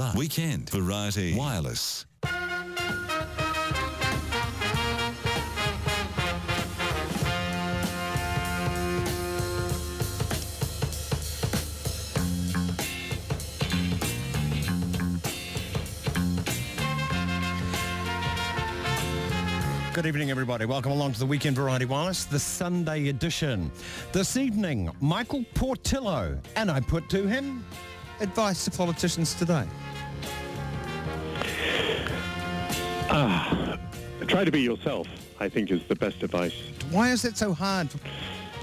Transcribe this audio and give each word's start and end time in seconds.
The 0.00 0.12
Weekend 0.16 0.70
Variety 0.70 1.34
Wireless. 1.34 2.06
Good 19.92 20.06
evening, 20.06 20.30
everybody. 20.30 20.64
Welcome 20.64 20.92
along 20.92 21.12
to 21.12 21.18
the 21.18 21.26
Weekend 21.26 21.56
Variety 21.56 21.84
Wireless, 21.84 22.24
the 22.24 22.38
Sunday 22.38 23.10
edition. 23.10 23.70
This 24.12 24.38
evening, 24.38 24.90
Michael 25.02 25.44
Portillo, 25.52 26.40
and 26.56 26.70
I 26.70 26.80
put 26.80 27.10
to 27.10 27.26
him 27.26 27.62
advice 28.20 28.64
to 28.64 28.70
politicians 28.70 29.34
today. 29.34 29.66
Try 34.28 34.44
to 34.44 34.52
be 34.52 34.60
yourself, 34.60 35.08
I 35.40 35.48
think, 35.48 35.72
is 35.72 35.82
the 35.88 35.96
best 35.96 36.22
advice. 36.22 36.54
Why 36.90 37.10
is 37.10 37.24
it 37.24 37.36
so 37.36 37.52
hard 37.52 37.90
for 37.90 37.98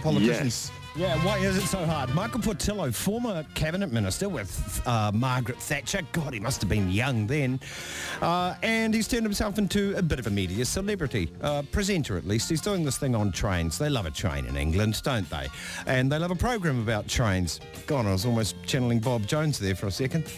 politicians? 0.02 0.72
Yes. 0.72 0.72
Yeah, 0.96 1.24
why 1.24 1.38
is 1.38 1.58
it 1.58 1.68
so 1.68 1.86
hard? 1.86 2.16
Michael 2.16 2.40
Portillo, 2.40 2.90
former 2.92 3.46
cabinet 3.54 3.92
minister 3.92 4.30
with 4.30 4.82
uh, 4.88 5.12
Margaret 5.14 5.62
Thatcher. 5.62 6.02
God, 6.12 6.34
he 6.34 6.40
must 6.40 6.60
have 6.62 6.70
been 6.70 6.90
young 6.90 7.28
then. 7.28 7.60
Uh, 8.20 8.56
and 8.64 8.96
he's 8.96 9.08
turned 9.08 9.24
himself 9.24 9.60
into 9.60 9.96
a 9.96 10.02
bit 10.02 10.18
of 10.18 10.26
a 10.26 10.32
media 10.32 10.66
celebrity, 10.66 11.30
uh, 11.42 11.62
presenter 11.72 12.18
at 12.18 12.26
least. 12.26 12.50
He's 12.50 12.62
doing 12.62 12.84
this 12.84 12.98
thing 12.98 13.14
on 13.14 13.32
trains. 13.32 13.78
They 13.78 13.90
love 13.90 14.08
a 14.08 14.12
train 14.12 14.48
in 14.48 14.56
England, 14.56 15.00
don't 15.04 15.30
they? 15.30 15.50
And 15.86 16.12
they 16.12 16.18
love 16.18 16.32
a 16.32 16.36
program 16.36 16.82
about 16.82 17.08
trains. 17.08 17.60
God, 17.86 18.08
I 18.08 18.14
was 18.14 18.26
almost 18.26 18.56
channeling 18.66 19.00
Bob 19.00 19.28
Jones 19.28 19.60
there 19.60 19.76
for 19.76 19.88
a 19.88 19.92
second. 19.92 20.32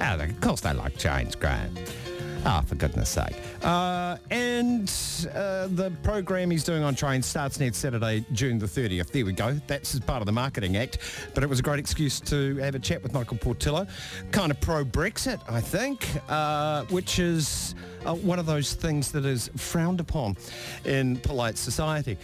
Oh, 0.00 0.14
of 0.18 0.40
course 0.40 0.60
they 0.60 0.72
like 0.72 0.96
trains, 0.98 1.36
Graham. 1.36 1.72
Ah, 2.46 2.62
for 2.66 2.74
goodness 2.74 3.10
sake. 3.10 3.36
Uh, 3.62 4.16
and 4.30 4.90
uh, 5.34 5.66
the 5.68 5.92
program 6.02 6.50
he's 6.50 6.64
doing 6.64 6.82
on 6.82 6.94
train 6.94 7.22
starts 7.22 7.60
next 7.60 7.78
Saturday, 7.78 8.24
June 8.32 8.58
the 8.58 8.66
30th. 8.66 9.10
There 9.10 9.26
we 9.26 9.32
go. 9.32 9.60
That's 9.66 9.94
as 9.94 10.00
part 10.00 10.22
of 10.22 10.26
the 10.26 10.32
marketing 10.32 10.78
act. 10.78 10.98
But 11.34 11.44
it 11.44 11.48
was 11.48 11.58
a 11.58 11.62
great 11.62 11.78
excuse 11.78 12.18
to 12.20 12.56
have 12.56 12.74
a 12.74 12.78
chat 12.78 13.02
with 13.02 13.12
Michael 13.12 13.36
Portillo. 13.36 13.86
Kind 14.32 14.50
of 14.50 14.60
pro-Brexit, 14.60 15.40
I 15.50 15.60
think, 15.60 16.08
uh, 16.30 16.84
which 16.84 17.18
is 17.18 17.74
uh, 18.06 18.14
one 18.14 18.38
of 18.38 18.46
those 18.46 18.72
things 18.72 19.12
that 19.12 19.26
is 19.26 19.50
frowned 19.56 20.00
upon 20.00 20.36
in 20.86 21.16
polite 21.18 21.58
society. 21.58 22.16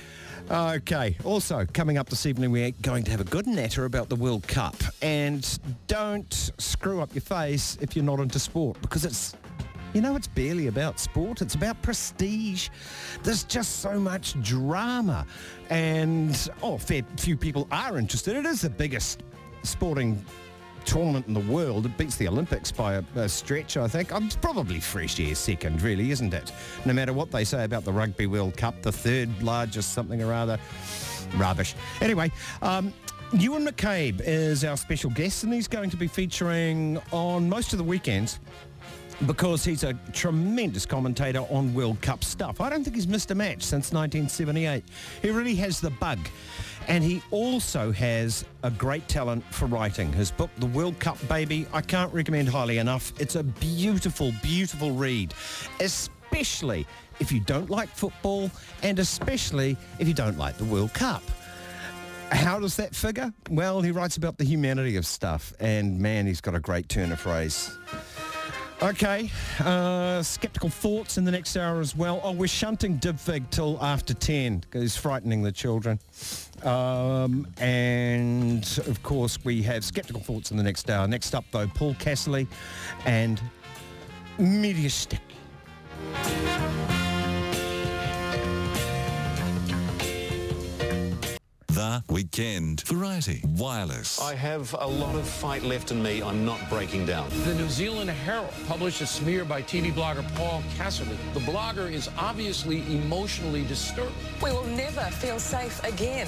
Okay, 0.50 1.16
also 1.24 1.66
coming 1.72 1.98
up 1.98 2.08
this 2.08 2.24
evening 2.24 2.52
we're 2.52 2.70
going 2.80 3.02
to 3.02 3.10
have 3.10 3.20
a 3.20 3.24
good 3.24 3.48
natter 3.48 3.84
about 3.84 4.08
the 4.08 4.14
World 4.14 4.46
Cup 4.46 4.76
and 5.02 5.58
don't 5.88 6.52
screw 6.58 7.00
up 7.00 7.12
your 7.14 7.22
face 7.22 7.76
if 7.80 7.96
you're 7.96 8.04
not 8.04 8.20
into 8.20 8.38
sport 8.38 8.80
because 8.80 9.04
it's 9.04 9.34
you 9.96 10.02
know, 10.02 10.14
it's 10.14 10.26
barely 10.26 10.66
about 10.66 11.00
sport. 11.00 11.40
It's 11.40 11.54
about 11.54 11.80
prestige. 11.80 12.68
There's 13.22 13.44
just 13.44 13.80
so 13.80 13.98
much 13.98 14.38
drama. 14.42 15.24
And, 15.70 16.50
oh, 16.62 16.76
fair 16.76 17.02
few 17.16 17.34
people 17.34 17.66
are 17.70 17.96
interested. 17.96 18.36
It 18.36 18.44
is 18.44 18.60
the 18.60 18.68
biggest 18.68 19.22
sporting 19.62 20.22
tournament 20.84 21.28
in 21.28 21.32
the 21.32 21.40
world. 21.50 21.86
It 21.86 21.96
beats 21.96 22.16
the 22.16 22.28
Olympics 22.28 22.70
by 22.70 22.96
a, 22.96 23.04
a 23.14 23.26
stretch, 23.26 23.78
I 23.78 23.88
think. 23.88 24.12
Um, 24.12 24.26
It's 24.26 24.36
probably 24.36 24.80
fresh 24.80 25.18
air 25.18 25.34
second, 25.34 25.80
really, 25.80 26.10
isn't 26.10 26.34
it? 26.34 26.52
No 26.84 26.92
matter 26.92 27.14
what 27.14 27.30
they 27.30 27.44
say 27.44 27.64
about 27.64 27.86
the 27.86 27.92
Rugby 27.92 28.26
World 28.26 28.54
Cup, 28.54 28.82
the 28.82 28.92
third 28.92 29.42
largest 29.42 29.94
something 29.94 30.22
or 30.22 30.30
other. 30.30 30.58
Rubbish. 31.38 31.74
Anyway, 32.02 32.30
um, 32.60 32.92
Ewan 33.32 33.66
McCabe 33.66 34.20
is 34.20 34.62
our 34.62 34.76
special 34.76 35.08
guest 35.08 35.42
and 35.42 35.54
he's 35.54 35.68
going 35.68 35.88
to 35.88 35.96
be 35.96 36.06
featuring 36.06 37.00
on 37.12 37.48
most 37.48 37.72
of 37.72 37.78
the 37.78 37.84
weekends 37.84 38.40
because 39.24 39.64
he's 39.64 39.82
a 39.82 39.94
tremendous 40.12 40.84
commentator 40.84 41.40
on 41.48 41.72
World 41.72 42.00
Cup 42.02 42.22
stuff. 42.22 42.60
I 42.60 42.68
don't 42.68 42.84
think 42.84 42.96
he's 42.96 43.08
missed 43.08 43.30
a 43.30 43.34
match 43.34 43.62
since 43.62 43.92
1978. 43.92 44.84
He 45.22 45.30
really 45.30 45.54
has 45.56 45.80
the 45.80 45.90
bug. 45.90 46.18
And 46.88 47.02
he 47.02 47.22
also 47.30 47.90
has 47.92 48.44
a 48.62 48.70
great 48.70 49.08
talent 49.08 49.42
for 49.50 49.66
writing. 49.66 50.12
His 50.12 50.30
book, 50.30 50.50
The 50.58 50.66
World 50.66 50.98
Cup 51.00 51.16
Baby, 51.28 51.66
I 51.72 51.80
can't 51.80 52.12
recommend 52.12 52.48
highly 52.48 52.78
enough. 52.78 53.12
It's 53.18 53.34
a 53.34 53.42
beautiful, 53.42 54.32
beautiful 54.42 54.92
read, 54.92 55.34
especially 55.80 56.86
if 57.18 57.32
you 57.32 57.40
don't 57.40 57.70
like 57.70 57.88
football 57.88 58.50
and 58.82 58.98
especially 58.98 59.76
if 59.98 60.06
you 60.06 60.14
don't 60.14 60.38
like 60.38 60.58
the 60.58 60.64
World 60.64 60.92
Cup. 60.92 61.22
How 62.30 62.58
does 62.58 62.76
that 62.76 62.94
figure? 62.94 63.32
Well, 63.50 63.80
he 63.80 63.92
writes 63.92 64.16
about 64.16 64.36
the 64.36 64.44
humanity 64.44 64.96
of 64.96 65.06
stuff 65.06 65.52
and 65.58 65.98
man, 65.98 66.26
he's 66.26 66.40
got 66.40 66.54
a 66.54 66.60
great 66.60 66.88
turn 66.88 67.12
of 67.12 67.20
phrase. 67.20 67.76
Okay, 68.82 69.30
uh, 69.60 70.22
skeptical 70.22 70.68
thoughts 70.68 71.16
in 71.16 71.24
the 71.24 71.30
next 71.30 71.56
hour 71.56 71.80
as 71.80 71.96
well. 71.96 72.20
Oh, 72.22 72.32
we're 72.32 72.46
shunting 72.46 72.98
Divvig 72.98 73.48
till 73.48 73.82
after 73.82 74.12
10 74.12 74.58
because 74.58 74.82
he's 74.82 74.96
frightening 74.96 75.42
the 75.42 75.50
children. 75.50 75.98
Um, 76.62 77.46
and 77.58 78.62
of 78.86 79.02
course, 79.02 79.42
we 79.46 79.62
have 79.62 79.82
skeptical 79.82 80.20
thoughts 80.20 80.50
in 80.50 80.58
the 80.58 80.62
next 80.62 80.90
hour. 80.90 81.08
Next 81.08 81.34
up, 81.34 81.46
though, 81.52 81.66
Paul 81.68 81.94
Casserly 81.94 82.46
and 83.06 83.40
Media 84.38 84.90
Stick. 84.90 85.20
The 91.86 92.02
Weekend 92.12 92.80
Variety 92.82 93.42
Wireless. 93.44 94.20
I 94.20 94.34
have 94.34 94.74
a 94.80 94.86
lot 94.86 95.14
of 95.14 95.24
fight 95.24 95.62
left 95.62 95.92
in 95.92 96.02
me. 96.02 96.20
I'm 96.20 96.44
not 96.44 96.58
breaking 96.68 97.06
down. 97.06 97.28
The 97.44 97.54
New 97.54 97.68
Zealand 97.68 98.10
Herald 98.10 98.52
published 98.66 99.02
a 99.02 99.06
smear 99.06 99.44
by 99.44 99.62
TV 99.62 99.92
blogger 99.92 100.26
Paul 100.34 100.64
Casserly. 100.76 101.16
The 101.32 101.40
blogger 101.40 101.88
is 101.88 102.10
obviously 102.18 102.78
emotionally 102.92 103.64
disturbed. 103.66 104.16
We 104.42 104.50
will 104.50 104.64
never 104.64 105.02
feel 105.02 105.38
safe 105.38 105.80
again. 105.84 106.26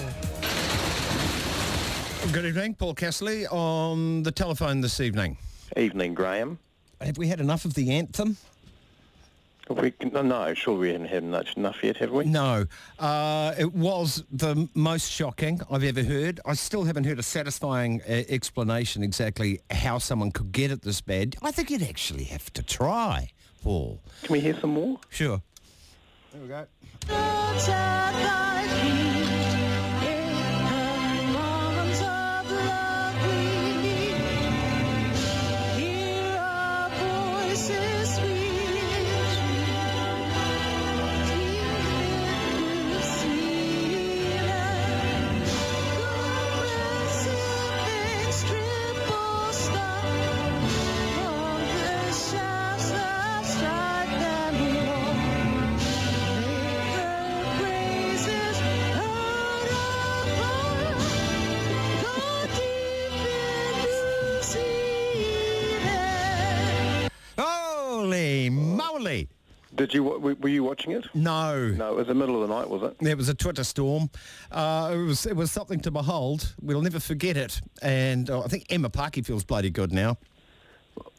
Good 2.33 2.45
evening, 2.45 2.75
Paul 2.75 2.95
Casserly 2.95 3.53
on 3.53 4.23
the 4.23 4.31
telephone 4.31 4.81
this 4.81 5.01
evening. 5.01 5.39
Evening, 5.77 6.15
Graham. 6.15 6.61
Have 7.01 7.19
we 7.19 7.27
had 7.27 7.41
enough 7.41 7.65
of 7.65 7.75
the 7.75 7.91
anthem? 7.91 8.37
We, 9.69 9.93
no, 10.13 10.23
no, 10.23 10.55
sure 10.55 10.79
we 10.79 10.93
haven't 10.93 11.09
had 11.09 11.25
much 11.25 11.57
enough 11.57 11.83
yet, 11.83 11.99
have 11.99 12.11
we? 12.11 12.25
No, 12.25 12.65
uh, 12.99 13.55
it 13.59 13.75
was 13.75 14.25
the 14.33 14.69
most 14.75 15.11
shocking 15.11 15.61
I've 15.71 15.85
ever 15.85 16.03
heard. 16.03 16.41
I 16.47 16.55
still 16.55 16.85
haven't 16.85 17.05
heard 17.05 17.19
a 17.19 17.23
satisfying 17.23 18.01
uh, 18.09 18.23
explanation 18.29 19.03
exactly 19.03 19.61
how 19.71 19.99
someone 19.99 20.31
could 20.31 20.53
get 20.53 20.71
it 20.71 20.83
this 20.83 21.03
bad. 21.03 21.37
I 21.43 21.51
think 21.51 21.71
you'd 21.71 21.83
actually 21.83 22.25
have 22.25 22.51
to 22.55 22.63
try, 22.63 23.31
Paul. 23.63 24.01
Can 24.23 24.33
we 24.33 24.41
hear 24.41 24.59
some 24.59 24.71
more? 24.71 24.99
Sure. 25.11 25.43
There 26.33 26.43
we 26.43 26.49
go. 26.49 26.67
Did 69.79 69.95
you? 69.95 70.03
Were 70.05 70.49
you 70.49 70.65
watching 70.65 70.91
it? 70.93 71.07
No. 71.15 71.69
No, 71.69 71.93
it 71.93 71.97
was 71.97 72.07
the 72.09 72.15
middle 72.15 72.43
of 72.43 72.49
the 72.49 72.55
night, 72.55 72.69
was 72.69 72.83
it? 72.83 72.97
It 73.07 73.17
was 73.17 73.29
a 73.29 73.35
Twitter 73.35 73.65
storm. 73.65 74.11
Uh, 74.51 74.91
it 74.93 74.99
was 74.99 75.25
it 75.25 75.37
was 75.37 75.51
something 75.53 75.81
to 75.81 75.91
behold. 75.91 76.55
We'll 76.61 76.83
never 76.83 76.99
forget 77.01 77.37
it. 77.37 77.61
And 77.81 78.29
uh, 78.29 78.41
I 78.41 78.49
think 78.49 78.67
Emma 78.71 78.91
Parkey 78.91 79.25
feels 79.25 79.45
bloody 79.45 79.71
good 79.71 79.93
now. 79.93 80.19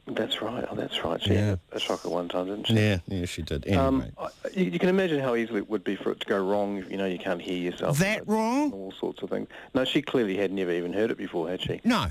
That's 0.08 0.42
right. 0.42 0.66
Oh, 0.70 0.76
that's 0.76 1.04
right. 1.04 1.22
She 1.22 1.34
Yeah. 1.36 1.46
had 1.46 1.60
a 1.72 1.80
shock 1.80 2.04
at 2.04 2.12
one 2.12 2.28
time, 2.30 2.48
didn't 2.48 2.66
she? 2.68 2.74
Yeah, 2.74 2.98
yeah, 3.08 3.26
she 3.26 3.44
did. 3.44 3.66
Anyway. 3.68 3.84
Um, 3.84 4.06
I- 4.18 4.30
you, 4.56 4.66
you 4.66 4.80
can 4.80 4.90
imagine 4.90 5.20
how 5.20 5.36
easily 5.36 5.60
it 5.60 5.70
would 5.70 5.84
be 5.84 5.96
for 5.96 6.12
it 6.12 6.20
to 6.22 6.26
go 6.26 6.44
wrong. 6.44 6.84
You 6.90 6.98
know, 6.98 7.06
you 7.06 7.20
can't 7.20 7.42
hear 7.42 7.58
yourself. 7.58 8.00
That 8.00 8.28
wrong? 8.28 8.72
All 8.74 8.92
sorts 9.00 9.22
of 9.22 9.30
things. 9.30 9.48
No, 9.76 9.86
she 9.86 10.02
clearly 10.02 10.36
had 10.36 10.52
never 10.52 10.72
even 10.72 10.92
heard 10.94 11.12
it 11.12 11.18
before, 11.18 11.48
had 11.50 11.62
she? 11.62 11.80
no. 11.86 12.08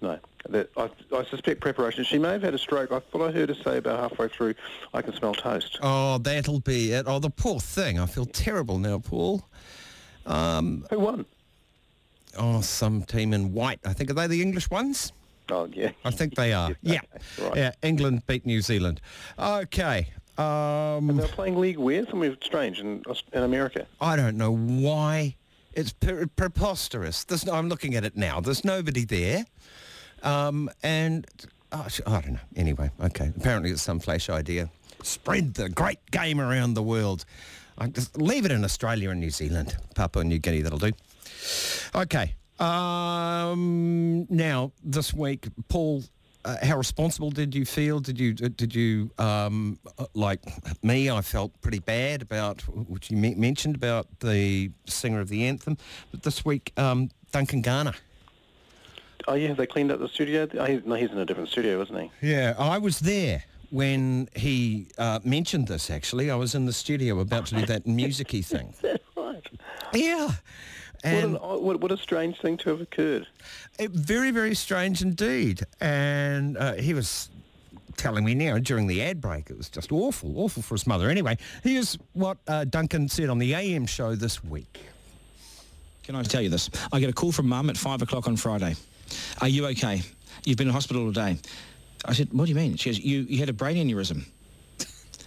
No. 0.00 0.18
That, 0.48 0.70
I, 0.76 0.88
I 1.14 1.24
suspect 1.26 1.60
preparation. 1.60 2.04
She 2.04 2.18
may 2.18 2.30
have 2.30 2.42
had 2.42 2.54
a 2.54 2.58
stroke. 2.58 2.92
I 2.92 3.00
thought 3.00 3.28
I 3.28 3.30
heard 3.30 3.50
her 3.50 3.54
say 3.54 3.76
about 3.76 4.00
halfway 4.00 4.28
through, 4.28 4.54
I 4.94 5.02
can 5.02 5.14
smell 5.14 5.34
toast. 5.34 5.78
Oh, 5.82 6.18
that'll 6.18 6.60
be 6.60 6.92
it. 6.92 7.04
Oh, 7.06 7.18
the 7.18 7.30
poor 7.30 7.60
thing. 7.60 7.98
I 7.98 8.06
feel 8.06 8.24
terrible 8.24 8.78
now, 8.78 8.98
Paul. 8.98 9.42
Who 10.26 10.98
won? 10.98 11.26
Oh, 12.38 12.60
some 12.60 13.02
team 13.02 13.34
in 13.34 13.52
white. 13.52 13.80
I 13.84 13.92
think 13.92 14.10
are 14.10 14.14
they 14.14 14.26
the 14.26 14.40
English 14.40 14.70
ones? 14.70 15.12
Oh, 15.50 15.68
yeah. 15.72 15.90
I 16.04 16.10
think 16.10 16.36
they 16.36 16.52
are. 16.52 16.76
yeah. 16.82 17.00
Right. 17.40 17.56
Yeah. 17.56 17.72
England 17.82 18.22
beat 18.26 18.46
New 18.46 18.60
Zealand. 18.62 19.00
Okay. 19.38 20.08
Um, 20.38 21.16
They're 21.16 21.26
playing 21.28 21.58
league 21.58 21.76
where? 21.76 22.06
Somewhere 22.06 22.36
strange 22.40 22.80
in, 22.80 23.02
in 23.32 23.42
America. 23.42 23.86
I 24.00 24.16
don't 24.16 24.36
know 24.36 24.54
why. 24.54 25.36
It's 25.74 25.92
pre- 25.92 26.26
preposterous. 26.26 27.24
There's 27.24 27.46
I'm 27.48 27.68
looking 27.68 27.94
at 27.94 28.04
it 28.04 28.16
now. 28.16 28.40
There's 28.40 28.64
nobody 28.64 29.04
there. 29.04 29.44
Um, 30.22 30.70
and 30.82 31.26
oh, 31.72 31.86
I 32.06 32.20
don't 32.20 32.32
know. 32.34 32.38
Anyway, 32.56 32.90
okay. 33.02 33.32
Apparently 33.36 33.70
it's 33.70 33.82
some 33.82 34.00
flash 34.00 34.28
idea. 34.28 34.70
Spread 35.02 35.54
the 35.54 35.68
great 35.68 35.98
game 36.10 36.40
around 36.40 36.74
the 36.74 36.82
world. 36.82 37.24
I 37.78 37.86
just 37.86 38.18
leave 38.18 38.44
it 38.44 38.52
in 38.52 38.64
Australia 38.64 39.10
and 39.10 39.20
New 39.20 39.30
Zealand. 39.30 39.76
Papua 39.94 40.24
New 40.24 40.38
Guinea, 40.38 40.60
that'll 40.60 40.78
do. 40.78 40.92
Okay. 41.94 42.34
Um, 42.58 44.26
now, 44.28 44.72
this 44.84 45.14
week, 45.14 45.48
Paul, 45.68 46.04
uh, 46.44 46.56
how 46.62 46.76
responsible 46.76 47.30
did 47.30 47.54
you 47.54 47.64
feel? 47.64 48.00
Did 48.00 48.20
you, 48.20 48.34
did 48.34 48.74
you, 48.74 49.10
um, 49.16 49.78
uh, 49.98 50.04
like 50.12 50.40
me, 50.82 51.10
I 51.10 51.22
felt 51.22 51.58
pretty 51.62 51.78
bad 51.78 52.20
about 52.20 52.60
what 52.68 53.10
you 53.10 53.16
mentioned 53.16 53.76
about 53.76 54.06
the 54.20 54.70
singer 54.86 55.20
of 55.20 55.30
the 55.30 55.46
anthem. 55.46 55.78
But 56.10 56.22
this 56.22 56.44
week, 56.44 56.72
um, 56.76 57.08
Duncan 57.32 57.62
Garner. 57.62 57.94
Oh, 59.28 59.34
yeah, 59.34 59.52
they 59.52 59.66
cleaned 59.66 59.92
up 59.92 59.98
the 60.00 60.08
studio? 60.08 60.48
Oh, 60.58 60.64
he, 60.64 60.82
no, 60.84 60.94
he's 60.94 61.10
in 61.10 61.18
a 61.18 61.24
different 61.24 61.48
studio, 61.48 61.80
isn't 61.82 61.96
he? 61.96 62.10
Yeah, 62.20 62.54
I 62.58 62.78
was 62.78 63.00
there 63.00 63.44
when 63.70 64.28
he 64.34 64.88
uh, 64.98 65.20
mentioned 65.24 65.68
this, 65.68 65.90
actually. 65.90 66.30
I 66.30 66.34
was 66.34 66.54
in 66.54 66.66
the 66.66 66.72
studio 66.72 67.20
about 67.20 67.46
to 67.46 67.56
do 67.56 67.66
that 67.66 67.86
musicy 67.86 68.42
thing. 68.42 68.74
Right. 69.16 69.46
Yeah. 69.94 70.30
What, 71.02 71.24
an, 71.24 71.34
what, 71.34 71.80
what 71.80 71.92
a 71.92 71.96
strange 71.96 72.38
thing 72.40 72.58
to 72.58 72.70
have 72.70 72.80
occurred. 72.80 73.26
It, 73.78 73.90
very, 73.92 74.30
very 74.30 74.54
strange 74.54 75.00
indeed. 75.00 75.62
And 75.80 76.58
uh, 76.58 76.74
he 76.74 76.92
was 76.92 77.30
telling 77.96 78.24
me 78.24 78.34
now 78.34 78.58
during 78.58 78.86
the 78.86 79.02
ad 79.02 79.20
break, 79.20 79.50
it 79.50 79.56
was 79.56 79.70
just 79.70 79.92
awful, 79.92 80.38
awful 80.38 80.62
for 80.62 80.74
his 80.74 80.86
mother. 80.86 81.08
Anyway, 81.08 81.38
here's 81.62 81.96
what 82.12 82.38
uh, 82.48 82.64
Duncan 82.64 83.08
said 83.08 83.30
on 83.30 83.38
the 83.38 83.54
AM 83.54 83.86
show 83.86 84.14
this 84.14 84.44
week. 84.44 84.80
Can 86.02 86.16
I 86.16 86.22
tell 86.22 86.42
you 86.42 86.48
this? 86.48 86.68
I 86.92 87.00
get 87.00 87.08
a 87.08 87.12
call 87.12 87.32
from 87.32 87.48
mum 87.48 87.70
at 87.70 87.76
five 87.76 88.02
o'clock 88.02 88.26
on 88.26 88.36
Friday. 88.36 88.74
Are 89.40 89.48
you 89.48 89.66
okay? 89.68 90.02
You've 90.44 90.56
been 90.58 90.68
in 90.68 90.72
hospital 90.74 91.04
all 91.04 91.12
day. 91.12 91.38
I 92.04 92.12
said, 92.14 92.32
what 92.32 92.44
do 92.46 92.50
you 92.50 92.56
mean? 92.56 92.76
She 92.76 92.88
goes, 92.90 92.98
you, 92.98 93.20
you 93.28 93.38
had 93.38 93.48
a 93.48 93.52
brain 93.52 93.76
aneurysm. 93.76 94.24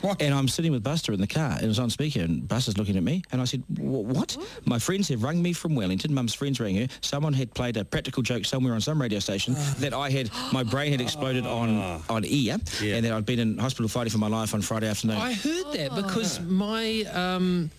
What? 0.04 0.22
And 0.22 0.34
I'm 0.34 0.50
sitting 0.50 0.74
with 0.74 0.84
Buster 0.84 1.14
in 1.14 1.22
the 1.22 1.28
car, 1.28 1.52
and 1.62 1.70
it's 1.70 1.80
on 1.80 1.90
speaker, 1.90 2.20
and 2.20 2.46
Buster's 2.46 2.78
looking 2.78 2.98
at 2.98 3.04
me, 3.04 3.24
and 3.32 3.40
I 3.40 3.46
said, 3.46 3.64
"Wh- 3.78 4.04
what? 4.04 4.36
My 4.66 4.78
friends 4.78 5.08
have 5.08 5.24
rung 5.24 5.42
me 5.42 5.54
from 5.54 5.76
Wellington, 5.76 6.14
mum's 6.14 6.34
friends 6.34 6.60
rang 6.60 6.76
her, 6.76 6.88
someone 7.00 7.32
had 7.32 7.54
played 7.54 7.78
a 7.78 7.86
practical 7.86 8.22
joke 8.22 8.44
somewhere 8.44 8.74
on 8.74 8.82
some 8.82 9.02
radio 9.02 9.20
station 9.20 9.54
that 9.80 9.94
I 9.94 10.10
had, 10.10 10.30
my 10.52 10.62
brain 10.62 10.92
had 10.92 11.00
exploded 11.00 11.46
on, 11.48 12.02
on 12.10 12.26
ear, 12.26 12.58
and 12.82 13.06
that 13.06 13.14
I'd 13.14 13.26
been 13.26 13.40
in 13.40 13.58
hospital 13.58 13.88
fighting 13.88 14.12
for 14.12 14.18
my 14.18 14.28
life 14.28 14.54
on 14.54 14.62
Friday 14.62 14.90
afternoon. 14.90 15.16
I 15.16 15.32
heard 15.32 15.72
that 15.72 15.96
because 15.96 16.42
my 16.42 17.04
um, 17.14 17.72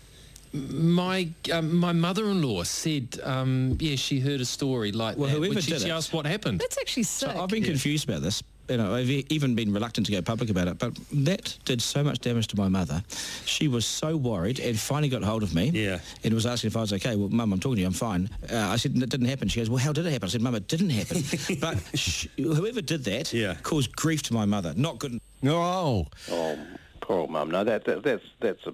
my 0.55 1.29
um, 1.53 1.77
my 1.77 1.93
mother-in-law 1.93 2.63
said, 2.63 3.19
um, 3.25 3.77
yeah, 3.81 3.97
she 3.97 4.21
heard 4.21 4.41
a 4.41 4.45
story 4.45 4.93
like 4.93 5.17
Well, 5.17 5.29
that. 5.29 5.37
whoever 5.37 5.55
when 5.55 5.63
she, 5.63 5.73
did 5.73 5.81
she 5.83 5.89
it- 5.89 5.93
asked 5.93 6.13
what 6.13 6.27
happened. 6.27 6.61
That's 6.61 6.79
actually 6.79 7.03
sick. 7.03 7.31
So 7.31 7.43
I've 7.43 7.49
been 7.49 7.65
confused 7.65 8.09
about 8.09 8.23
this. 8.23 8.43
You 8.71 8.79
know, 8.79 8.95
I've 8.95 9.11
even 9.11 9.55
been 9.55 9.75
reluctant 9.75 10.07
to 10.07 10.13
go 10.13 10.23
public 10.23 10.49
about 10.49 10.69
it, 10.69 10.79
but 10.79 10.95
that 11.13 11.55
did 11.67 11.83
so 11.83 12.03
much 12.03 12.21
damage 12.21 12.47
to 12.49 12.57
my 12.57 12.69
mother. 12.69 13.03
She 13.45 13.69
was 13.69 13.85
so 13.85 14.17
worried 14.17 14.59
and 14.59 14.79
finally 14.79 15.11
got 15.11 15.23
hold 15.23 15.43
of 15.43 15.55
me. 15.55 15.69
Yeah. 15.75 15.99
And 16.23 16.33
was 16.33 16.47
asking 16.47 16.69
if 16.69 16.77
I 16.79 16.81
was 16.81 16.93
okay. 16.95 17.15
Well, 17.15 17.29
Mum, 17.29 17.53
I'm 17.53 17.61
talking 17.61 17.75
to 17.77 17.81
you. 17.83 17.87
I'm 17.87 17.93
fine. 17.93 18.31
Uh, 18.51 18.57
I 18.57 18.77
said, 18.77 18.95
that 19.01 19.11
didn't 19.11 19.27
happen. 19.29 19.49
She 19.49 19.61
goes, 19.61 19.69
well, 19.69 19.77
how 19.81 19.93
did 19.93 20.07
it 20.07 20.13
happen? 20.13 20.29
I 20.29 20.31
said, 20.31 20.41
Mum, 20.41 20.55
it 20.55 20.67
didn't 20.67 20.89
happen. 20.91 21.23
but 21.61 21.77
sh- 21.99 22.27
whoever 22.39 22.81
did 22.81 23.05
that 23.05 23.35
Yeah. 23.35 23.55
caused 23.63 23.95
grief 23.97 24.23
to 24.23 24.33
my 24.35 24.47
mother. 24.47 24.73
Not 24.77 24.99
good. 24.99 25.21
Oh, 25.45 26.07
Oh, 26.31 26.59
poor 27.03 27.19
old 27.19 27.31
mum. 27.31 27.51
No, 27.51 27.65
that, 27.65 27.85
that 27.85 28.03
that's 28.03 28.25
that's 28.41 28.67
a 28.67 28.73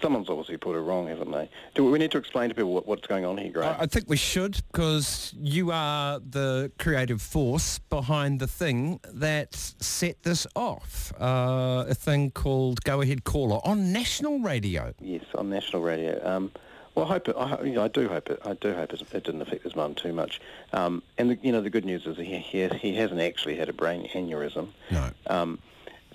someone's 0.00 0.28
obviously 0.28 0.56
put 0.56 0.76
it 0.76 0.80
wrong, 0.80 1.08
haven't 1.08 1.30
they? 1.30 1.48
Do 1.74 1.84
we 1.84 1.98
need 1.98 2.10
to 2.12 2.18
explain 2.18 2.48
to 2.48 2.54
people 2.54 2.72
what, 2.72 2.86
what's 2.86 3.06
going 3.06 3.24
on 3.24 3.38
here, 3.38 3.52
Graham? 3.52 3.76
I 3.78 3.86
think 3.86 4.08
we 4.08 4.16
should 4.16 4.60
because 4.72 5.34
you 5.38 5.70
are 5.70 6.20
the 6.20 6.70
creative 6.78 7.22
force 7.22 7.78
behind 7.78 8.40
the 8.40 8.46
thing 8.46 9.00
that 9.12 9.54
set 9.54 10.22
this 10.22 10.46
off. 10.54 11.12
Uh, 11.20 11.84
a 11.88 11.94
thing 11.94 12.30
called 12.30 12.82
Go 12.84 13.00
Ahead 13.00 13.24
Caller 13.24 13.60
on 13.64 13.92
national 13.92 14.40
radio. 14.40 14.94
Yes, 15.00 15.24
on 15.34 15.50
national 15.50 15.82
radio. 15.82 16.20
Um, 16.26 16.52
well, 16.94 17.06
I 17.06 17.08
hope 17.10 17.28
it. 17.28 17.36
I, 17.36 17.62
you 17.62 17.74
know, 17.74 17.84
I 17.84 17.88
do 17.88 18.08
hope 18.08 18.28
it. 18.28 18.40
I 18.44 18.54
do 18.54 18.74
hope 18.74 18.92
it, 18.92 19.02
it 19.12 19.24
didn't 19.24 19.42
affect 19.42 19.62
his 19.62 19.76
mum 19.76 19.94
too 19.94 20.12
much. 20.12 20.40
Um, 20.72 21.02
and 21.16 21.30
the, 21.30 21.38
you 21.42 21.52
know, 21.52 21.60
the 21.60 21.70
good 21.70 21.84
news 21.84 22.06
is 22.06 22.16
he 22.16 22.38
he, 22.38 22.66
he 22.68 22.96
hasn't 22.96 23.20
actually 23.20 23.56
had 23.56 23.68
a 23.68 23.72
brain 23.72 24.08
aneurysm. 24.14 24.70
No. 24.90 25.10
Um, 25.28 25.60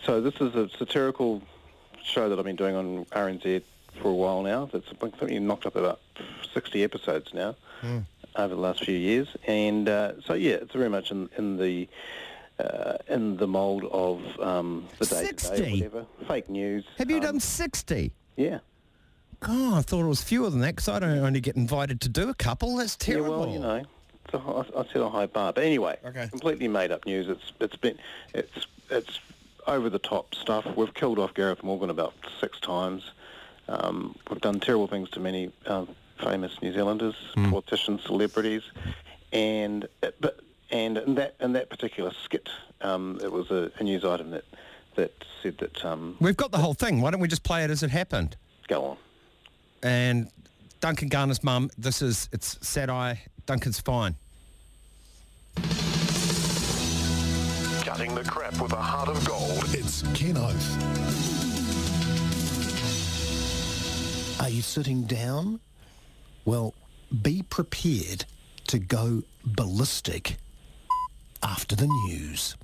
so 0.04 0.20
this 0.20 0.36
is 0.42 0.54
a 0.56 0.70
satirical 0.78 1.42
show 2.04 2.30
that 2.30 2.38
I've 2.40 2.46
been 2.46 2.56
doing 2.56 2.76
on 2.76 3.06
RNZ 3.06 3.62
for 4.02 4.10
a 4.10 4.14
while 4.14 4.42
now. 4.42 4.70
That's 4.72 4.86
we 5.22 5.40
knocked 5.40 5.66
up 5.66 5.76
about 5.76 6.00
60 6.54 6.84
episodes 6.84 7.34
now 7.34 7.56
over 8.36 8.56
the 8.56 8.62
last 8.62 8.84
few 8.84 8.98
years. 8.98 9.28
And 9.48 9.88
uh, 9.90 10.22
so 10.22 10.34
yeah, 10.34 10.56
it's 10.56 10.74
very 10.74 10.90
much 10.90 11.12
in, 11.12 11.30
in 11.38 11.58
the 11.58 11.88
uh, 12.60 12.98
in 13.08 13.38
the 13.38 13.48
mould 13.48 13.86
of 13.86 14.22
um, 14.40 14.88
the 15.00 15.06
day 15.06 15.28
to 15.32 15.40
60? 15.46 15.58
day, 15.58 15.72
whatever 15.74 16.06
fake 16.28 16.50
news. 16.50 16.86
Have 16.98 17.10
you 17.10 17.18
um, 17.18 17.24
done 17.24 17.40
60? 17.40 18.12
Yeah. 18.36 18.60
God, 19.40 19.74
I 19.78 19.82
thought 19.82 20.06
it 20.06 20.08
was 20.08 20.24
fewer 20.24 20.50
than 20.50 20.60
that 20.62 20.76
because 20.76 20.88
I 20.88 21.00
don't 21.00 21.18
only 21.18 21.42
get 21.42 21.56
invited 21.58 22.00
to 22.02 22.10
do 22.10 22.30
a 22.30 22.34
couple. 22.34 22.78
That's 22.78 22.96
terrible. 22.96 23.32
Yeah, 23.32 23.38
well, 23.38 23.50
you 23.50 23.60
know, 23.60 23.84
it's 24.26 24.34
a, 24.34 24.40
high- 24.40 24.66
I 24.80 24.86
set 24.88 25.02
a 25.02 25.10
high 25.10 25.26
bar. 25.26 25.52
But 25.52 25.64
anyway, 25.66 25.98
Okay. 26.06 26.28
completely 26.30 26.68
made 26.70 26.92
up 26.92 27.06
news. 27.06 27.28
It's 27.28 27.52
it's 27.60 27.76
been 27.76 27.98
it's 28.34 28.68
it's 28.90 29.20
over 29.68 29.90
the 29.90 30.00
top 30.00 30.36
stuff. 30.36 30.66
We've 30.76 30.94
killed 30.94 31.20
off 31.20 31.34
Gareth 31.34 31.64
Morgan 31.64 31.90
about 31.90 32.14
six 32.40 32.60
times. 32.60 33.12
Um, 33.68 34.16
we've 34.30 34.42
done 34.42 34.60
terrible 34.60 34.88
things 34.88 35.10
to 35.12 35.20
many 35.20 35.52
um, 35.66 35.96
famous 36.18 36.62
New 36.62 36.74
Zealanders, 36.74 37.16
politicians, 37.36 38.04
celebrities, 38.04 38.64
and 39.32 39.88
but 40.20 40.40
and 40.70 40.98
in 40.98 41.16
that 41.16 41.36
in 41.40 41.54
that 41.54 41.70
particular 41.70 42.12
skit, 42.24 42.50
um, 42.82 43.20
it 43.24 43.32
was 43.32 43.52
a, 43.52 43.72
a 43.78 43.84
news 43.84 44.04
item 44.04 44.32
that 44.32 44.44
that 44.96 45.14
said 45.42 45.58
that 45.60 45.84
um, 45.86 46.18
We've 46.20 46.38
got 46.38 46.52
the 46.52 46.58
whole 46.58 46.74
thing. 46.74 47.02
Why 47.02 47.12
don't 47.12 47.20
we 47.20 47.28
just 47.28 47.44
play 47.44 47.64
it 47.64 47.70
as 47.72 47.84
it 47.84 47.90
happened? 47.90 48.36
go 48.68 48.86
on. 48.86 48.98
And 49.82 50.30
Duncan 50.80 51.10
Garner's 51.10 51.44
mum, 51.44 51.70
this 51.78 52.02
is, 52.02 52.30
it's 52.32 52.58
sad 52.66 52.90
eye. 52.90 53.22
Duncan's 53.46 53.80
fine. 53.80 54.16
Cutting 57.94 58.16
the 58.16 58.24
crap 58.24 58.60
with 58.60 58.74
a 58.74 58.82
heart 58.82 59.08
of 59.08 59.24
gold. 59.24 59.66
It's 59.66 60.02
Ken 60.16 60.36
Oath. 60.36 60.82
Are 64.42 64.50
you 64.50 64.64
sitting 64.64 65.04
down? 65.04 65.60
Well, 66.44 66.74
be 67.22 67.44
prepared 67.44 68.26
to 68.66 68.80
go 68.80 69.22
ballistic 69.46 70.38
after 71.44 71.76
the 71.76 71.86
news. 72.08 72.58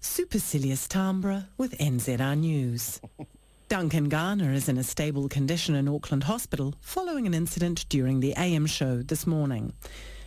Supercilious 0.00 0.88
timbre 0.88 1.46
with 1.56 1.78
NZR 1.78 2.36
News. 2.36 3.00
Duncan 3.68 4.08
Garner 4.08 4.50
is 4.52 4.68
in 4.68 4.78
a 4.78 4.82
stable 4.82 5.28
condition 5.28 5.76
in 5.76 5.86
Auckland 5.86 6.24
Hospital 6.24 6.74
following 6.80 7.24
an 7.28 7.34
incident 7.34 7.86
during 7.88 8.18
the 8.18 8.34
AM 8.36 8.66
show 8.66 9.00
this 9.00 9.28
morning. 9.28 9.74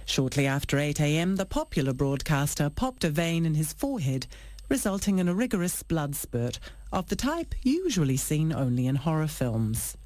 Shortly 0.07 0.47
after 0.47 0.77
8am, 0.77 1.35
the 1.35 1.45
popular 1.45 1.91
broadcaster 1.91 2.69
popped 2.69 3.03
a 3.03 3.09
vein 3.09 3.45
in 3.45 3.55
his 3.55 3.73
forehead, 3.73 4.25
resulting 4.69 5.19
in 5.19 5.27
a 5.27 5.35
rigorous 5.35 5.83
blood 5.83 6.15
spurt 6.15 6.59
of 6.93 7.07
the 7.09 7.15
type 7.15 7.53
usually 7.61 8.15
seen 8.15 8.53
only 8.53 8.87
in 8.87 8.95
horror 8.95 9.27
films. 9.27 9.97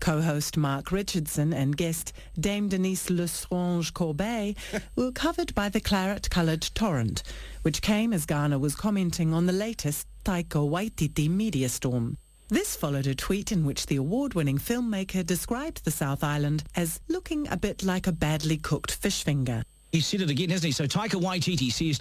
Co-host 0.00 0.56
Mark 0.56 0.90
Richardson 0.90 1.52
and 1.52 1.76
guest 1.76 2.14
Dame 2.40 2.70
Denise 2.70 3.10
L'Estrange-Corbet 3.10 4.56
were 4.96 5.12
covered 5.12 5.54
by 5.54 5.68
the 5.68 5.80
claret-coloured 5.80 6.62
torrent, 6.74 7.22
which 7.60 7.82
came 7.82 8.14
as 8.14 8.24
Garner 8.24 8.58
was 8.58 8.74
commenting 8.74 9.34
on 9.34 9.44
the 9.44 9.52
latest 9.52 10.06
Taika 10.24 10.66
Waititi 10.66 11.28
media 11.28 11.68
storm. 11.68 12.16
This 12.52 12.74
followed 12.74 13.06
a 13.06 13.14
tweet 13.14 13.52
in 13.52 13.64
which 13.64 13.86
the 13.86 13.94
award-winning 13.94 14.58
filmmaker 14.58 15.24
described 15.24 15.84
the 15.84 15.92
South 15.92 16.24
Island 16.24 16.64
as 16.74 16.98
looking 17.06 17.46
a 17.46 17.56
bit 17.56 17.84
like 17.84 18.08
a 18.08 18.12
badly 18.12 18.56
cooked 18.56 18.90
fish 18.90 19.22
finger. 19.22 19.62
He 19.92 20.00
said 20.00 20.20
it 20.20 20.30
again, 20.30 20.50
hasn't 20.50 20.66
he? 20.66 20.72
So 20.72 20.86
Taika 20.86 21.20
Waititi 21.20 21.70
says... 21.70 22.00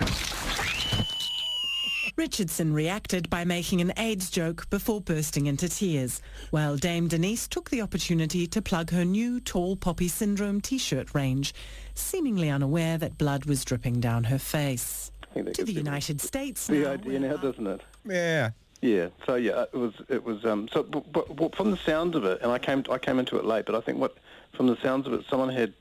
Richardson 2.15 2.73
reacted 2.73 3.29
by 3.29 3.45
making 3.45 3.79
an 3.79 3.93
AIDS 3.95 4.31
joke 4.31 4.67
before 4.71 5.01
bursting 5.01 5.45
into 5.45 5.69
tears, 5.69 6.19
while 6.49 6.75
Dame 6.77 7.07
Denise 7.07 7.47
took 7.47 7.69
the 7.69 7.83
opportunity 7.83 8.47
to 8.47 8.61
plug 8.61 8.89
her 8.89 9.05
new 9.05 9.39
Tall 9.39 9.75
Poppy 9.75 10.07
Syndrome 10.07 10.61
t-shirt 10.61 11.13
range, 11.13 11.53
seemingly 11.93 12.49
unaware 12.49 12.97
that 12.97 13.19
blood 13.19 13.45
was 13.45 13.63
dripping 13.63 13.99
down 13.99 14.23
her 14.23 14.39
face. 14.39 15.11
I 15.29 15.33
think 15.33 15.45
that 15.45 15.55
To 15.55 15.63
the 15.63 15.73
United 15.73 16.19
States 16.19 16.65
the 16.65 16.79
now, 16.79 16.91
idea 16.93 17.19
now, 17.19 17.37
doesn't 17.37 17.67
it? 17.67 17.81
Yeah. 18.03 18.49
Yeah. 18.81 19.09
So 19.25 19.35
yeah, 19.35 19.63
it 19.63 19.77
was 19.77 19.93
it 20.07 20.23
was 20.23 20.45
um 20.45 20.69
so 20.71 20.83
but, 20.83 21.35
but, 21.35 21.55
from 21.55 21.71
the 21.71 21.77
sounds 21.77 22.15
of 22.15 22.23
it, 22.25 22.39
and 22.41 22.51
I 22.51 22.59
came 22.59 22.83
I 22.89 22.97
came 22.97 23.19
into 23.19 23.37
it 23.37 23.45
late, 23.45 23.65
but 23.65 23.75
I 23.75 23.81
think 23.81 23.99
what 23.99 24.17
from 24.53 24.67
the 24.67 24.77
sounds 24.77 25.05
of 25.05 25.13
it, 25.13 25.25
someone 25.29 25.49
had 25.49 25.73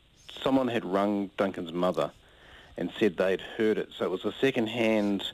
someone 0.43 0.69
had 0.69 0.85
rung 0.85 1.31
Duncan's 1.37 1.73
mother, 1.73 2.11
and 2.77 2.91
said 2.99 3.17
they'd 3.17 3.41
heard 3.41 3.79
it. 3.79 3.91
So 3.97 4.05
it 4.05 4.11
was 4.11 4.25
a 4.25 4.33
second-hand 4.41 5.25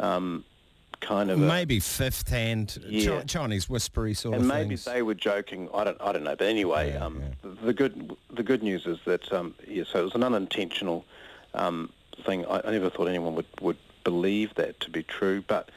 um, 0.00 0.44
kind 1.00 1.30
of 1.30 1.38
Maybe 1.38 1.80
fifth 1.80 2.28
hand 2.28 2.78
Yeah. 2.86 3.18
Chi- 3.20 3.24
Chinese 3.24 3.68
whispery 3.70 4.14
sort 4.14 4.34
of 4.34 4.40
thing. 4.42 4.50
and 4.50 4.52
of 4.52 4.66
maybe 4.66 4.76
things. 4.76 4.84
they 4.84 5.02
were 5.02 5.14
joking. 5.14 5.68
I 5.72 5.84
don't, 5.84 6.00
I 6.00 6.12
don't 6.12 6.24
know. 6.24 6.36
But 6.36 6.46
anyway, 6.48 6.94
um, 6.96 7.22
The, 7.42 7.66
the 7.66 7.72
good, 7.72 8.16
the 8.30 8.42
good 8.42 8.62
news 8.62 8.86
is 8.86 8.98
that 9.04 9.30
um, 9.32 9.54
yeah. 9.66 9.84
So 9.90 10.00
it 10.00 10.04
was 10.04 10.14
an 10.14 10.24
unintentional 10.24 11.04
um, 11.54 11.90
thing. 12.24 12.44
I, 12.46 12.60
I 12.64 12.70
never 12.70 12.90
thought 12.90 13.06
anyone 13.06 13.34
would, 13.34 13.46
would 13.60 13.78
believe 14.04 14.54
that 14.54 14.80
to 14.80 14.90
be 14.90 15.02
true, 15.02 15.42
but 15.46 15.70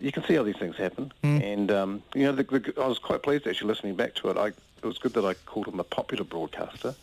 you 0.00 0.12
can 0.12 0.24
see 0.24 0.34
how 0.34 0.42
these 0.42 0.56
things 0.56 0.76
happen. 0.76 1.12
And 1.22 1.70
um, 1.70 2.02
you 2.14 2.24
know, 2.24 2.32
the, 2.32 2.42
the, 2.44 2.74
I 2.80 2.86
was 2.86 2.98
quite 2.98 3.22
pleased 3.22 3.46
actually 3.46 3.68
listening 3.68 3.94
back 3.96 4.14
to 4.16 4.30
it. 4.30 4.36
I, 4.36 4.48
it 4.48 4.84
was 4.84 4.98
good 4.98 5.12
that 5.14 5.24
I 5.24 5.34
called 5.34 5.68
him 5.68 5.78
a 5.80 5.84
popular 5.84 6.24
broadcaster. 6.24 6.94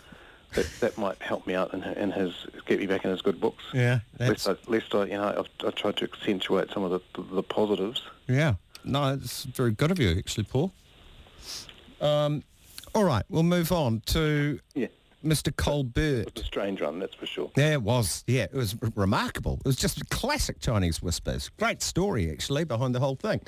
That 0.54 0.66
that 0.80 0.98
might 0.98 1.22
help 1.22 1.46
me 1.46 1.56
out 1.56 1.74
in, 1.74 1.84
in 1.84 2.12
his 2.12 2.34
get 2.66 2.80
me 2.80 2.86
back 2.88 3.04
in 3.04 3.12
his 3.12 3.22
good 3.22 3.40
books. 3.42 3.64
Yeah, 3.74 4.00
Lest 4.18 4.48
I, 4.48 4.56
lest 4.68 4.96
I, 4.96 5.04
you 5.06 5.18
know, 5.18 5.28
I've, 5.40 5.68
I 5.68 5.72
tried 5.72 5.98
to 5.98 6.06
accentuate 6.06 6.72
some 6.72 6.84
of 6.84 6.92
the, 6.92 7.02
the, 7.22 7.36
the 7.36 7.44
positives. 7.44 8.02
Yeah, 8.28 8.56
no, 8.86 9.14
it's 9.14 9.44
very 9.44 9.72
good 9.72 9.92
of 9.92 10.00
you, 10.00 10.18
actually, 10.18 10.46
Paul. 10.46 10.72
Um, 12.00 12.44
all 12.96 13.04
right, 13.04 13.24
we'll 13.30 13.44
move 13.44 13.72
on 13.72 14.02
to 14.08 14.60
Yeah. 14.74 14.88
Mr. 15.28 15.56
Colbert. 15.56 16.28
It's 16.28 16.42
a 16.42 16.46
strange 16.46 16.82
one, 16.82 17.00
that's 17.00 17.14
for 17.16 17.26
sure. 17.26 17.52
Yeah, 17.56 17.74
it 17.74 17.82
was. 17.82 18.24
Yeah, 18.28 18.44
it 18.44 18.54
was 18.54 18.76
r- 18.82 18.90
remarkable. 18.96 19.56
It 19.60 19.66
was 19.66 19.76
just 19.76 20.10
classic 20.10 20.60
Chinese 20.60 21.02
whispers. 21.02 21.50
Great 21.58 21.82
story, 21.82 22.32
actually, 22.32 22.64
behind 22.64 22.96
the 22.96 23.00
whole 23.00 23.16
thing. 23.16 23.42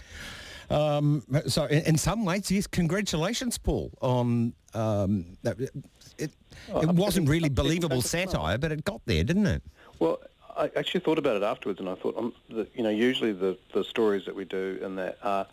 Um, 0.69 1.23
so, 1.47 1.65
in, 1.65 1.83
in 1.83 1.97
some 1.97 2.25
ways, 2.25 2.51
yes, 2.51 2.67
congratulations, 2.67 3.57
Paul, 3.57 3.91
on 4.01 4.53
um. 4.73 5.37
It, 5.43 5.71
it, 6.17 6.31
Oh, 6.73 6.81
it 6.81 6.89
wasn't 6.89 7.29
really 7.29 7.47
I'm 7.47 7.53
believable 7.53 7.89
back 7.89 7.97
at 7.97 8.03
the 8.03 8.09
satire, 8.09 8.57
but 8.57 8.71
it 8.71 8.83
got 8.83 9.01
there, 9.05 9.23
didn't 9.23 9.47
it? 9.47 9.63
Well, 9.99 10.19
I 10.57 10.69
actually 10.75 10.99
thought 10.99 11.17
about 11.17 11.37
it 11.37 11.43
afterwards, 11.43 11.79
and 11.79 11.87
I 11.87 11.95
thought, 11.95 12.17
um, 12.17 12.33
the, 12.49 12.67
you 12.75 12.83
know, 12.83 12.89
usually 12.89 13.31
the, 13.31 13.57
the 13.73 13.83
stories 13.83 14.25
that 14.25 14.35
we 14.35 14.45
do 14.45 14.79
and 14.83 14.97
that 14.97 15.17
are 15.23 15.47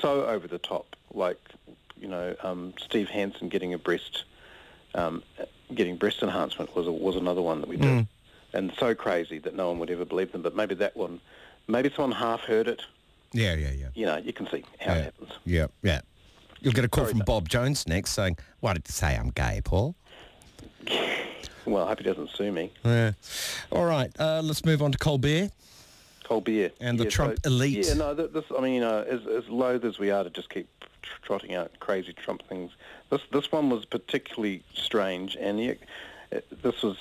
so 0.00 0.26
over 0.26 0.46
the 0.46 0.58
top, 0.58 0.96
like, 1.12 1.40
you 2.00 2.08
know, 2.08 2.34
um, 2.42 2.74
Steve 2.80 3.08
Hansen 3.08 3.48
getting 3.48 3.74
a 3.74 3.78
breast, 3.78 4.24
um, 4.94 5.22
getting 5.72 5.96
breast 5.96 6.22
enhancement 6.22 6.74
was 6.74 6.86
a, 6.86 6.92
was 6.92 7.16
another 7.16 7.42
one 7.42 7.60
that 7.60 7.68
we 7.68 7.76
did, 7.76 8.06
and 8.52 8.72
so 8.78 8.94
crazy 8.94 9.38
that 9.38 9.54
no 9.54 9.68
one 9.68 9.78
would 9.78 9.90
ever 9.90 10.04
believe 10.04 10.32
them. 10.32 10.42
But 10.42 10.56
maybe 10.56 10.74
that 10.76 10.96
one, 10.96 11.20
maybe 11.68 11.90
someone 11.94 12.12
half 12.12 12.40
heard 12.40 12.68
it. 12.68 12.82
Yeah, 13.32 13.54
yeah, 13.54 13.72
yeah. 13.72 13.88
You 13.94 14.06
know, 14.06 14.16
you 14.18 14.32
can 14.32 14.46
see 14.48 14.64
how 14.80 14.92
yeah. 14.92 14.98
it 14.98 15.04
happens. 15.04 15.30
Yeah, 15.44 15.66
yeah. 15.82 16.00
You'll 16.60 16.72
get 16.72 16.84
a 16.84 16.88
call 16.88 17.04
Sorry, 17.04 17.12
from. 17.16 17.24
Bob 17.26 17.48
Jones 17.48 17.86
next 17.86 18.12
saying, 18.12 18.38
why 18.60 18.72
did 18.72 18.84
you 18.86 18.92
say 18.92 19.16
I'm 19.16 19.30
gay, 19.30 19.60
Paul? 19.64 19.94
Well, 21.66 21.84
I 21.84 21.88
hope 21.88 21.98
he 22.00 22.04
doesn't 22.04 22.30
sue 22.30 22.52
me. 22.52 22.70
Yeah. 22.84 23.12
All 23.72 23.86
right, 23.86 24.10
uh, 24.18 24.42
let's 24.44 24.64
move 24.66 24.82
on 24.82 24.92
to 24.92 24.98
Colbert. 24.98 25.50
Colbert 26.22 26.72
And 26.80 26.98
the 26.98 27.04
Yeah, 27.04 27.10
Trump 27.10 27.38
so- 27.42 27.48
elite. 27.48 27.86
Yeah, 27.86 27.94
no, 27.94 28.14
this. 28.14 28.44
I 28.56 28.60
mean, 28.60 28.74
you 28.74 28.80
know, 28.80 29.02
as, 29.02 29.26
as 29.26 29.48
loath 29.48 29.84
as 29.84 29.98
we 29.98 30.10
are 30.10 30.24
to 30.24 30.30
just 30.30 30.50
keep 30.50 30.68
trotting 31.22 31.54
out 31.54 31.72
crazy 31.80 32.12
Trump 32.12 32.42
things, 32.48 32.72
this 33.10 33.22
this 33.32 33.50
one 33.52 33.70
was 33.70 33.84
particularly 33.84 34.62
strange, 34.74 35.36
and 35.36 35.58
he, 35.58 35.74
this 36.62 36.82
was 36.82 36.96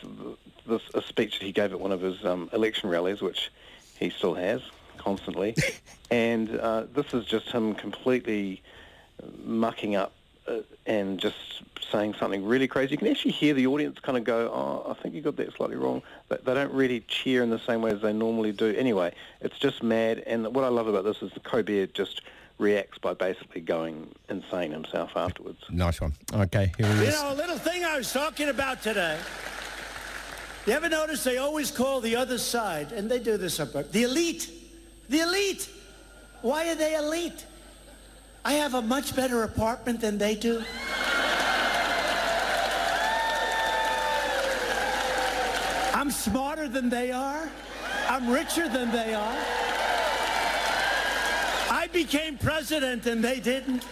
this 0.67 0.81
a 0.93 1.01
speech 1.01 1.39
that 1.39 1.45
he 1.45 1.51
gave 1.51 1.72
at 1.72 1.79
one 1.79 1.91
of 1.91 2.01
his 2.01 2.24
um, 2.25 2.50
election 2.53 2.89
rallies, 2.89 3.22
which 3.22 3.51
he 3.98 4.10
still 4.10 4.33
has 4.33 4.62
constantly, 4.98 5.55
and 6.12 6.57
uh, 6.57 6.86
this 6.93 7.13
is 7.13 7.25
just 7.25 7.50
him 7.50 7.75
completely 7.75 8.62
mucking 9.43 9.95
up 9.95 10.13
uh, 10.48 10.60
and 10.86 11.19
just 11.19 11.63
saying 11.91 12.15
something 12.19 12.43
really 12.43 12.67
crazy. 12.67 12.91
You 12.91 12.98
can 12.98 13.07
actually 13.07 13.31
hear 13.31 13.53
the 13.53 13.67
audience 13.67 14.00
kind 14.00 14.17
of 14.17 14.24
go, 14.24 14.51
oh, 14.53 14.91
I 14.91 15.01
think 15.01 15.15
you 15.15 15.22
got 15.22 15.38
that 15.38 15.53
slightly 15.55 15.75
wrong. 15.75 16.01
They, 16.29 16.38
they 16.43 16.53
don't 16.53 16.74
really 16.74 17.01
cheer 17.01 17.43
in 17.43 17.50
the 17.50 17.60
same 17.60 17.81
way 17.81 17.91
as 17.91 18.01
they 18.01 18.13
normally 18.13 18.51
do. 18.51 18.74
Anyway, 18.75 19.13
it's 19.41 19.57
just 19.60 19.83
mad. 19.83 20.19
And 20.25 20.53
what 20.53 20.63
I 20.63 20.69
love 20.69 20.88
about 20.88 21.03
this 21.03 21.22
is 21.22 21.31
the 21.33 21.39
Colbert 21.39 21.93
just 21.93 22.22
reacts 22.63 22.98
by 22.98 23.13
basically 23.13 23.62
going 23.62 24.08
insane 24.29 24.72
himself 24.72 25.12
afterwards. 25.15 25.60
Nice 25.70 26.00
one. 26.00 26.13
Okay, 26.34 26.72
here 26.77 26.88
he 26.88 27.05
You 27.05 27.12
know, 27.12 27.34
a 27.34 27.36
little 27.36 27.58
thing 27.58 27.84
I 27.84 27.98
was 27.98 28.12
talking 28.12 28.48
about 28.48 28.82
today. 28.82 29.20
You 30.65 30.74
ever 30.74 30.88
notice 30.88 31.25
they 31.25 31.38
always 31.38 31.70
call 31.70 32.00
the 32.00 32.15
other 32.15 32.38
side, 32.38 32.93
and 32.93 33.12
they 33.12 33.20
do 33.20 33.38
this 33.38 33.60
up 33.60 33.74
the 33.91 34.03
elite. 34.03 34.50
The 35.10 35.20
elite. 35.20 35.70
Why 36.41 36.70
are 36.70 36.75
they 36.75 36.96
elite? 36.96 37.46
I 38.46 38.53
have 38.53 38.74
a 38.74 38.82
much 38.82 39.15
better 39.15 39.43
apartment 39.43 40.00
than 40.00 40.17
they 40.17 40.36
do. 40.36 40.63
I'm 45.93 46.12
smarter 46.12 46.67
than 46.67 46.89
they 46.89 47.12
are. 47.12 47.50
I'm 48.10 48.29
richer 48.29 48.67
than 48.67 48.91
they 48.91 49.13
are. 49.13 49.72
I 51.93 51.95
became 51.95 52.39
president 52.39 53.05
and 53.05 53.23
they 53.23 53.39
didn't. 53.39 53.85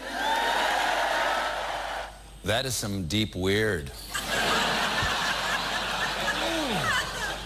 That 2.43 2.65
is 2.65 2.73
some 2.73 3.05
deep 3.05 3.35
weird. 3.35 3.91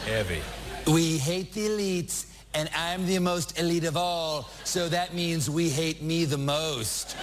Heavy. 0.05 0.41
We 0.88 1.17
hate 1.17 1.51
the 1.51 1.67
elites, 1.67 2.27
and 2.53 2.69
I'm 2.74 3.05
the 3.05 3.19
most 3.19 3.59
elite 3.59 3.83
of 3.83 3.97
all, 3.97 4.47
so 4.63 4.88
that 4.88 5.13
means 5.13 5.50
we 5.50 5.67
hate 5.69 6.01
me 6.01 6.24
the 6.24 6.38
most. 6.38 7.17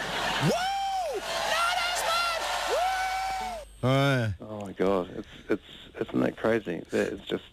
Uh, 3.83 4.29
Oh 4.43 4.61
my 4.61 4.73
God, 4.73 5.09
it's 5.17 5.29
it's 5.49 5.63
isn't 6.09 6.21
that 6.21 6.37
crazy? 6.37 6.83
It's 6.93 7.27
just 7.27 7.45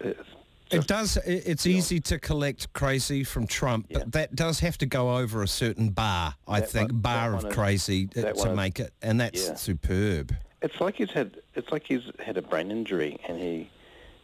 it's 0.00 0.28
it 0.70 0.86
does. 0.86 1.16
It's 1.24 1.66
easy 1.66 2.00
to 2.00 2.18
collect 2.18 2.72
crazy 2.72 3.24
from 3.24 3.46
Trump, 3.46 3.86
but 3.92 4.12
that 4.12 4.34
does 4.34 4.60
have 4.60 4.76
to 4.78 4.86
go 4.86 5.16
over 5.16 5.42
a 5.42 5.48
certain 5.48 5.90
bar. 5.90 6.34
I 6.48 6.60
That 6.60 6.70
think 6.70 6.92
one- 6.92 7.00
bar 7.00 7.34
of 7.34 7.44
is- 7.44 7.54
crazy 7.54 8.08
uh, 8.16 8.20
to 8.22 8.30
is- 8.50 8.56
make 8.56 8.80
it, 8.80 8.92
and 9.02 9.20
that's 9.20 9.46
yeah. 9.48 9.54
superb. 9.54 10.34
It's 10.62 10.80
like 10.80 10.96
he's 10.96 11.10
had 11.12 11.36
it's 11.54 11.70
like 11.70 11.84
he's 11.86 12.02
had 12.18 12.36
a 12.36 12.42
brain 12.42 12.70
injury 12.70 13.18
and 13.28 13.38
he 13.38 13.70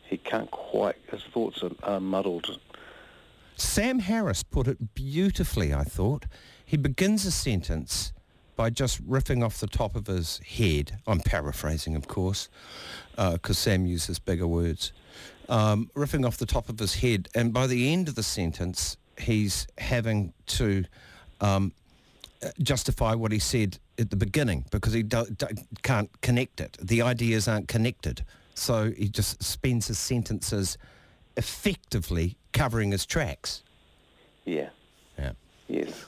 he 0.08 0.16
can't 0.16 0.50
quite 0.50 0.96
his 1.10 1.22
thoughts 1.32 1.62
are, 1.62 1.70
are 1.82 2.00
muddled. 2.00 2.58
Sam 3.56 4.00
Harris 4.00 4.42
put 4.42 4.66
it 4.66 4.94
beautifully. 4.94 5.72
I 5.74 5.84
thought 5.84 6.24
he 6.64 6.76
begins 6.76 7.26
a 7.26 7.30
sentence 7.30 8.12
by 8.56 8.70
just 8.70 9.06
riffing 9.08 9.44
off 9.44 9.60
the 9.60 9.66
top 9.66 9.94
of 9.94 10.06
his 10.06 10.38
head. 10.38 10.98
I'm 11.06 11.20
paraphrasing, 11.20 11.94
of 11.96 12.08
course, 12.08 12.48
because 13.16 13.58
Sam 13.58 13.86
uses 13.86 14.18
bigger 14.18 14.46
words. 14.46 14.92
Um, 15.52 15.90
riffing 15.94 16.26
off 16.26 16.38
the 16.38 16.46
top 16.46 16.70
of 16.70 16.78
his 16.78 16.94
head, 16.94 17.28
and 17.34 17.52
by 17.52 17.66
the 17.66 17.92
end 17.92 18.08
of 18.08 18.14
the 18.14 18.22
sentence, 18.22 18.96
he's 19.18 19.66
having 19.76 20.32
to 20.46 20.84
um, 21.42 21.72
justify 22.62 23.14
what 23.14 23.32
he 23.32 23.38
said 23.38 23.78
at 23.98 24.08
the 24.08 24.16
beginning 24.16 24.64
because 24.70 24.94
he 24.94 25.02
do, 25.02 25.26
do, 25.36 25.46
can't 25.82 26.08
connect 26.22 26.62
it. 26.62 26.78
The 26.80 27.02
ideas 27.02 27.48
aren't 27.48 27.68
connected, 27.68 28.24
so 28.54 28.92
he 28.92 29.10
just 29.10 29.42
spends 29.42 29.88
his 29.88 29.98
sentences 29.98 30.78
effectively 31.36 32.38
covering 32.52 32.92
his 32.92 33.04
tracks. 33.04 33.62
Yeah. 34.46 34.70
Yeah. 35.18 35.32
Yes. 35.68 36.06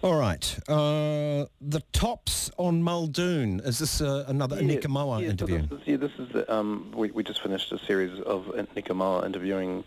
All 0.00 0.14
right. 0.16 0.58
Uh, 0.68 1.46
the 1.60 1.82
Topps 1.92 2.52
on 2.56 2.84
Muldoon. 2.84 3.60
Is 3.60 3.80
this 3.80 4.00
uh, 4.00 4.24
another 4.28 4.56
Yeah, 4.62 4.74
yeah, 4.74 4.80
so 4.80 5.16
interview? 5.30 5.62
this 5.66 5.80
is, 5.80 5.86
yeah, 5.86 5.96
this 5.96 6.12
is 6.18 6.28
the, 6.32 6.54
um, 6.54 6.92
we, 6.94 7.10
we 7.10 7.24
just 7.24 7.42
finished 7.42 7.72
a 7.72 7.78
series 7.80 8.20
of 8.20 8.44
Nikamoa 8.76 9.26
interviewing 9.26 9.82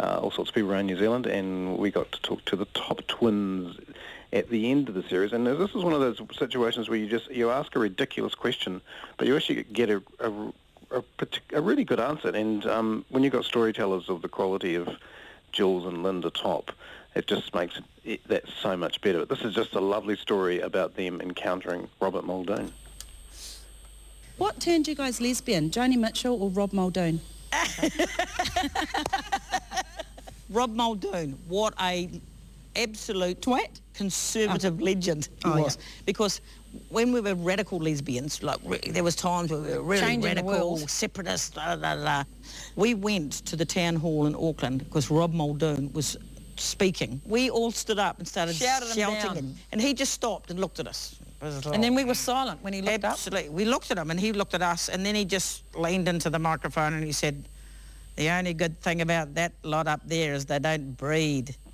uh, 0.00 0.18
all 0.20 0.32
sorts 0.32 0.50
of 0.50 0.54
people 0.56 0.72
around 0.72 0.86
New 0.86 0.98
Zealand, 0.98 1.26
and 1.26 1.78
we 1.78 1.92
got 1.92 2.10
to 2.10 2.20
talk 2.22 2.44
to 2.46 2.56
the 2.56 2.64
Topp 2.66 3.06
twins 3.06 3.76
at 4.32 4.50
the 4.50 4.72
end 4.72 4.88
of 4.88 4.96
the 4.96 5.04
series. 5.04 5.32
And 5.32 5.46
this 5.46 5.70
is 5.70 5.84
one 5.84 5.92
of 5.92 6.00
those 6.00 6.20
situations 6.36 6.88
where 6.88 6.98
you 6.98 7.08
just 7.08 7.30
you 7.30 7.50
ask 7.50 7.76
a 7.76 7.78
ridiculous 7.78 8.34
question, 8.34 8.80
but 9.18 9.28
you 9.28 9.36
actually 9.36 9.62
get 9.62 9.88
a, 9.88 10.02
a, 10.18 10.32
a, 10.90 11.04
a 11.52 11.62
really 11.62 11.84
good 11.84 12.00
answer. 12.00 12.30
And 12.30 12.66
um, 12.66 13.04
when 13.10 13.22
you've 13.22 13.32
got 13.32 13.44
storytellers 13.44 14.08
of 14.08 14.20
the 14.22 14.28
quality 14.28 14.74
of 14.74 14.88
Jools 15.52 15.86
and 15.86 15.98
Lynda 15.98 16.34
Topp, 16.34 16.72
it 17.14 17.28
just 17.28 17.54
makes 17.54 17.76
it, 17.76 17.84
that 18.26 18.44
so 18.60 18.76
much 18.76 19.00
better. 19.00 19.24
This 19.24 19.40
is 19.42 19.54
just 19.54 19.74
a 19.74 19.80
lovely 19.80 20.16
story 20.16 20.60
about 20.60 20.94
them 20.96 21.20
encountering 21.20 21.88
Robert 22.00 22.24
Muldoon. 22.24 22.72
What 24.36 24.60
turned 24.60 24.88
you 24.88 24.94
guys 24.94 25.20
lesbian, 25.20 25.70
Joni 25.70 25.96
Mitchell 25.96 26.42
or 26.42 26.50
Rob 26.50 26.72
Muldoon? 26.72 27.20
Rob 30.50 30.74
Muldoon, 30.74 31.38
what 31.48 31.72
a 31.80 32.10
absolute 32.76 33.40
twat, 33.40 33.80
conservative 33.94 34.74
uh-huh. 34.74 34.84
legend 34.84 35.28
he 35.44 35.50
Oh, 35.50 35.62
was. 35.62 35.78
Because 36.04 36.40
when 36.88 37.12
we 37.12 37.20
were 37.20 37.34
radical 37.36 37.78
lesbians, 37.78 38.42
like 38.42 38.58
re- 38.64 38.80
there 38.90 39.04
was 39.04 39.14
times 39.14 39.50
where 39.50 39.60
we 39.60 39.68
were 39.70 39.82
really 39.82 40.00
Changing 40.02 40.28
radical, 40.28 40.50
world. 40.50 40.90
separatist, 40.90 41.54
da, 41.54 41.76
da, 41.76 41.94
da. 41.94 42.24
We 42.76 42.94
went 42.94 43.32
to 43.46 43.56
the 43.56 43.64
town 43.64 43.94
hall 43.96 44.26
in 44.26 44.34
Auckland 44.34 44.80
because 44.80 45.10
Rob 45.10 45.32
Muldoon 45.32 45.92
was 45.92 46.16
speaking. 46.60 47.20
We 47.26 47.50
all 47.50 47.70
stood 47.70 47.98
up 47.98 48.18
and 48.18 48.26
started 48.28 48.54
Shouted 48.56 48.88
him 48.90 48.94
shouting 48.96 49.34
down. 49.34 49.54
And 49.72 49.80
he 49.80 49.94
just 49.94 50.12
stopped 50.12 50.50
and 50.50 50.58
looked 50.60 50.78
at 50.80 50.86
us. 50.86 51.16
was 51.40 51.66
And 51.66 51.82
then 51.82 51.94
we 51.94 52.04
were 52.04 52.14
silent 52.14 52.62
when 52.62 52.72
he 52.72 52.82
looked 52.82 53.04
up. 53.04 53.12
Absolutely. 53.12 53.50
We 53.50 53.64
looked 53.64 53.90
at 53.90 53.98
him 53.98 54.10
and 54.10 54.18
he 54.20 54.32
looked 54.32 54.54
at 54.54 54.62
us 54.62 54.88
and 54.88 55.04
then 55.04 55.14
he 55.14 55.24
just 55.24 55.62
leaned 55.74 56.08
into 56.08 56.30
the 56.30 56.38
microphone 56.38 56.94
and 56.94 57.04
he 57.04 57.12
said, 57.12 57.44
the 58.16 58.30
only 58.30 58.54
good 58.54 58.80
thing 58.80 59.00
about 59.00 59.34
that 59.34 59.52
lot 59.64 59.88
up 59.88 60.00
there 60.06 60.34
is 60.34 60.44
they 60.46 60.58
don't 60.58 60.96
breed. 60.96 61.56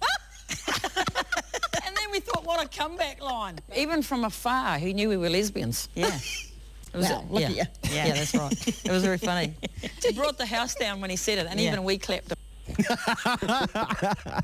And 1.87 1.97
then 1.97 2.11
we 2.13 2.21
thought, 2.21 2.45
what 2.45 2.65
a 2.65 2.69
comeback 2.69 3.23
line. 3.23 3.59
Even 3.77 4.03
from 4.03 4.25
afar, 4.25 4.79
he 4.79 4.93
knew 4.93 5.09
we 5.09 5.17
were 5.17 5.29
lesbians. 5.31 5.89
Yeah. 5.95 6.19
It 6.93 6.97
was 6.97 7.09
Well, 7.09 7.23
yeah. 7.23 7.31
look 7.31 7.43
at 7.45 7.51
you. 7.51 7.95
Yeah. 7.95 8.07
Yeah. 8.07 8.15
that's 8.15 8.35
right. 8.35 8.69
It 8.85 8.91
was 8.91 9.05
very 9.05 9.19
funny. 9.19 9.55
He 10.03 10.13
brought 10.13 10.39
the 10.39 10.47
house 10.47 10.75
down 10.75 11.01
when 11.01 11.09
he 11.11 11.15
said 11.17 11.39
it, 11.39 11.47
and 11.49 11.61
Yeah. 11.61 11.69
even 11.71 11.85
we 11.85 11.99
clapped. 11.99 12.33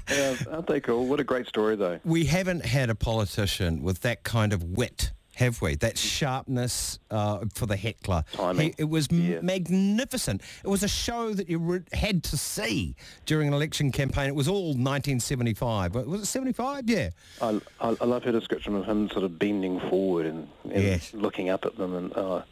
Yeah, 0.08 0.36
aren't 0.50 0.66
they 0.66 0.80
cool? 0.80 1.06
What 1.06 1.20
a 1.20 1.24
great 1.24 1.46
story, 1.46 1.76
though. 1.76 2.00
We 2.04 2.24
haven't 2.26 2.64
had 2.64 2.90
a 2.90 2.94
politician 2.94 3.82
with 3.82 4.00
that 4.02 4.22
kind 4.24 4.52
of 4.52 4.62
wit, 4.62 5.12
have 5.34 5.60
we? 5.60 5.74
That 5.76 5.98
sharpness 5.98 6.98
uh, 7.10 7.44
for 7.54 7.66
the 7.66 7.76
heckler. 7.76 8.24
Timing. 8.32 8.68
He- 8.68 8.74
it 8.78 8.88
was 8.88 9.08
m- 9.10 9.44
magnificent. 9.44 10.42
It 10.64 10.68
was 10.68 10.82
a 10.82 10.88
show 10.88 11.32
that 11.34 11.48
you 11.50 11.58
re- 11.58 11.80
had 11.92 12.22
to 12.24 12.36
see 12.36 12.94
during 13.26 13.48
an 13.48 13.54
election 13.54 13.92
campaign. 13.92 14.28
It 14.28 14.34
was 14.34 14.48
all 14.48 14.68
1975. 14.68 15.94
Was 15.94 16.22
it 16.22 16.26
75? 16.26 16.88
Yeah. 16.88 17.10
I, 17.42 17.60
I, 17.80 17.96
I 18.00 18.04
love 18.04 18.22
her 18.24 18.32
description 18.32 18.74
of 18.76 18.84
him 18.86 19.08
sort 19.10 19.24
of 19.24 19.38
bending 19.38 19.80
forward 19.80 20.26
and, 20.26 20.48
and 20.64 20.82
Yes. 20.82 21.12
looking 21.14 21.50
up 21.50 21.64
at 21.66 21.76
them, 21.76 21.94
and 21.94 22.16
uh, 22.16 22.42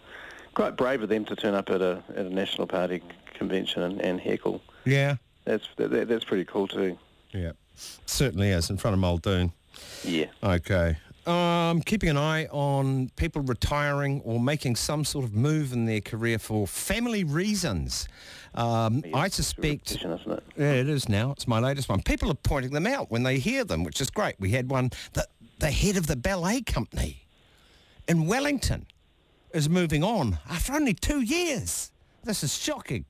quite 0.54 0.76
brave 0.76 1.02
of 1.02 1.08
them 1.08 1.24
to 1.26 1.36
turn 1.36 1.54
up 1.54 1.70
at 1.70 1.80
a 1.80 2.02
at 2.10 2.26
a 2.26 2.30
National 2.30 2.66
Party 2.66 3.02
convention 3.34 3.82
and, 3.82 4.00
and 4.00 4.20
heckle. 4.20 4.60
Yeah. 4.84 5.16
That's 5.44 5.66
that, 5.76 5.90
that- 5.90 6.08
that's 6.08 6.24
pretty 6.24 6.44
cool 6.44 6.68
too. 6.68 6.98
Yeah. 7.32 7.52
Certainly 8.06 8.50
is, 8.50 8.70
in 8.70 8.76
front 8.76 8.94
of 8.94 9.00
Muldoon. 9.00 9.52
Yeah. 10.04 10.26
Okay. 10.42 10.96
Um, 11.26 11.80
keeping 11.80 12.10
an 12.10 12.18
eye 12.18 12.46
on 12.46 13.08
people 13.16 13.42
retiring 13.42 14.20
or 14.24 14.38
making 14.38 14.76
some 14.76 15.04
sort 15.04 15.24
of 15.24 15.34
move 15.34 15.72
in 15.72 15.86
their 15.86 16.00
career 16.02 16.38
for 16.38 16.66
family 16.66 17.24
reasons. 17.24 18.08
Um, 18.54 19.02
I 19.12 19.28
suspect... 19.28 19.92
isn't 19.96 20.30
it? 20.30 20.42
Yeah, 20.56 20.72
it 20.72 20.88
is 20.88 21.08
now. 21.08 21.32
It's 21.32 21.48
my 21.48 21.58
latest 21.58 21.88
one. 21.88 22.02
People 22.02 22.30
are 22.30 22.34
pointing 22.34 22.72
them 22.72 22.86
out 22.86 23.10
when 23.10 23.22
they 23.22 23.38
hear 23.38 23.64
them, 23.64 23.84
which 23.84 24.00
is 24.00 24.10
great. 24.10 24.36
We 24.38 24.50
had 24.50 24.70
one, 24.70 24.90
the, 25.14 25.26
the 25.58 25.70
head 25.70 25.96
of 25.96 26.06
the 26.06 26.16
ballet 26.16 26.60
company 26.60 27.24
in 28.06 28.26
Wellington 28.26 28.86
is 29.52 29.68
moving 29.68 30.04
on 30.04 30.38
after 30.48 30.74
only 30.74 30.92
two 30.92 31.22
years. 31.22 31.90
This 32.22 32.44
is 32.44 32.56
shocking. 32.56 33.06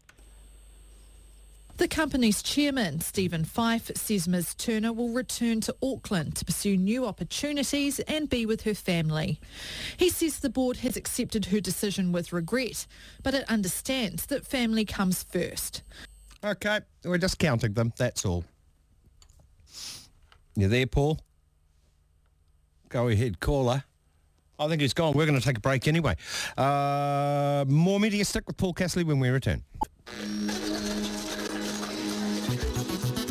The 1.77 1.89
company's 1.89 2.41
chairman, 2.41 3.01
Stephen 3.01 3.45
Fife, 3.45 3.91
says 3.97 4.29
Ms 4.29 4.55
Turner 4.55 4.93
will 4.93 5.09
return 5.09 5.61
to 5.63 5.75
Auckland 5.83 6.37
to 6.37 6.45
pursue 6.45 6.77
new 6.77 7.05
opportunities 7.05 7.99
and 8.01 8.31
be 8.31 8.47
with 8.47 8.63
her 8.63 8.75
family. 8.75 9.41
He 9.97 10.09
says 10.09 10.39
the 10.39 10.49
board 10.49 10.79
has 10.79 10.97
accepted 10.97 11.47
her 11.47 11.59
decision 11.59 12.13
with 12.13 12.33
regret, 12.33 12.87
but 13.25 13.35
it 13.35 13.51
understands 13.51 14.27
that 14.27 14.47
family 14.47 14.85
comes 14.85 15.25
first. 15.25 15.83
Okay, 16.45 16.81
we're 17.05 17.19
just 17.19 17.41
counting 17.41 17.73
them, 17.73 17.93
that's 17.97 18.25
all. 18.25 18.45
You 20.55 20.69
there, 20.69 20.87
Paul? 20.87 21.19
Go 22.89 23.09
ahead, 23.09 23.41
caller. 23.41 23.83
I 24.61 24.69
think 24.69 24.81
he's 24.81 24.95
gone. 24.95 25.15
We're 25.15 25.27
going 25.27 25.41
to 25.41 25.45
take 25.45 25.59
a 25.59 25.61
break 25.61 25.89
anyway. 25.89 26.15
Uh, 26.57 27.65
more 27.67 27.99
media 27.99 28.25
stick 28.25 28.47
with 28.47 28.57
Paul 28.57 28.75
Casserly 28.75 29.03
when 29.03 29.19
we 29.19 29.29
return. 29.31 29.65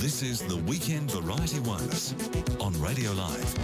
This 0.03 0.21
is 0.21 0.41
the 0.41 0.57
Weekend 0.57 1.09
Variety 1.11 1.61
Wireless 1.61 2.13
on 2.59 2.73
Radio 2.81 3.13
Live. 3.13 3.55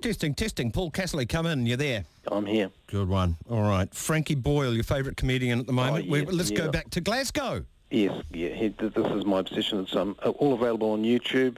Testing, 0.00 0.32
testing. 0.32 0.70
Paul 0.70 0.92
Casserly, 0.92 1.28
come 1.28 1.46
in. 1.46 1.66
You're 1.66 1.76
there. 1.76 2.04
I'm 2.30 2.46
here. 2.46 2.70
Good 2.86 3.08
one. 3.08 3.36
All 3.50 3.62
right. 3.62 3.92
Frankie 3.92 4.36
Boyle, 4.36 4.72
your 4.72 4.84
favourite 4.84 5.16
comedian 5.16 5.58
at 5.58 5.66
the 5.66 5.72
moment. 5.72 6.06
Oh, 6.06 6.12
We- 6.12 6.20
yes, 6.20 6.28
let's 6.32 6.50
go 6.52 6.70
back 6.70 6.88
to 6.90 7.00
Glasgow. 7.00 7.64
Yes, 7.90 8.22
yeah. 8.30 8.50
He, 8.50 8.68
this 8.68 8.92
is 8.94 9.24
my 9.24 9.40
obsession. 9.40 9.80
It's 9.80 9.96
um, 9.96 10.14
all 10.38 10.54
available 10.54 10.92
on 10.92 11.02
YouTube. 11.02 11.56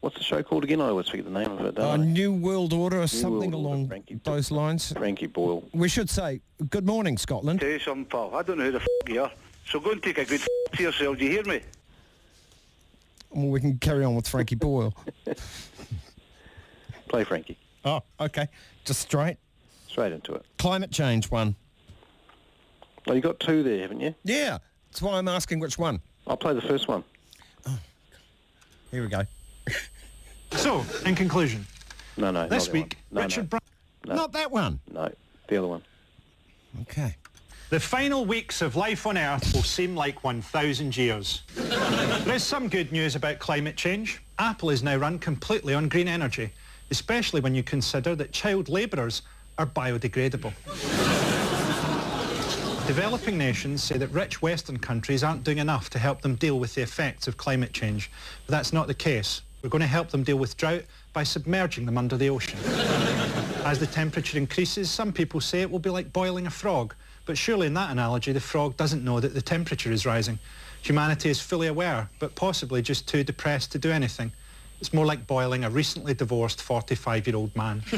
What's 0.00 0.16
the 0.18 0.24
show 0.24 0.42
called 0.42 0.64
again? 0.64 0.80
I 0.80 0.88
always 0.88 1.06
forget 1.06 1.26
the 1.26 1.30
name 1.30 1.52
of 1.52 1.60
it. 1.60 1.78
Uh, 1.78 1.96
Don't 1.96 2.00
I? 2.00 2.04
New 2.04 2.32
World 2.32 2.72
Order 2.72 3.00
or 3.00 3.06
something 3.06 3.52
World 3.52 3.64
along 3.64 3.86
Frankie- 3.86 4.20
those 4.24 4.50
lines. 4.50 4.92
Frankie 4.94 5.26
Boyle. 5.26 5.68
We 5.72 5.88
should 5.88 6.10
say, 6.10 6.40
good 6.68 6.84
morning, 6.84 7.16
Scotland. 7.16 7.60
Tell 7.60 7.68
you 7.68 7.78
something, 7.78 8.06
pal. 8.06 8.34
I 8.34 8.42
don't 8.42 8.58
know 8.58 8.64
who 8.64 8.72
the 8.72 8.78
f*** 8.80 8.86
you 9.06 9.22
are. 9.22 9.30
So 9.66 9.78
go 9.78 9.92
and 9.92 10.02
take 10.02 10.18
a 10.18 10.24
good 10.24 10.40
f*** 10.40 10.48
to 10.72 10.82
yourself. 10.82 11.16
Do 11.16 11.24
you 11.26 11.30
hear 11.30 11.44
me? 11.44 11.60
Well, 13.30 13.48
we 13.48 13.60
can 13.60 13.78
carry 13.78 14.04
on 14.04 14.14
with 14.16 14.26
Frankie 14.28 14.56
Boyle. 14.56 14.94
Play 17.08 17.24
Frankie. 17.24 17.58
Oh, 17.84 18.02
okay. 18.20 18.48
Just 18.84 19.00
straight. 19.00 19.36
Straight 19.88 20.12
into 20.12 20.34
it. 20.34 20.44
Climate 20.58 20.90
change 20.90 21.30
one. 21.30 21.54
Well, 23.06 23.16
you 23.16 23.22
got 23.22 23.40
two 23.40 23.62
there, 23.62 23.80
haven't 23.80 24.00
you? 24.00 24.14
Yeah. 24.24 24.58
That's 24.90 25.02
why 25.02 25.16
I'm 25.18 25.28
asking 25.28 25.60
which 25.60 25.78
one. 25.78 26.00
I'll 26.26 26.36
play 26.36 26.54
the 26.54 26.60
first 26.60 26.88
one. 26.88 27.02
Oh, 27.66 27.78
here 28.90 29.02
we 29.02 29.08
go. 29.08 29.22
So, 30.52 30.84
in 31.06 31.14
conclusion, 31.14 31.64
No, 32.16 32.30
no. 32.30 32.48
this 32.48 32.66
not 32.66 32.72
that 32.72 32.72
week, 32.72 32.96
one. 33.10 33.20
No, 33.20 33.22
Richard 33.22 33.42
no, 33.44 33.48
Brown... 33.48 33.60
no, 34.06 34.14
Not 34.14 34.32
that 34.32 34.50
one. 34.50 34.80
No, 34.92 35.12
the 35.48 35.56
other 35.56 35.68
one. 35.68 35.82
Okay. 36.82 37.16
The 37.70 37.78
final 37.78 38.24
weeks 38.26 38.62
of 38.62 38.74
life 38.74 39.06
on 39.06 39.16
Earth 39.16 39.54
will 39.54 39.62
seem 39.62 39.94
like 39.94 40.24
1,000 40.24 40.96
years. 40.96 41.42
there 41.54 42.34
is 42.34 42.42
some 42.42 42.68
good 42.68 42.90
news 42.90 43.14
about 43.14 43.38
climate 43.38 43.76
change. 43.76 44.20
Apple 44.40 44.70
is 44.70 44.82
now 44.82 44.96
run 44.96 45.20
completely 45.20 45.72
on 45.72 45.88
green 45.88 46.08
energy, 46.08 46.50
especially 46.90 47.40
when 47.40 47.54
you 47.54 47.62
consider 47.62 48.16
that 48.16 48.32
child 48.32 48.68
labourers 48.68 49.22
are 49.56 49.66
biodegradable. 49.66 50.52
Developing 52.88 53.38
nations 53.38 53.84
say 53.84 53.96
that 53.98 54.08
rich 54.08 54.42
Western 54.42 54.76
countries 54.76 55.22
aren't 55.22 55.44
doing 55.44 55.58
enough 55.58 55.90
to 55.90 56.00
help 56.00 56.22
them 56.22 56.34
deal 56.34 56.58
with 56.58 56.74
the 56.74 56.82
effects 56.82 57.28
of 57.28 57.36
climate 57.36 57.72
change. 57.72 58.10
But 58.48 58.50
that's 58.50 58.72
not 58.72 58.88
the 58.88 58.94
case. 58.94 59.42
We're 59.62 59.70
going 59.70 59.78
to 59.78 59.86
help 59.86 60.10
them 60.10 60.24
deal 60.24 60.38
with 60.38 60.56
drought 60.56 60.82
by 61.12 61.22
submerging 61.22 61.86
them 61.86 61.98
under 61.98 62.16
the 62.16 62.30
ocean. 62.30 62.58
As 63.64 63.78
the 63.78 63.86
temperature 63.86 64.38
increases, 64.38 64.90
some 64.90 65.12
people 65.12 65.40
say 65.40 65.60
it 65.60 65.70
will 65.70 65.78
be 65.78 65.90
like 65.90 66.12
boiling 66.12 66.48
a 66.48 66.50
frog. 66.50 66.96
But 67.26 67.38
surely 67.38 67.66
in 67.66 67.74
that 67.74 67.90
analogy, 67.90 68.32
the 68.32 68.40
frog 68.40 68.76
doesn't 68.76 69.04
know 69.04 69.20
that 69.20 69.34
the 69.34 69.42
temperature 69.42 69.92
is 69.92 70.04
rising. 70.06 70.38
Humanity 70.82 71.28
is 71.30 71.40
fully 71.40 71.66
aware, 71.68 72.08
but 72.18 72.34
possibly 72.34 72.82
just 72.82 73.06
too 73.06 73.22
depressed 73.22 73.70
to 73.72 73.78
do 73.78 73.90
anything. 73.90 74.32
It's 74.80 74.94
more 74.94 75.04
like 75.04 75.26
boiling 75.26 75.64
a 75.64 75.70
recently 75.70 76.14
divorced 76.14 76.58
45-year-old 76.60 77.54
man. 77.54 77.82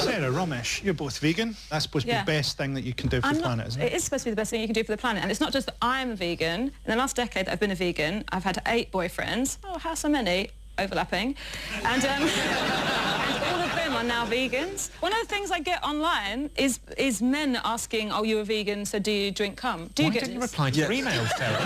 Sarah, 0.00 0.30
Ramesh, 0.32 0.82
you're 0.82 0.94
both 0.94 1.18
vegan. 1.18 1.56
That's 1.70 1.84
supposed 1.84 2.06
to 2.06 2.12
be 2.12 2.18
the 2.18 2.24
best 2.24 2.56
thing 2.56 2.74
that 2.74 2.82
you 2.82 2.92
can 2.94 3.08
do 3.08 3.20
for 3.20 3.28
I'm 3.28 3.34
the 3.34 3.40
not- 3.40 3.46
planet, 3.46 3.68
isn't 3.68 3.82
it? 3.82 3.92
It 3.92 3.92
is 3.94 4.04
supposed 4.04 4.24
to 4.24 4.30
be 4.30 4.32
the 4.32 4.36
best 4.36 4.50
thing 4.50 4.60
you 4.60 4.66
can 4.66 4.74
do 4.74 4.82
for 4.82 4.92
the 4.92 4.98
planet. 4.98 5.22
And 5.22 5.30
it's 5.30 5.40
not 5.40 5.52
just 5.52 5.66
that 5.66 5.76
I'm 5.80 6.10
a 6.10 6.16
vegan. 6.16 6.60
In 6.62 6.72
the 6.86 6.96
last 6.96 7.14
decade 7.16 7.46
that 7.46 7.52
I've 7.52 7.60
been 7.60 7.70
a 7.70 7.74
vegan, 7.76 8.24
I've 8.30 8.44
had 8.44 8.60
eight 8.66 8.90
boyfriends. 8.90 9.58
Oh, 9.62 9.78
how 9.78 9.94
so 9.94 10.08
many? 10.08 10.50
Overlapping. 10.80 11.36
And, 11.84 12.04
um, 12.04 12.22
and 12.22 13.44
all 13.54 13.60
of 13.60 13.74
them 13.74 13.94
are 13.94 14.02
now 14.04 14.24
vegans. 14.26 14.90
One 15.00 15.12
of 15.12 15.18
the 15.20 15.26
things 15.26 15.50
I 15.50 15.60
get 15.60 15.82
online 15.84 16.50
is 16.56 16.80
is 16.96 17.20
men 17.22 17.60
asking, 17.64 18.10
oh, 18.12 18.22
you're 18.22 18.40
a 18.40 18.44
vegan, 18.44 18.84
so 18.86 18.98
do 18.98 19.10
you 19.12 19.30
drink 19.30 19.56
cum? 19.56 19.90
Do 19.94 20.02
you 20.02 20.08
Why 20.08 20.14
get 20.14 20.20
didn't 20.24 20.34
you 20.34 20.40
this? 20.40 20.50
reply 20.52 20.70
to 20.70 20.78
your 20.78 20.88
emails, 20.88 21.28
Sarah? 21.36 21.60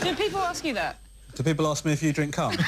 Do 0.04 0.14
people 0.14 0.38
ask 0.40 0.64
you 0.64 0.74
that? 0.74 0.98
Do 1.34 1.42
people 1.42 1.66
ask 1.66 1.84
me 1.84 1.92
if 1.92 2.02
you 2.02 2.12
drink 2.12 2.34
cum? 2.34 2.54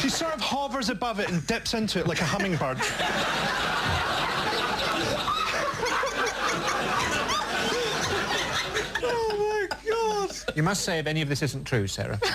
She 0.00 0.08
sort 0.08 0.32
of 0.32 0.40
hovers 0.40 0.90
above 0.90 1.18
it 1.18 1.28
and 1.28 1.44
dips 1.48 1.74
into 1.74 1.98
it 1.98 2.06
like 2.06 2.20
a 2.20 2.24
hummingbird. 2.24 2.78
oh 9.02 9.68
my 9.70 9.76
god! 9.90 10.47
You 10.58 10.64
must 10.64 10.82
say 10.82 10.98
if 10.98 11.06
any 11.06 11.22
of 11.22 11.28
this 11.28 11.40
isn't 11.44 11.66
true, 11.66 11.86
Sarah. 11.86 12.18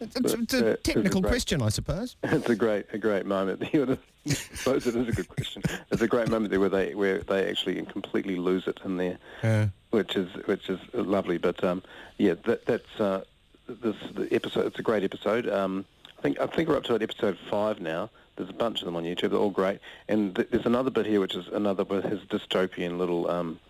It's, 0.00 0.16
it's- 0.16 0.32
it's 0.34 0.54
a 0.54 0.72
Uh, 0.72 0.76
technical 0.82 1.20
great- 1.20 1.30
question, 1.30 1.60
I 1.62 1.68
suppose. 1.68 2.16
It's 2.24 2.48
a 2.48 2.56
great, 2.56 2.86
a 2.94 2.98
great 2.98 3.26
moment. 3.26 3.62
I 3.74 3.98
suppose 4.32 4.86
it 4.86 4.96
is 4.96 5.08
a 5.08 5.12
good 5.12 5.28
question. 5.28 5.62
It's 5.90 6.00
a 6.02 6.08
great 6.08 6.28
moment 6.28 6.50
there 6.50 6.60
where 6.60 6.68
they, 6.70 6.94
where 6.94 7.18
they 7.18 7.48
actually 7.50 7.80
completely 7.86 8.36
lose 8.36 8.66
it 8.66 8.80
in 8.84 8.96
there, 8.96 9.18
Yeah. 9.42 9.68
which 9.90 10.16
is, 10.16 10.28
which 10.46 10.68
is 10.70 10.80
lovely. 10.94 11.36
But 11.38 11.62
um, 11.62 11.82
yeah, 12.18 12.34
that, 12.44 12.64
that's 12.66 12.98
uh, 13.00 13.24
this 13.68 13.96
the 14.14 14.28
episode. 14.32 14.66
It's 14.66 14.78
a 14.78 14.82
great 14.82 15.04
episode. 15.04 15.48
Um, 15.48 15.84
I 16.18 16.22
think, 16.22 16.40
I 16.40 16.46
think 16.46 16.68
we're 16.70 16.76
up 16.78 16.84
to 16.84 16.94
episode 16.94 17.36
five 17.50 17.78
now. 17.80 18.08
There's 18.36 18.50
a 18.50 18.54
bunch 18.54 18.80
of 18.80 18.86
them 18.86 18.96
on 18.96 19.04
YouTube. 19.04 19.30
They're 19.30 19.38
all 19.38 19.50
great. 19.50 19.80
And 20.08 20.34
th- 20.34 20.48
there's 20.50 20.66
another 20.66 20.90
bit 20.90 21.04
here, 21.06 21.20
which 21.20 21.34
is 21.34 21.46
another 21.48 21.84
with 21.84 22.04
his 22.04 22.20
dystopian 22.20 22.96
little, 22.98 23.30
um, 23.30 23.60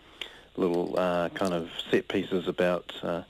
little 0.56 0.98
uh, 0.98 1.28
kind 1.30 1.54
of 1.54 1.70
set 1.90 2.08
pieces 2.08 2.48
about. 2.48 2.92
Uh, 3.02 3.22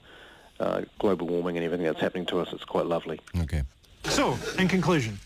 uh, 0.59 0.81
global 0.99 1.27
warming 1.27 1.57
and 1.57 1.65
everything 1.65 1.85
that's 1.85 1.99
happening 1.99 2.25
to 2.25 2.39
us. 2.39 2.47
It's 2.53 2.63
quite 2.63 2.85
lovely. 2.85 3.19
Okay. 3.41 3.63
So, 4.05 4.37
in 4.57 4.67
conclusion, 4.67 5.19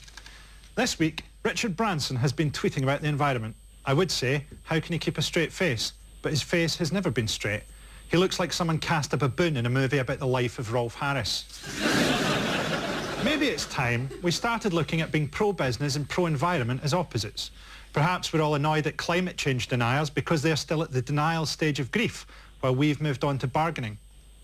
this 0.76 0.98
week, 0.98 1.24
Richard 1.44 1.76
Branson 1.76 2.16
has 2.18 2.34
been 2.34 2.52
tweeting 2.52 2.84
about 2.84 3.02
the 3.02 3.08
environment. 3.08 3.56
I 3.86 3.94
would 3.94 4.12
say, 4.12 4.46
how 4.64 4.80
can 4.80 4.94
he 4.94 5.00
keep 5.00 5.18
a 5.18 5.22
straight 5.22 5.52
face? 5.52 5.94
But 6.22 6.32
his 6.32 6.42
face 6.42 6.78
has 6.78 6.92
never 6.92 7.12
been 7.12 7.28
straight. 7.28 7.64
He 8.10 8.18
looks 8.18 8.40
like 8.40 8.52
someone 8.52 8.80
cast 8.80 9.14
a 9.14 9.18
baboon 9.18 9.56
in 9.56 9.66
a 9.66 9.70
movie 9.70 10.00
about 10.00 10.20
the 10.20 10.28
life 10.28 10.58
of 10.60 10.74
Rolf 10.74 10.96
Harris. 10.96 11.46
Maybe 13.24 13.48
it's 13.48 13.66
time 13.66 14.10
we 14.24 14.32
started 14.32 14.74
looking 14.74 15.02
at 15.02 15.12
being 15.12 15.28
pro-business 15.28 15.96
and 15.96 16.08
pro-environment 16.08 16.82
as 16.84 16.94
opposites. 16.94 17.52
Perhaps 17.93 18.32
we're 18.32 18.41
all 18.41 18.56
annoyed 18.56 18.86
at 18.86 18.97
climate 18.97 19.38
change 19.38 19.67
deniers 19.67 20.10
because 20.10 20.41
they're 20.41 20.56
still 20.56 20.84
at 20.84 20.91
the 20.91 21.02
denial 21.02 21.45
stage 21.45 21.80
of 21.80 21.91
grief, 21.91 22.28
while 22.60 22.75
we've 22.75 23.02
moved 23.02 23.23
on 23.23 23.38
to 23.39 23.47
bargaining. 23.47 23.97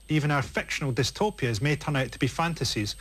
Even 0.10 0.32
our 0.32 0.42
fictional 0.42 0.92
dystopias 0.92 1.62
may 1.62 1.76
turn 1.76 1.96
out 1.96 2.12
to 2.12 2.20
be 2.20 2.28
fantasies. 2.28 2.96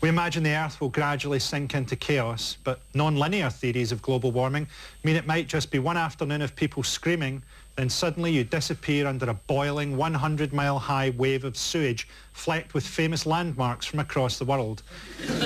We 0.00 0.08
imagine 0.08 0.42
the 0.42 0.54
Earth 0.54 0.80
will 0.80 0.88
gradually 0.88 1.38
sink 1.38 1.74
into 1.74 1.94
chaos, 1.94 2.56
but 2.64 2.80
non-linear 2.94 3.50
theories 3.50 3.92
of 3.92 4.02
global 4.02 4.32
warming 4.32 4.66
mean 5.04 5.14
it 5.14 5.26
might 5.26 5.46
just 5.46 5.70
be 5.70 5.78
one 5.78 5.96
afternoon 5.96 6.42
of 6.42 6.56
people 6.56 6.82
screaming, 6.82 7.42
then 7.82 7.90
suddenly 7.90 8.30
you 8.30 8.44
disappear 8.44 9.08
under 9.08 9.28
a 9.28 9.34
boiling 9.34 9.96
100-mile-high 9.96 11.10
wave 11.16 11.42
of 11.42 11.56
sewage 11.56 12.06
flecked 12.32 12.74
with 12.74 12.86
famous 12.86 13.26
landmarks 13.26 13.86
from 13.86 13.98
across 13.98 14.38
the 14.38 14.44
world. 14.44 14.84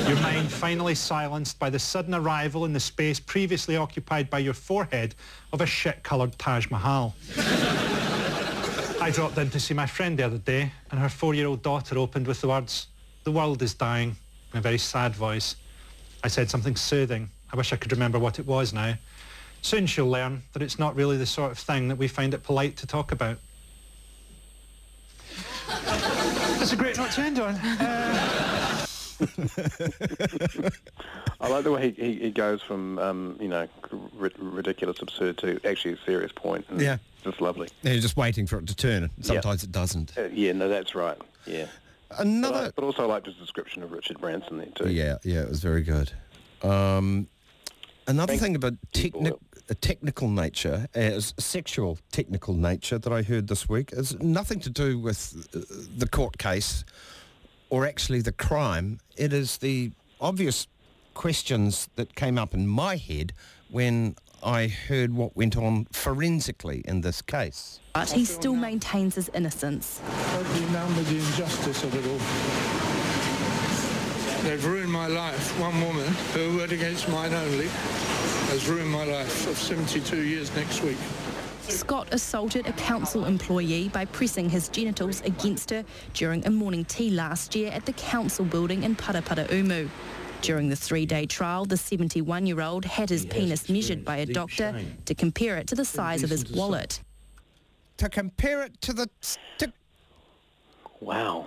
Your 0.06 0.20
mind 0.20 0.52
finally 0.52 0.94
silenced 0.94 1.58
by 1.58 1.70
the 1.70 1.78
sudden 1.78 2.14
arrival 2.14 2.66
in 2.66 2.74
the 2.74 2.80
space 2.80 3.18
previously 3.18 3.78
occupied 3.78 4.28
by 4.28 4.40
your 4.40 4.52
forehead 4.52 5.14
of 5.54 5.62
a 5.62 5.66
shit-coloured 5.66 6.38
Taj 6.38 6.70
Mahal. 6.70 7.14
I 9.00 9.10
dropped 9.14 9.38
in 9.38 9.48
to 9.48 9.58
see 9.58 9.72
my 9.72 9.86
friend 9.86 10.18
the 10.18 10.24
other 10.24 10.36
day, 10.36 10.70
and 10.90 11.00
her 11.00 11.08
four-year-old 11.08 11.62
daughter 11.62 11.96
opened 11.96 12.26
with 12.26 12.42
the 12.42 12.48
words, 12.48 12.88
the 13.24 13.32
world 13.32 13.62
is 13.62 13.72
dying, 13.72 14.14
in 14.52 14.58
a 14.58 14.60
very 14.60 14.76
sad 14.76 15.14
voice. 15.14 15.56
I 16.22 16.28
said 16.28 16.50
something 16.50 16.76
soothing. 16.76 17.30
I 17.50 17.56
wish 17.56 17.72
I 17.72 17.76
could 17.76 17.92
remember 17.92 18.18
what 18.18 18.38
it 18.38 18.46
was 18.46 18.74
now. 18.74 18.92
Soon 19.62 19.86
she'll 19.86 20.08
learn 20.08 20.42
that 20.52 20.62
it's 20.62 20.78
not 20.78 20.94
really 20.94 21.16
the 21.16 21.26
sort 21.26 21.50
of 21.50 21.58
thing 21.58 21.88
that 21.88 21.96
we 21.96 22.08
find 22.08 22.34
it 22.34 22.42
polite 22.42 22.76
to 22.78 22.86
talk 22.86 23.12
about. 23.12 23.38
That's 25.68 26.72
a 26.72 26.76
great 26.76 26.96
note 26.96 27.10
to 27.12 27.20
end 27.20 27.38
on. 27.40 27.54
Uh, 27.54 28.86
I 31.40 31.48
like 31.48 31.64
the 31.64 31.72
way 31.72 31.90
he, 31.90 32.02
he, 32.02 32.14
he 32.20 32.30
goes 32.30 32.62
from, 32.62 32.98
um, 32.98 33.36
you 33.40 33.48
know, 33.48 33.66
ri- 34.14 34.30
ridiculous, 34.38 35.00
absurd 35.00 35.38
to 35.38 35.58
actually 35.64 35.94
a 35.94 35.98
serious 36.04 36.32
point. 36.32 36.66
And 36.68 36.80
Yeah. 36.80 36.98
Just 37.24 37.40
lovely. 37.40 37.68
Yeah, 37.82 37.92
You're 37.92 38.02
just 38.02 38.16
waiting 38.16 38.46
for 38.46 38.58
it 38.58 38.66
to 38.68 38.76
turn. 38.76 39.10
Sometimes 39.20 39.64
it 39.64 39.72
doesn't. 39.72 40.16
Uh, 40.16 40.28
yeah, 40.32 40.52
no, 40.52 40.68
that's 40.68 40.94
right. 40.94 41.18
Yeah. 41.46 41.66
Another... 42.18 42.52
But, 42.52 42.64
I, 42.64 42.70
but 42.76 42.84
also 42.84 43.02
I 43.02 43.06
liked 43.06 43.26
his 43.26 43.34
description 43.36 43.82
of 43.82 43.90
Richard 43.90 44.20
Branson 44.20 44.58
there 44.58 44.66
too. 44.66 44.90
Yeah, 44.90 45.16
yeah, 45.24 45.42
it 45.42 45.48
was 45.48 45.60
very 45.60 45.82
good. 45.82 46.12
Um, 46.62 47.26
another 48.06 48.36
thing 48.36 48.54
about 48.56 48.74
techni- 48.92 49.38
a 49.68 49.74
technical 49.74 50.28
nature, 50.28 50.86
as 50.94 51.34
sexual 51.38 51.98
technical 52.12 52.54
nature 52.54 52.98
that 52.98 53.12
I 53.12 53.22
heard 53.22 53.48
this 53.48 53.68
week, 53.68 53.92
is 53.92 54.18
nothing 54.20 54.60
to 54.60 54.70
do 54.70 54.98
with 54.98 55.48
uh, 55.54 55.60
the 55.96 56.08
court 56.08 56.38
case 56.38 56.84
or 57.70 57.86
actually 57.86 58.20
the 58.20 58.32
crime. 58.32 59.00
It 59.16 59.32
is 59.32 59.58
the 59.58 59.90
obvious 60.20 60.68
questions 61.14 61.88
that 61.96 62.14
came 62.14 62.38
up 62.38 62.54
in 62.54 62.66
my 62.66 62.96
head 62.96 63.32
when 63.70 64.16
I 64.42 64.68
heard 64.68 65.14
what 65.14 65.36
went 65.36 65.56
on 65.56 65.86
forensically 65.86 66.82
in 66.84 67.00
this 67.00 67.22
case. 67.22 67.80
But 67.94 68.10
he 68.10 68.24
still 68.24 68.54
maintains 68.54 69.14
his 69.14 69.28
innocence. 69.30 70.00
Totally 70.32 70.66
numb 70.66 70.96
with 70.96 71.08
the 71.08 71.16
injustice 71.16 71.82
of 71.82 71.94
it 71.94 72.06
all. 72.06 72.75
They've 74.46 74.64
ruined 74.64 74.92
my 74.92 75.08
life. 75.08 75.58
One 75.58 75.80
woman, 75.80 76.06
her 76.06 76.56
word 76.56 76.70
against 76.70 77.08
mine 77.08 77.34
only, 77.34 77.66
has 77.66 78.68
ruined 78.68 78.88
my 78.88 79.02
life 79.02 79.48
of 79.48 79.58
72 79.58 80.22
years 80.22 80.54
next 80.54 80.84
week. 80.84 80.96
Scott 81.62 82.06
assaulted 82.12 82.64
a 82.68 82.72
council 82.74 83.24
employee 83.24 83.88
by 83.88 84.04
pressing 84.04 84.48
his 84.48 84.68
genitals 84.68 85.20
against 85.22 85.70
her 85.70 85.84
during 86.14 86.46
a 86.46 86.50
morning 86.50 86.84
tea 86.84 87.10
last 87.10 87.56
year 87.56 87.72
at 87.72 87.86
the 87.86 87.92
council 87.94 88.44
building 88.44 88.84
in 88.84 88.94
Paraparaumu. 88.94 89.88
During 90.42 90.68
the 90.68 90.76
three-day 90.76 91.26
trial, 91.26 91.64
the 91.64 91.74
71-year-old 91.74 92.84
had 92.84 93.10
his 93.10 93.26
penis 93.26 93.68
measured 93.68 94.04
by 94.04 94.18
a 94.18 94.26
doctor 94.26 94.80
to 95.06 95.14
compare 95.16 95.56
it 95.56 95.66
to 95.66 95.74
the 95.74 95.84
size 95.84 96.22
of 96.22 96.30
his 96.30 96.48
wallet. 96.52 97.00
To 97.96 98.08
compare 98.08 98.62
it 98.62 98.80
to 98.82 98.92
the... 98.92 99.10
To... 99.58 99.72
Wow. 101.00 101.46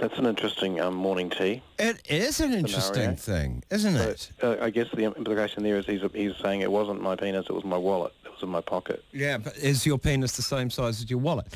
That's 0.00 0.16
an 0.18 0.24
interesting 0.24 0.80
um, 0.80 0.94
morning 0.94 1.28
tea. 1.28 1.62
It 1.78 2.00
is 2.08 2.40
an 2.40 2.54
interesting 2.54 2.94
scenario. 2.94 3.16
thing, 3.16 3.62
isn't 3.70 3.96
it? 3.96 4.32
Uh, 4.42 4.56
I 4.58 4.70
guess 4.70 4.86
the 4.94 5.04
implication 5.04 5.62
there 5.62 5.76
is 5.76 5.84
he's, 5.84 6.00
he's 6.14 6.34
saying 6.42 6.62
it 6.62 6.72
wasn't 6.72 7.02
my 7.02 7.16
penis, 7.16 7.44
it 7.50 7.52
was 7.52 7.64
my 7.64 7.76
wallet. 7.76 8.14
It 8.24 8.30
was 8.30 8.42
in 8.42 8.48
my 8.48 8.62
pocket. 8.62 9.04
Yeah, 9.12 9.36
but 9.36 9.58
is 9.58 9.84
your 9.84 9.98
penis 9.98 10.32
the 10.36 10.42
same 10.42 10.70
size 10.70 11.02
as 11.02 11.10
your 11.10 11.18
wallet? 11.18 11.48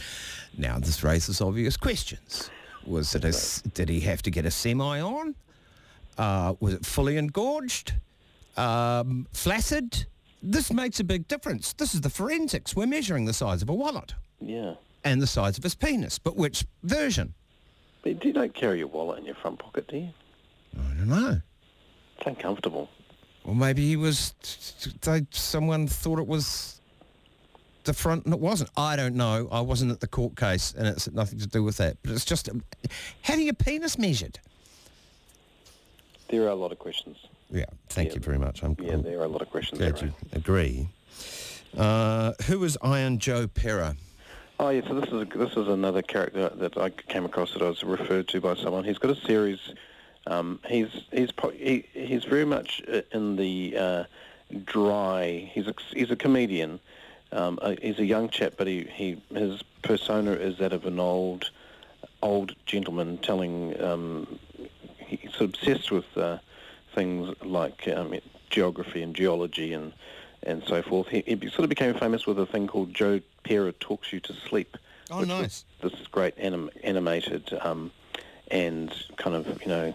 Now, 0.59 0.79
this 0.79 1.03
raises 1.03 1.41
obvious 1.41 1.79
questions. 1.79 2.51
Was 2.87 3.15
it 3.15 3.25
a, 3.25 3.69
did 3.71 3.89
he 3.89 4.01
have 4.01 4.21
to 4.23 4.31
get 4.31 4.45
a 4.45 4.51
semi 4.51 5.01
on? 5.01 5.35
Uh, 6.19 6.53
was 6.61 6.75
it 6.75 6.85
fully 6.85 7.17
engorged? 7.17 7.95
Um, 8.59 9.27
flaccid? 9.33 10.05
This 10.43 10.71
makes 10.71 11.01
a 11.01 11.05
big 11.05 11.27
difference. 11.29 11.73
This 11.73 11.95
is 11.95 12.03
the 12.03 12.11
forensics. 12.11 12.77
We're 12.77 12.87
measuring 12.87 13.25
the 13.25 13.33
size 13.33 13.63
of 13.63 13.71
a 13.71 13.75
wallet 13.75 14.13
Yeah. 14.39 14.75
and 15.03 15.23
the 15.23 15.27
size 15.27 15.57
of 15.57 15.65
his 15.65 15.75
penis. 15.75 16.19
But 16.19 16.37
which 16.37 16.67
version? 16.83 17.33
But 18.05 18.23
you 18.23 18.35
don't 18.35 18.53
carry 18.55 18.79
your 18.79 18.89
wallet 18.89 19.19
in 19.19 19.25
your 19.25 19.35
front 19.35 19.59
pocket, 19.59 19.89
do 19.89 19.97
you? 19.97 20.11
I 20.77 20.95
don't 20.95 21.09
know. 21.09 21.41
It's 22.19 22.27
uncomfortable. 22.27 22.91
Or 23.45 23.55
maybe 23.55 23.87
he 23.87 23.97
was, 23.97 24.35
they, 25.01 25.27
someone 25.31 25.89
thought 25.89 26.19
it 26.19 26.27
was 26.27 26.81
the 27.85 27.95
front 27.95 28.27
and 28.27 28.35
it 28.35 28.41
wasn't. 28.41 28.71
I 28.77 28.97
don't 28.97 29.15
know. 29.15 29.49
I 29.51 29.63
wasn't 29.63 29.91
at 29.91 30.01
the 30.01 30.07
court 30.07 30.37
case 30.37 30.75
and 30.77 30.87
it's 30.87 31.11
nothing 31.13 31.39
to 31.39 31.47
do 31.47 31.63
with 31.65 31.79
that. 31.79 31.97
But 32.03 32.13
it's 32.13 32.27
just 32.27 32.51
having 33.23 33.47
your 33.47 33.55
penis 33.55 33.99
measured. 33.99 34.39
There 36.29 36.43
are 36.43 36.49
a 36.49 36.55
lot 36.55 36.73
of 36.73 36.79
questions. 36.79 37.17
Yeah, 37.51 37.67
thank 37.89 38.15
you 38.15 38.21
very 38.21 38.39
much. 38.39 38.63
I'm, 38.63 38.77
Yeah, 38.81 38.97
there 38.97 39.21
are 39.21 39.25
a 39.25 39.29
lot 39.29 39.41
of 39.41 39.51
questions. 39.51 39.79
glad 39.79 39.97
there 39.97 40.09
you 40.09 40.15
agree. 40.33 40.89
Uh, 41.77 42.33
who 42.47 42.59
was 42.59 42.77
Iron 42.83 43.19
Joe 43.19 43.47
Pera? 43.47 43.97
Oh 44.61 44.69
yeah, 44.69 44.83
so 44.87 45.01
this 45.01 45.11
is 45.11 45.29
this 45.35 45.57
is 45.57 45.67
another 45.67 46.01
character 46.01 46.49
that 46.49 46.79
I 46.79 46.91
came 46.91 47.25
across 47.25 47.55
that 47.55 47.63
I 47.63 47.69
was 47.69 47.83
referred 47.83 48.29
to 48.29 48.41
by 48.41 48.55
someone. 48.55 48.85
He's 48.85 48.99
got 48.99 49.11
a 49.11 49.21
series. 49.27 49.59
Um, 50.29 50.61
he's 50.67 50.89
he's 51.11 51.31
he, 51.55 51.85
he's 51.93 52.25
very 52.25 52.45
much 52.45 52.81
uh, 52.87 53.01
in 53.11 53.35
the 53.35 53.77
uh, 53.77 54.05
dry. 54.65 55.51
He's 55.53 55.67
a, 55.67 55.75
he's 55.93 56.13
a 56.13 56.17
comedian. 56.17 56.79
Um, 57.33 57.59
uh, 57.63 57.75
he's 57.83 57.99
a 57.99 58.05
young 58.05 58.29
chap, 58.29 58.55
but 58.57 58.69
he, 58.69 58.85
he 58.85 59.21
his 59.35 59.61
persona 59.83 60.31
is 60.31 60.59
that 60.59 60.73
of 60.73 60.87
an 60.87 61.01
old 61.01 61.51
old 62.23 62.55
gentleman 62.65 63.19
telling. 63.19 63.81
Um, 63.83 64.39
he's 64.99 65.41
obsessed 65.41 65.91
with 65.91 66.17
uh, 66.17 66.39
things 66.95 67.35
like 67.43 67.89
um, 67.89 68.15
geography 68.51 69.03
and 69.03 69.17
geology 69.17 69.73
and 69.73 69.93
and 70.45 70.63
so 70.67 70.83
forth. 70.83 71.09
He, 71.09 71.23
he 71.27 71.37
sort 71.49 71.61
of 71.61 71.69
became 71.69 71.95
famous 71.95 72.27
with 72.27 72.39
a 72.39 72.47
thing 72.47 72.67
called 72.67 72.95
Joe 72.95 73.21
Pera 73.43 73.73
Talks 73.73 74.13
You 74.13 74.21
to 74.21 74.33
Sleep. 74.33 74.77
Oh, 75.11 75.23
nice. 75.23 75.65
This 75.83 75.95
great 76.11 76.35
anim- 76.39 76.71
animated 76.83 77.53
um, 77.61 77.91
and 78.51 78.95
kind 79.17 79.37
of, 79.37 79.61
you 79.63 79.69
know, 79.69 79.95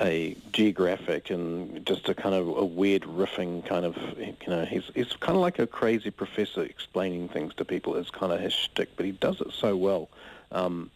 a 0.00 0.34
geographic 0.52 1.30
and 1.30 1.84
just 1.84 2.08
a 2.08 2.14
kind 2.14 2.34
of 2.34 2.48
a 2.48 2.64
weird 2.64 3.02
riffing 3.02 3.66
kind 3.66 3.84
of, 3.84 3.96
you 4.16 4.34
know, 4.46 4.64
he's, 4.64 4.90
he's 4.94 5.12
kind 5.14 5.36
of 5.36 5.42
like 5.42 5.58
a 5.58 5.66
crazy 5.66 6.10
professor 6.10 6.62
explaining 6.62 7.28
things 7.28 7.52
to 7.54 7.64
people. 7.64 7.96
It's 7.96 8.10
kind 8.10 8.32
of 8.32 8.40
his 8.40 8.54
shtick, 8.54 8.96
but 8.96 9.04
he 9.04 9.12
does 9.12 9.40
it 9.40 9.52
so 9.52 9.76
well. 9.76 10.08
Um, 10.52 10.90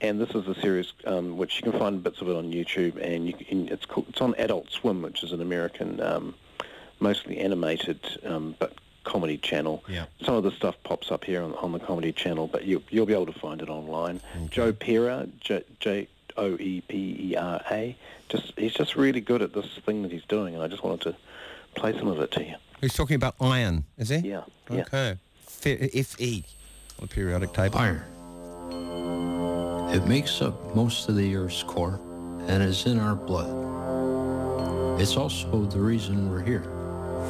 and 0.00 0.20
this 0.20 0.30
is 0.30 0.46
a 0.46 0.54
series 0.60 0.92
um, 1.06 1.36
which 1.36 1.56
you 1.56 1.70
can 1.70 1.78
find 1.78 2.02
bits 2.02 2.20
of 2.20 2.28
it 2.28 2.36
on 2.36 2.52
YouTube, 2.52 2.96
and 2.96 3.26
you 3.26 3.32
can, 3.32 3.68
it's 3.68 3.86
called, 3.86 4.06
it's 4.08 4.20
on 4.20 4.34
Adult 4.36 4.70
Swim, 4.70 5.02
which 5.02 5.22
is 5.22 5.32
an 5.32 5.40
American, 5.40 6.00
um, 6.00 6.34
mostly 7.00 7.38
animated 7.38 8.00
um, 8.24 8.54
but 8.58 8.74
comedy 9.04 9.38
channel. 9.38 9.84
Yeah. 9.88 10.06
Some 10.22 10.34
of 10.34 10.42
the 10.42 10.50
stuff 10.50 10.76
pops 10.84 11.10
up 11.10 11.24
here 11.24 11.42
on, 11.42 11.54
on 11.54 11.72
the 11.72 11.78
comedy 11.78 12.12
channel, 12.12 12.48
but 12.48 12.64
you, 12.64 12.82
you'll 12.90 13.06
be 13.06 13.14
able 13.14 13.26
to 13.26 13.38
find 13.38 13.62
it 13.62 13.68
online. 13.68 14.20
Joe 14.50 14.72
Pera, 14.72 15.28
J, 15.40 15.62
J 15.80 16.08
O 16.36 16.56
E 16.58 16.82
P 16.88 17.30
E 17.30 17.36
R 17.36 17.62
A. 17.70 17.96
Just 18.28 18.52
he's 18.58 18.74
just 18.74 18.96
really 18.96 19.20
good 19.20 19.42
at 19.42 19.52
this 19.52 19.66
thing 19.84 20.02
that 20.02 20.10
he's 20.12 20.24
doing, 20.24 20.54
and 20.54 20.62
I 20.62 20.66
just 20.66 20.82
wanted 20.82 21.00
to 21.02 21.16
play 21.74 21.96
some 21.96 22.08
of 22.08 22.18
it 22.18 22.30
to 22.32 22.44
you. 22.44 22.56
He's 22.80 22.94
talking 22.94 23.16
about 23.16 23.36
iron, 23.40 23.84
is 23.96 24.08
he? 24.10 24.16
Yeah. 24.16 24.42
yeah. 24.70 24.80
Okay. 24.82 25.18
Fe- 25.38 25.88
Fe 25.88 26.44
on 26.98 27.08
the 27.08 27.14
periodic 27.14 27.52
table. 27.52 27.78
Iron. 27.78 28.02
It 29.94 30.06
makes 30.06 30.42
up 30.42 30.74
most 30.74 31.08
of 31.08 31.16
the 31.16 31.36
Earth's 31.36 31.62
core 31.62 32.00
and 32.48 32.62
is 32.62 32.86
in 32.86 32.98
our 32.98 33.14
blood. 33.14 33.50
It's 35.00 35.16
also 35.16 35.64
the 35.64 35.78
reason 35.78 36.30
we're 36.30 36.42
here, 36.42 36.64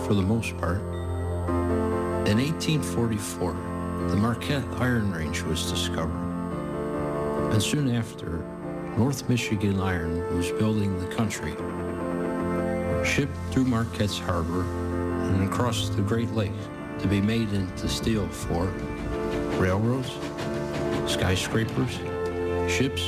for 0.05 0.15
the 0.15 0.23
most 0.23 0.57
part. 0.59 0.81
In 2.29 2.39
1844, 2.39 3.53
the 4.09 4.17
Marquette 4.17 4.65
Iron 4.79 5.13
Range 5.13 5.43
was 5.43 5.71
discovered. 5.71 6.21
And 7.53 7.63
soon 7.63 7.95
after, 7.95 8.45
North 8.97 9.29
Michigan 9.29 9.79
Iron 9.81 10.37
was 10.37 10.51
building 10.53 10.99
the 10.99 11.15
country. 11.15 11.53
Shipped 13.05 13.37
through 13.51 13.65
Marquette's 13.65 14.19
harbor 14.19 14.63
and 14.63 15.49
across 15.49 15.89
the 15.91 16.03
Great 16.03 16.31
Lakes 16.33 16.69
to 17.01 17.07
be 17.07 17.21
made 17.21 17.53
into 17.53 17.89
steel 17.89 18.27
for 18.29 18.67
railroads, 19.59 20.13
skyscrapers, 21.07 21.99
ships, 22.71 23.03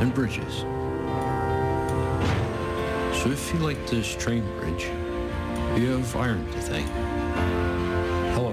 and 0.00 0.14
bridges. 0.14 0.64
So 3.22 3.30
if 3.30 3.52
you 3.52 3.60
like 3.60 3.86
this 3.86 4.14
train 4.16 4.44
bridge, 4.58 4.88
you 5.76 5.96
have 5.96 6.16
iron 6.16 6.44
to 6.52 6.60
thank. 6.60 6.86
Hello, 8.34 8.52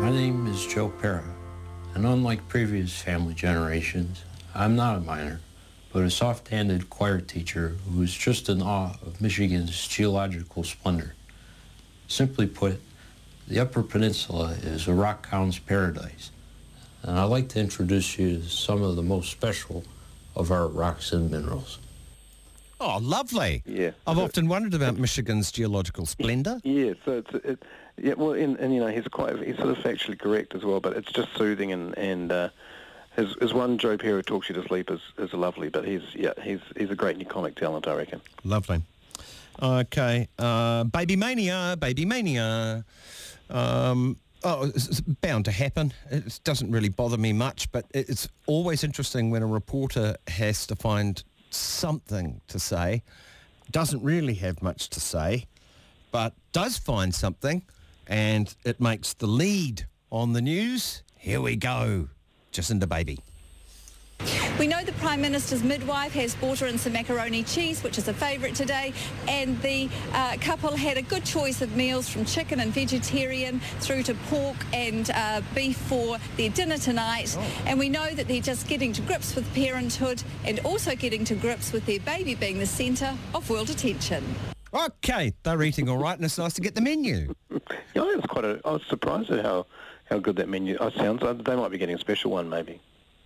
my 0.00 0.10
name 0.10 0.46
is 0.46 0.64
Joe 0.64 0.88
Pera, 0.88 1.24
and 1.94 2.06
unlike 2.06 2.46
previous 2.48 2.96
family 3.02 3.34
generations, 3.34 4.22
I'm 4.54 4.76
not 4.76 4.98
a 4.98 5.00
miner, 5.00 5.40
but 5.92 6.04
a 6.04 6.10
soft-handed 6.10 6.88
choir 6.88 7.20
teacher 7.20 7.76
who 7.90 8.02
is 8.02 8.14
just 8.14 8.48
in 8.48 8.62
awe 8.62 8.94
of 9.04 9.20
Michigan's 9.20 9.88
geological 9.88 10.62
splendor. 10.62 11.16
Simply 12.06 12.46
put, 12.46 12.80
the 13.48 13.58
Upper 13.58 13.82
Peninsula 13.82 14.56
is 14.62 14.86
a 14.86 14.94
rock 14.94 15.26
hound's 15.26 15.58
paradise, 15.58 16.30
and 17.02 17.18
I'd 17.18 17.24
like 17.24 17.48
to 17.50 17.58
introduce 17.58 18.16
you 18.16 18.38
to 18.38 18.48
some 18.48 18.80
of 18.80 18.94
the 18.94 19.02
most 19.02 19.32
special 19.32 19.82
of 20.36 20.52
our 20.52 20.68
rocks 20.68 21.12
and 21.12 21.32
minerals. 21.32 21.80
Oh, 22.84 22.98
lovely. 23.00 23.62
Yeah. 23.64 23.92
I've 24.08 24.18
often 24.18 24.48
wondered 24.48 24.74
about 24.74 24.98
Michigan's 24.98 25.52
geological 25.52 26.04
splendour. 26.04 26.60
Yeah, 26.64 26.94
so 27.04 27.18
it's 27.18 27.46
it, 27.46 27.62
yeah, 27.96 28.14
well, 28.14 28.32
and, 28.32 28.56
and 28.56 28.74
you 28.74 28.80
know 28.80 28.88
he's 28.88 29.06
quite 29.06 29.38
he's 29.38 29.56
sort 29.56 29.68
of 29.68 29.76
factually 29.78 30.18
correct 30.18 30.52
as 30.56 30.64
well, 30.64 30.80
but 30.80 30.96
it's 30.96 31.12
just 31.12 31.28
soothing 31.36 31.70
and 31.70 31.96
and 31.96 32.32
uh, 32.32 32.48
his 33.14 33.36
his 33.40 33.54
one 33.54 33.78
Joe 33.78 33.96
Pera 33.96 34.16
who 34.16 34.22
talks 34.22 34.48
you 34.48 34.56
to 34.56 34.64
sleep 34.66 34.90
is, 34.90 35.00
is 35.16 35.32
lovely, 35.32 35.68
but 35.68 35.86
he's 35.86 36.02
yeah 36.12 36.32
he's 36.42 36.58
he's 36.76 36.90
a 36.90 36.96
great 36.96 37.16
new 37.16 37.24
comic 37.24 37.54
talent, 37.54 37.86
I 37.86 37.94
reckon. 37.94 38.20
Lovely. 38.42 38.82
Okay. 39.62 40.26
Uh, 40.36 40.82
baby 40.82 41.14
mania, 41.14 41.76
baby 41.78 42.04
mania. 42.04 42.84
Um, 43.48 44.16
oh, 44.42 44.64
it's 44.64 45.00
bound 45.00 45.44
to 45.44 45.52
happen. 45.52 45.92
It 46.10 46.40
doesn't 46.42 46.72
really 46.72 46.88
bother 46.88 47.16
me 47.16 47.32
much, 47.32 47.70
but 47.70 47.84
it's 47.94 48.28
always 48.46 48.82
interesting 48.82 49.30
when 49.30 49.44
a 49.44 49.46
reporter 49.46 50.16
has 50.26 50.66
to 50.66 50.74
find 50.74 51.22
something 51.56 52.40
to 52.48 52.58
say. 52.58 53.02
Doesn't 53.70 54.02
really 54.02 54.34
have 54.34 54.62
much 54.62 54.88
to 54.90 55.00
say, 55.00 55.46
but 56.10 56.34
does 56.52 56.78
find 56.78 57.14
something, 57.14 57.62
and 58.06 58.54
it 58.64 58.80
makes 58.80 59.14
the 59.14 59.26
lead 59.26 59.86
on 60.10 60.32
the 60.32 60.42
news. 60.42 61.02
Here 61.16 61.40
we 61.40 61.56
go. 61.56 62.08
Jacinda 62.52 62.88
Baby. 62.88 63.20
We 64.58 64.68
know 64.68 64.84
the 64.84 64.92
Prime 64.92 65.20
Minister's 65.20 65.64
midwife 65.64 66.12
has 66.12 66.34
bought 66.36 66.60
her 66.60 66.66
in 66.66 66.78
some 66.78 66.92
macaroni 66.92 67.42
cheese, 67.42 67.82
which 67.82 67.98
is 67.98 68.06
a 68.06 68.14
favourite 68.14 68.54
today, 68.54 68.92
and 69.26 69.60
the 69.60 69.88
uh, 70.12 70.36
couple 70.40 70.76
had 70.76 70.96
a 70.96 71.02
good 71.02 71.24
choice 71.24 71.62
of 71.62 71.74
meals 71.74 72.08
from 72.08 72.24
chicken 72.24 72.60
and 72.60 72.72
vegetarian 72.72 73.60
through 73.80 74.04
to 74.04 74.14
pork 74.30 74.56
and 74.72 75.10
uh, 75.10 75.40
beef 75.54 75.76
for 75.76 76.18
their 76.36 76.50
dinner 76.50 76.76
tonight. 76.78 77.36
And 77.66 77.78
we 77.78 77.88
know 77.88 78.10
that 78.10 78.28
they're 78.28 78.40
just 78.40 78.68
getting 78.68 78.92
to 78.92 79.02
grips 79.02 79.34
with 79.34 79.52
parenthood 79.54 80.22
and 80.44 80.60
also 80.60 80.94
getting 80.94 81.24
to 81.24 81.34
grips 81.34 81.72
with 81.72 81.84
their 81.86 82.00
baby 82.00 82.34
being 82.34 82.58
the 82.58 82.66
centre 82.66 83.16
of 83.34 83.48
world 83.50 83.70
attention. 83.70 84.22
Okay, 84.72 85.32
they're 85.42 85.62
eating 85.62 85.88
all 85.88 85.98
right, 85.98 86.16
and 86.16 86.24
it's 86.24 86.38
nice 86.38 86.52
to 86.54 86.60
get 86.60 86.74
the 86.74 86.80
menu. 86.80 87.34
Yeah, 87.94 88.02
I 88.02 88.14
was 88.14 88.24
quite 88.28 88.44
a, 88.44 88.60
I 88.64 88.72
was 88.72 88.82
surprised 88.88 89.30
at 89.30 89.44
how 89.44 89.66
how 90.04 90.18
good 90.18 90.36
that 90.36 90.48
menu 90.48 90.76
uh, 90.76 90.90
sounds. 90.90 91.22
Uh, 91.22 91.32
They 91.32 91.56
might 91.56 91.70
be 91.70 91.78
getting 91.78 91.96
a 91.96 91.98
special 91.98 92.30
one, 92.30 92.48
maybe. 92.48 92.80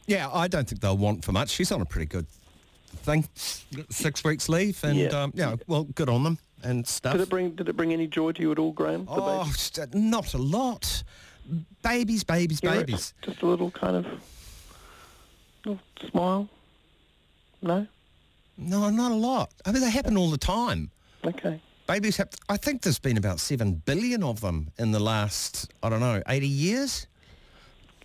Yeah, 0.07 0.31
I 0.33 0.49
don't 0.49 0.69
think 0.69 0.81
they'll 0.81 0.97
want 0.97 1.25
for 1.25 1.33
much. 1.33 1.51
She's 1.51 1.73
on 1.73 1.81
a 1.81 1.85
pretty 1.85 2.07
good 2.07 2.27
thing. 3.03 3.29
Six 3.35 4.25
weeks 4.25 4.49
leave, 4.49 4.83
and 4.85 4.97
Yeah. 4.99 5.09
um, 5.23 5.33
yeah, 5.35 5.57
well, 5.67 5.85
good 5.85 6.09
on 6.09 6.23
them 6.25 6.39
and 6.63 6.87
stuff. 6.87 7.13
Did 7.13 7.23
it 7.23 7.29
bring 7.29 7.51
Did 7.57 7.69
it 7.69 7.77
bring 7.77 7.93
any 7.93 8.07
joy 8.07 8.33
to 8.33 8.41
you 8.43 8.53
at 8.53 8.59
all, 8.59 8.73
Graham? 8.73 9.05
the 9.07 9.13
Oh, 9.13 9.45
baby? 9.77 9.99
not 9.99 10.33
a 10.35 10.39
lot. 10.39 11.03
Babies, 11.83 12.25
babies, 12.25 12.61
Yeah, 12.63 12.75
babies. 12.75 13.15
Just 13.23 13.43
a 13.43 13.47
little 13.47 13.71
kind 13.71 13.97
of 13.97 14.07
little 15.65 15.81
smile. 16.11 16.49
No. 17.63 17.87
No, 18.59 18.91
not 18.91 19.13
a 19.13 19.15
lot. 19.15 19.53
I 19.65 19.73
mean, 19.73 19.83
they 19.83 19.91
happen 19.91 20.17
all 20.17 20.31
the 20.31 20.39
time. 20.39 20.91
Okay. 21.25 21.61
Babies 21.87 22.17
have. 22.17 22.31
I 22.49 22.57
think 22.57 22.83
there's 22.83 22.99
been 22.99 23.17
about 23.17 23.39
seven 23.39 23.75
billion 23.85 24.23
of 24.25 24.41
them 24.41 24.71
in 24.79 24.91
the 24.93 24.99
last, 24.99 25.71
I 25.83 25.89
don't 25.89 26.01
know, 26.01 26.23
eighty 26.29 26.49
years. 26.49 27.07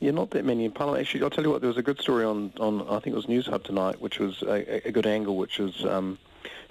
Yeah, 0.02 0.12
not 0.12 0.32
that 0.32 0.44
many 0.44 0.66
in 0.66 0.72
Parliament. 0.72 1.02
Actually, 1.06 1.24
I'll 1.24 1.30
tell 1.30 1.44
you 1.44 1.52
what, 1.52 1.62
there 1.62 1.68
was 1.68 1.78
a 1.78 1.84
good 1.84 2.02
story 2.02 2.26
on, 2.26 2.52
on 2.60 2.82
I 2.90 3.00
think 3.00 3.14
it 3.14 3.16
was 3.16 3.28
Newshub 3.28 3.64
tonight, 3.64 4.02
which 4.02 4.18
was 4.20 4.42
a, 4.42 4.88
a 4.88 4.92
good 4.92 5.06
angle, 5.06 5.38
which 5.38 5.60
was 5.60 5.86
um, 5.86 6.18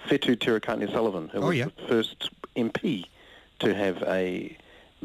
Whetu 0.07 0.35
Tirikatene-Sullivan, 0.35 1.29
who 1.29 1.39
Oh, 1.39 1.47
was 1.47 1.57
yeah. 1.57 1.65
the 1.77 1.87
first 1.87 2.29
MP 2.57 3.05
to 3.59 3.73
have 3.73 4.03
a 4.03 4.55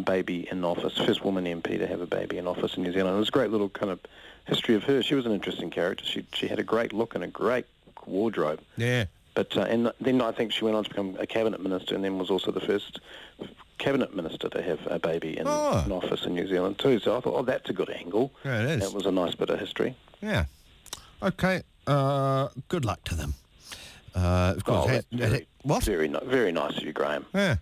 baby 0.05 0.49
in 0.51 0.65
office, 0.65 0.99
first 0.99 1.25
woman 1.25 1.45
MP 1.45 1.79
to 1.79 1.87
have 1.87 2.01
a 2.01 2.07
baby 2.07 2.37
in 2.37 2.49
office 2.49 2.77
in 2.77 2.83
New 2.83 2.93
Zealand. 2.93 3.15
It 3.15 3.19
was 3.21 3.29
a 3.29 3.33
great 3.33 3.51
little 3.53 3.69
kind 3.69 3.93
of 3.93 4.01
history 4.47 4.75
of 4.75 4.83
her. 4.85 5.03
She 5.05 5.15
was 5.15 5.25
an 5.25 5.33
interesting 5.33 5.71
character. 5.71 6.05
She, 6.05 6.27
she 6.35 6.49
had 6.49 6.59
a 6.59 6.65
great 6.65 6.93
look 6.93 7.15
and 7.15 7.23
a 7.23 7.29
great 7.29 7.67
wardrobe. 8.07 8.61
Yeah. 8.77 9.05
But 9.35 9.57
uh, 9.57 9.61
and 9.63 9.93
then 10.01 10.21
I 10.21 10.33
think 10.33 10.51
she 10.51 10.65
went 10.65 10.77
on 10.77 10.83
to 10.85 10.91
become 10.91 11.17
a 11.21 11.27
cabinet 11.27 11.63
minister, 11.63 11.95
and 11.95 12.03
then 12.03 12.19
was 12.19 12.31
also 12.31 12.51
the 12.51 12.61
first 12.61 13.01
cabinet 13.79 14.15
minister 14.15 14.49
to 14.49 14.63
have 14.63 14.81
a 14.87 14.99
baby 14.99 15.39
in, 15.39 15.47
Oh. 15.47 15.83
in 15.85 15.93
office 15.93 16.25
in 16.25 16.35
New 16.35 16.47
Zealand 16.49 16.79
too. 16.79 16.99
So 16.99 17.17
I 17.17 17.21
thought, 17.21 17.35
oh, 17.35 17.43
that's 17.43 17.69
a 17.71 17.73
good 17.73 17.91
angle. 17.91 18.33
Yeah, 18.45 18.63
it 18.63 18.71
is. 18.71 18.81
That 18.83 18.93
was 18.97 19.07
a 19.07 19.11
nice 19.13 19.35
bit 19.35 19.51
of 19.51 19.59
history. 19.61 19.95
Yeah. 20.23 20.45
Okay. 21.23 21.63
Uh, 21.87 22.49
good 22.69 22.85
luck 22.85 23.03
to 23.05 23.15
them. 23.15 23.35
Uh, 24.15 24.55
of 24.57 24.65
course. 24.65 24.77
Oh, 24.85 24.89
ha- 24.89 24.93
that's 24.95 25.07
ha- 25.13 25.19
very, 25.29 25.47
what? 25.63 25.85
Very, 25.85 26.09
very 26.25 26.53
nice 26.53 26.77
of 26.79 26.83
you, 26.85 26.93
Graham. 26.93 27.27
Yeah. 27.35 27.57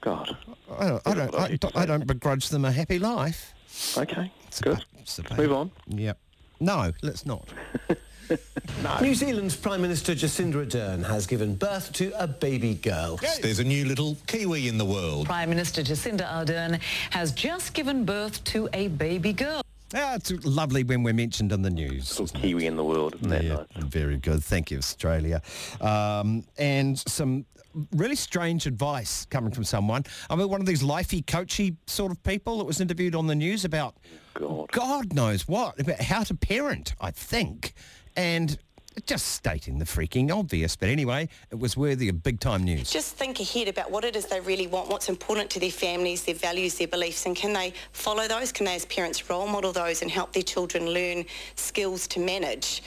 God. 0.00 0.36
I 0.78 0.88
don't. 0.88 1.02
I 1.06 1.14
don't. 1.14 1.34
I 1.34 1.56
don't, 1.56 1.76
I 1.76 1.86
don't 1.86 2.06
begrudge 2.06 2.48
them 2.48 2.64
a 2.64 2.72
happy 2.72 2.98
life. 2.98 3.54
Okay. 3.96 4.30
It's 4.48 4.60
good. 4.60 4.84
Let's 4.98 5.20
Move 5.36 5.52
on. 5.52 5.70
Yep. 5.88 6.18
No, 6.60 6.92
let's 7.02 7.24
not. 7.26 7.48
New 9.00 9.14
Zealand's 9.14 9.56
Prime 9.56 9.82
Minister 9.82 10.14
Jacinda 10.14 10.66
Ardern 10.66 11.04
has 11.04 11.26
given 11.26 11.54
birth 11.54 11.92
to 11.94 12.12
a 12.18 12.26
baby 12.26 12.74
girl. 12.74 13.18
There's 13.40 13.58
a 13.58 13.64
new 13.64 13.84
little 13.84 14.16
Kiwi 14.26 14.68
in 14.68 14.78
the 14.78 14.84
world. 14.84 15.26
Prime 15.26 15.48
Minister 15.48 15.82
Jacinda 15.82 16.28
Ardern 16.28 16.80
has 17.10 17.32
just 17.32 17.74
given 17.74 18.04
birth 18.04 18.42
to 18.44 18.68
a 18.72 18.88
baby 18.88 19.32
girl. 19.32 19.62
Yeah, 19.92 20.14
it's 20.14 20.32
lovely 20.44 20.84
when 20.84 21.02
we're 21.02 21.12
mentioned 21.12 21.52
in 21.52 21.60
the 21.60 21.70
news. 21.70 22.18
Little 22.18 22.40
Kiwi 22.40 22.66
in 22.66 22.76
the 22.76 22.84
world, 22.84 23.14
isn't 23.16 23.44
yeah, 23.44 23.64
nice? 23.74 23.84
Very 23.84 24.16
good. 24.16 24.42
Thank 24.42 24.70
you, 24.70 24.78
Australia. 24.78 25.42
Um, 25.80 26.44
and 26.56 26.98
some 26.98 27.44
really 27.92 28.16
strange 28.16 28.66
advice 28.66 29.26
coming 29.26 29.52
from 29.52 29.64
someone. 29.64 30.04
I 30.30 30.36
mean, 30.36 30.48
one 30.48 30.60
of 30.60 30.66
these 30.66 30.82
lifey, 30.82 31.26
coachy 31.26 31.76
sort 31.86 32.10
of 32.10 32.22
people 32.22 32.58
that 32.58 32.64
was 32.64 32.80
interviewed 32.80 33.14
on 33.14 33.26
the 33.26 33.34
news 33.34 33.64
about 33.64 33.96
God, 34.34 34.70
God 34.72 35.12
knows 35.12 35.46
what, 35.46 35.78
about 35.80 36.00
how 36.00 36.22
to 36.24 36.34
parent, 36.34 36.94
I 37.00 37.10
think. 37.10 37.74
And 38.16 38.58
just 39.06 39.28
stating 39.28 39.78
the 39.78 39.84
freaking 39.84 40.30
obvious. 40.30 40.76
But 40.76 40.88
anyway, 40.88 41.28
it 41.50 41.58
was 41.58 41.76
worthy 41.76 42.08
of 42.08 42.22
big 42.22 42.40
time 42.40 42.62
news. 42.62 42.90
Just 42.90 43.16
think 43.16 43.40
ahead 43.40 43.68
about 43.68 43.90
what 43.90 44.04
it 44.04 44.16
is 44.16 44.26
they 44.26 44.40
really 44.40 44.66
want, 44.66 44.88
what's 44.88 45.08
important 45.08 45.50
to 45.50 45.60
their 45.60 45.70
families, 45.70 46.24
their 46.24 46.34
values, 46.34 46.76
their 46.76 46.88
beliefs, 46.88 47.26
and 47.26 47.34
can 47.34 47.52
they 47.52 47.72
follow 47.92 48.28
those? 48.28 48.52
Can 48.52 48.66
they, 48.66 48.74
as 48.74 48.84
parents, 48.86 49.28
role 49.30 49.46
model 49.46 49.72
those 49.72 50.02
and 50.02 50.10
help 50.10 50.32
their 50.32 50.42
children 50.42 50.90
learn 50.90 51.24
skills 51.54 52.06
to 52.08 52.20
manage? 52.20 52.82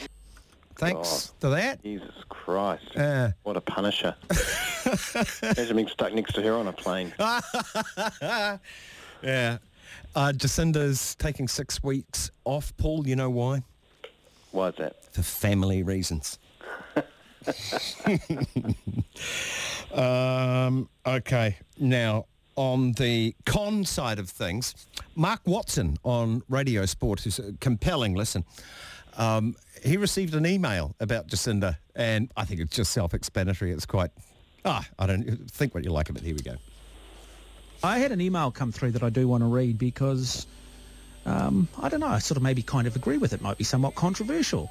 Thanks 0.76 1.32
to 1.40 1.48
that. 1.48 1.82
Jesus 1.82 2.14
Christ. 2.28 2.96
Uh, 2.96 3.30
what 3.44 3.56
a 3.56 3.62
punisher. 3.62 4.14
Imagine 5.42 5.76
being 5.76 5.88
stuck 5.88 6.12
next 6.12 6.34
to 6.34 6.42
her 6.42 6.52
on 6.52 6.68
a 6.68 6.72
plane. 6.72 7.14
yeah. 9.22 9.58
Uh, 10.14 10.32
Jacinda's 10.32 11.14
taking 11.14 11.48
six 11.48 11.82
weeks 11.82 12.30
off, 12.44 12.76
Paul. 12.76 13.06
You 13.06 13.16
know 13.16 13.30
why? 13.30 13.62
Why 14.50 14.68
is 14.68 14.74
that? 14.76 14.96
For 15.16 15.22
family 15.22 15.82
reasons. 15.82 16.38
um, 19.94 20.90
okay. 21.06 21.56
Now, 21.78 22.26
on 22.54 22.92
the 22.92 23.34
con 23.46 23.86
side 23.86 24.18
of 24.18 24.28
things, 24.28 24.74
Mark 25.14 25.40
Watson 25.46 25.96
on 26.02 26.42
Radio 26.50 26.84
Sport, 26.84 27.20
who's 27.20 27.38
a 27.38 27.54
compelling 27.60 28.14
listen, 28.14 28.44
um, 29.16 29.56
he 29.82 29.96
received 29.96 30.34
an 30.34 30.44
email 30.44 30.94
about 31.00 31.28
Jacinda, 31.28 31.78
and 31.94 32.30
I 32.36 32.44
think 32.44 32.60
it's 32.60 32.76
just 32.76 32.92
self-explanatory. 32.92 33.72
It's 33.72 33.86
quite, 33.86 34.10
ah, 34.66 34.86
I 34.98 35.06
don't 35.06 35.50
think 35.50 35.74
what 35.74 35.82
you 35.82 35.92
like 35.92 36.10
of 36.10 36.16
it. 36.16 36.24
Here 36.24 36.34
we 36.34 36.42
go. 36.42 36.56
I 37.82 37.96
had 38.00 38.12
an 38.12 38.20
email 38.20 38.50
come 38.50 38.70
through 38.70 38.90
that 38.90 39.02
I 39.02 39.08
do 39.08 39.28
want 39.28 39.42
to 39.42 39.46
read 39.46 39.78
because 39.78 40.46
um, 41.24 41.68
I 41.80 41.88
don't 41.88 42.00
know. 42.00 42.06
I 42.06 42.18
sort 42.18 42.36
of 42.36 42.42
maybe 42.42 42.62
kind 42.62 42.86
of 42.86 42.96
agree 42.96 43.16
with 43.16 43.32
it. 43.32 43.40
Might 43.40 43.56
be 43.56 43.64
somewhat 43.64 43.94
controversial. 43.94 44.70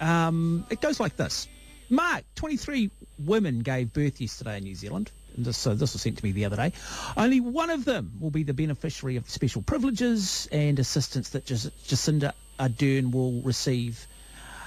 Um, 0.00 0.66
it 0.70 0.80
goes 0.80 1.00
like 1.00 1.16
this: 1.16 1.48
Mark, 1.88 2.24
23 2.34 2.90
women 3.18 3.60
gave 3.60 3.92
birth 3.92 4.20
yesterday 4.20 4.58
in 4.58 4.64
New 4.64 4.74
Zealand. 4.74 5.10
And 5.36 5.44
this, 5.44 5.56
so 5.56 5.74
this 5.74 5.92
was 5.92 6.02
sent 6.02 6.18
to 6.18 6.24
me 6.24 6.32
the 6.32 6.44
other 6.44 6.56
day. 6.56 6.72
Only 7.16 7.40
one 7.40 7.70
of 7.70 7.84
them 7.84 8.12
will 8.20 8.30
be 8.30 8.42
the 8.42 8.54
beneficiary 8.54 9.16
of 9.16 9.24
the 9.24 9.30
special 9.30 9.62
privileges 9.62 10.48
and 10.50 10.78
assistance 10.78 11.30
that 11.30 11.44
Jac- 11.44 11.72
Jacinda 11.86 12.32
Ardern 12.58 13.12
will 13.12 13.42
receive 13.42 14.06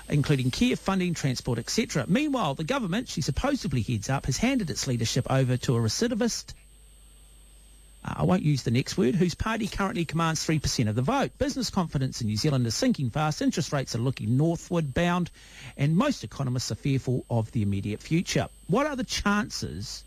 including 0.09 0.49
care, 0.49 0.75
funding, 0.75 1.13
transport, 1.13 1.59
etc. 1.59 2.05
Meanwhile, 2.07 2.55
the 2.55 2.63
government 2.63 3.07
she 3.07 3.21
supposedly 3.21 3.81
heads 3.81 4.09
up 4.09 4.25
has 4.25 4.37
handed 4.37 4.69
its 4.69 4.87
leadership 4.87 5.27
over 5.29 5.55
to 5.57 5.75
a 5.75 5.79
recidivist 5.79 6.53
uh, 8.05 8.13
I 8.17 8.23
won't 8.23 8.43
use 8.43 8.63
the 8.63 8.71
next 8.71 8.97
word, 8.97 9.15
whose 9.15 9.35
party 9.35 9.67
currently 9.67 10.05
commands 10.05 10.45
3% 10.45 10.87
of 10.87 10.95
the 10.95 11.01
vote. 11.01 11.37
Business 11.37 11.69
confidence 11.69 12.21
in 12.21 12.27
New 12.27 12.37
Zealand 12.37 12.65
is 12.65 12.75
sinking 12.75 13.09
fast, 13.09 13.41
interest 13.41 13.73
rates 13.73 13.95
are 13.95 13.99
looking 13.99 14.37
northward 14.37 14.93
bound, 14.93 15.29
and 15.77 15.95
most 15.95 16.23
economists 16.23 16.71
are 16.71 16.75
fearful 16.75 17.25
of 17.29 17.51
the 17.51 17.61
immediate 17.61 18.01
future. 18.01 18.47
What 18.67 18.85
are 18.87 18.95
the 18.95 19.03
chances, 19.03 20.03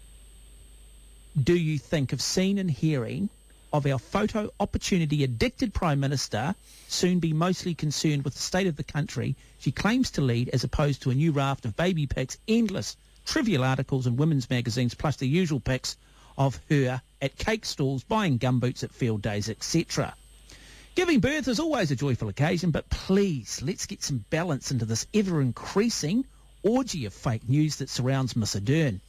do 1.43 1.55
you 1.55 1.79
think, 1.79 2.13
of 2.13 2.23
seeing 2.23 2.59
and 2.59 2.71
hearing 2.71 3.29
of 3.73 3.87
our 3.87 3.99
photo 3.99 4.51
opportunity 4.61 5.25
addicted 5.25 5.73
Prime 5.73 5.99
Minister 5.99 6.55
soon 6.89 7.21
be 7.21 7.33
mostly 7.33 7.75
concerned 7.75 8.23
with 8.25 8.35
the 8.35 8.41
state 8.43 8.67
of 8.67 8.77
the 8.77 8.85
country 8.85 9.35
she 9.59 9.73
claims 9.73 10.11
to 10.11 10.21
lead 10.21 10.51
as 10.51 10.63
opposed 10.65 11.03
to 11.03 11.11
a 11.11 11.15
new 11.15 11.33
raft 11.33 11.65
of 11.65 11.77
baby 11.77 12.07
pics, 12.07 12.37
endless 12.49 12.97
trivial 13.25 13.65
articles 13.65 14.07
in 14.07 14.17
women's 14.17 14.51
magazines, 14.51 14.95
plus 14.95 15.17
the 15.17 15.27
usual 15.27 15.61
pics 15.61 15.97
of 16.37 16.61
her 16.69 17.03
at 17.21 17.37
cake 17.37 17.65
stalls, 17.65 18.05
buying 18.05 18.39
gumboots 18.39 18.83
at 18.83 18.93
field 18.93 19.23
days, 19.23 19.49
etc. 19.49 20.15
Giving 20.95 21.21
birth 21.21 21.49
is 21.49 21.59
always 21.59 21.91
a 21.91 21.97
joyful 21.97 22.29
occasion, 22.29 22.71
but 22.71 22.89
please, 22.91 23.63
let's 23.63 23.87
get 23.87 24.03
some 24.03 24.25
balance 24.31 24.71
into 24.71 24.85
this 24.85 25.07
ever-increasing 25.15 26.27
orgy 26.63 27.07
of 27.07 27.15
fake 27.15 27.49
news 27.49 27.77
that 27.77 27.89
surrounds 27.89 28.37
Miss 28.37 28.55
Ardern. 28.55 29.01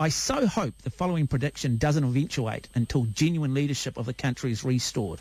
I 0.00 0.08
so 0.08 0.46
hope 0.46 0.82
the 0.82 0.90
following 0.90 1.26
prediction 1.26 1.76
doesn't 1.76 2.04
eventuate 2.04 2.68
until 2.74 3.04
genuine 3.04 3.54
leadership 3.54 3.96
of 3.96 4.06
the 4.06 4.14
country 4.14 4.50
is 4.50 4.64
restored. 4.64 5.20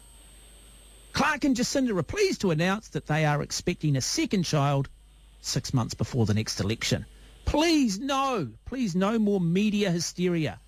Clarke 1.12 1.44
and 1.44 1.56
Jacinda 1.56 1.96
are 1.96 2.04
pleased 2.04 2.42
to 2.42 2.50
announce 2.52 2.88
that 2.90 3.06
they 3.06 3.24
are 3.24 3.44
expecting 3.44 3.96
a 3.96 4.02
second 4.02 4.44
child 4.44 4.90
six 5.42 5.74
months 5.74 5.94
before 5.94 6.26
the 6.26 6.34
next 6.34 6.60
election. 6.60 7.06
Please 7.46 8.00
no, 8.00 8.50
please 8.66 8.96
no 8.96 9.20
more 9.20 9.40
media 9.40 9.92
hysteria. 9.92 10.60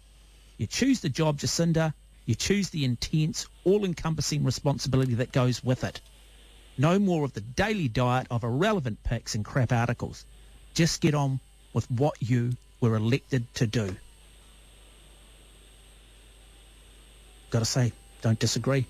You 0.57 0.67
choose 0.67 1.01
the 1.01 1.09
job, 1.09 1.37
Jacinda. 1.39 1.93
You 2.25 2.35
choose 2.35 2.69
the 2.69 2.85
intense, 2.85 3.47
all-encompassing 3.65 4.43
responsibility 4.43 5.13
that 5.15 5.31
goes 5.31 5.63
with 5.63 5.83
it. 5.83 6.01
No 6.77 6.97
more 6.99 7.23
of 7.23 7.33
the 7.33 7.41
daily 7.41 7.87
diet 7.87 8.27
of 8.31 8.43
irrelevant 8.43 9.03
pics 9.03 9.35
and 9.35 9.45
crap 9.45 9.71
articles. 9.71 10.25
Just 10.73 11.01
get 11.01 11.13
on 11.13 11.39
with 11.73 11.89
what 11.91 12.15
you 12.19 12.53
were 12.81 12.95
elected 12.95 13.53
to 13.55 13.67
do. 13.67 13.95
Got 17.49 17.59
to 17.59 17.65
say, 17.65 17.93
don't 18.21 18.39
disagree. 18.39 18.85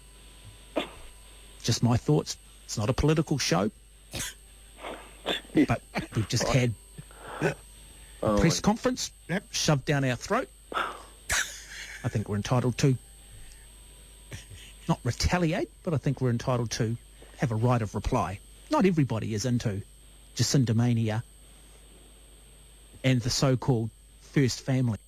Just 1.62 1.84
my 1.84 1.98
thoughts. 1.98 2.38
It's 2.64 2.78
not 2.78 2.90
a 2.90 2.94
political 2.94 3.38
show. 3.38 3.70
but 5.68 5.82
we've 6.16 6.30
just 6.30 6.48
had 6.48 6.74
a 7.42 7.56
Oh, 8.24 8.38
press 8.40 8.60
conference 8.60 9.12
shoved 9.52 9.86
down 9.86 10.04
our 10.04 10.16
throat. 10.16 10.50
I 12.06 12.08
think 12.08 12.30
we're 12.30 12.36
entitled 12.36 12.78
to 12.78 12.96
not 14.88 15.00
retaliate, 15.04 15.72
but 15.84 15.96
I 15.96 15.98
think 15.98 16.22
we're 16.22 16.30
entitled 16.30 16.70
to 16.72 16.96
have 17.38 17.52
a 17.52 17.56
right 17.56 17.82
of 17.82 17.96
reply. 17.96 18.40
Not 18.70 18.86
everybody 18.86 19.34
is 19.34 19.46
into 19.46 19.82
Jacinda 20.36 20.76
Mania 20.76 21.24
and 23.04 23.20
the 23.22 23.32
so-called 23.32 23.90
first 24.22 24.62
family. 24.62 25.00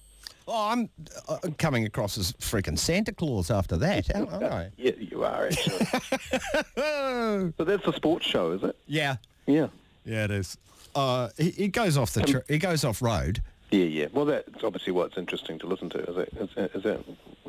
Oh, 0.48 0.70
I'm 0.70 0.90
uh, 1.30 1.38
coming 1.60 1.86
across 1.86 2.18
as 2.18 2.32
freaking 2.34 2.80
Santa 2.80 3.12
Claus 3.12 3.52
after 3.52 3.78
that, 3.78 4.14
aren't 4.16 4.44
I? 4.44 4.72
Yeah, 4.78 4.92
you 4.98 5.24
are 5.24 5.48
actually. 5.48 5.86
so 6.76 7.64
that's 7.64 7.86
a 7.86 7.94
sports 7.94 8.26
show, 8.26 8.54
is 8.54 8.64
it? 8.64 8.76
Yeah. 8.88 9.18
Yeah. 9.46 9.68
Yeah, 10.04 10.24
it 10.24 10.32
is. 10.32 10.58
Uh, 10.96 11.30
he, 11.38 11.52
he 11.52 11.68
goes 11.68 11.96
off 11.98 12.14
the 12.14 12.24
tr- 12.24 12.38
he 12.48 12.58
goes 12.58 12.84
off 12.84 13.02
road. 13.04 13.44
Yeah, 13.72 13.84
yeah. 13.86 14.08
Well, 14.14 14.26
that's 14.26 14.64
obviously 14.64 14.94
what's 14.94 15.18
interesting 15.18 15.60
to 15.60 15.68
listen 15.68 15.90
to. 15.90 16.00
Is 16.00 16.18
it? 16.18 16.30
Is, 16.40 16.50
it- 16.56 16.72
is 16.76 16.84
that? 16.84 17.00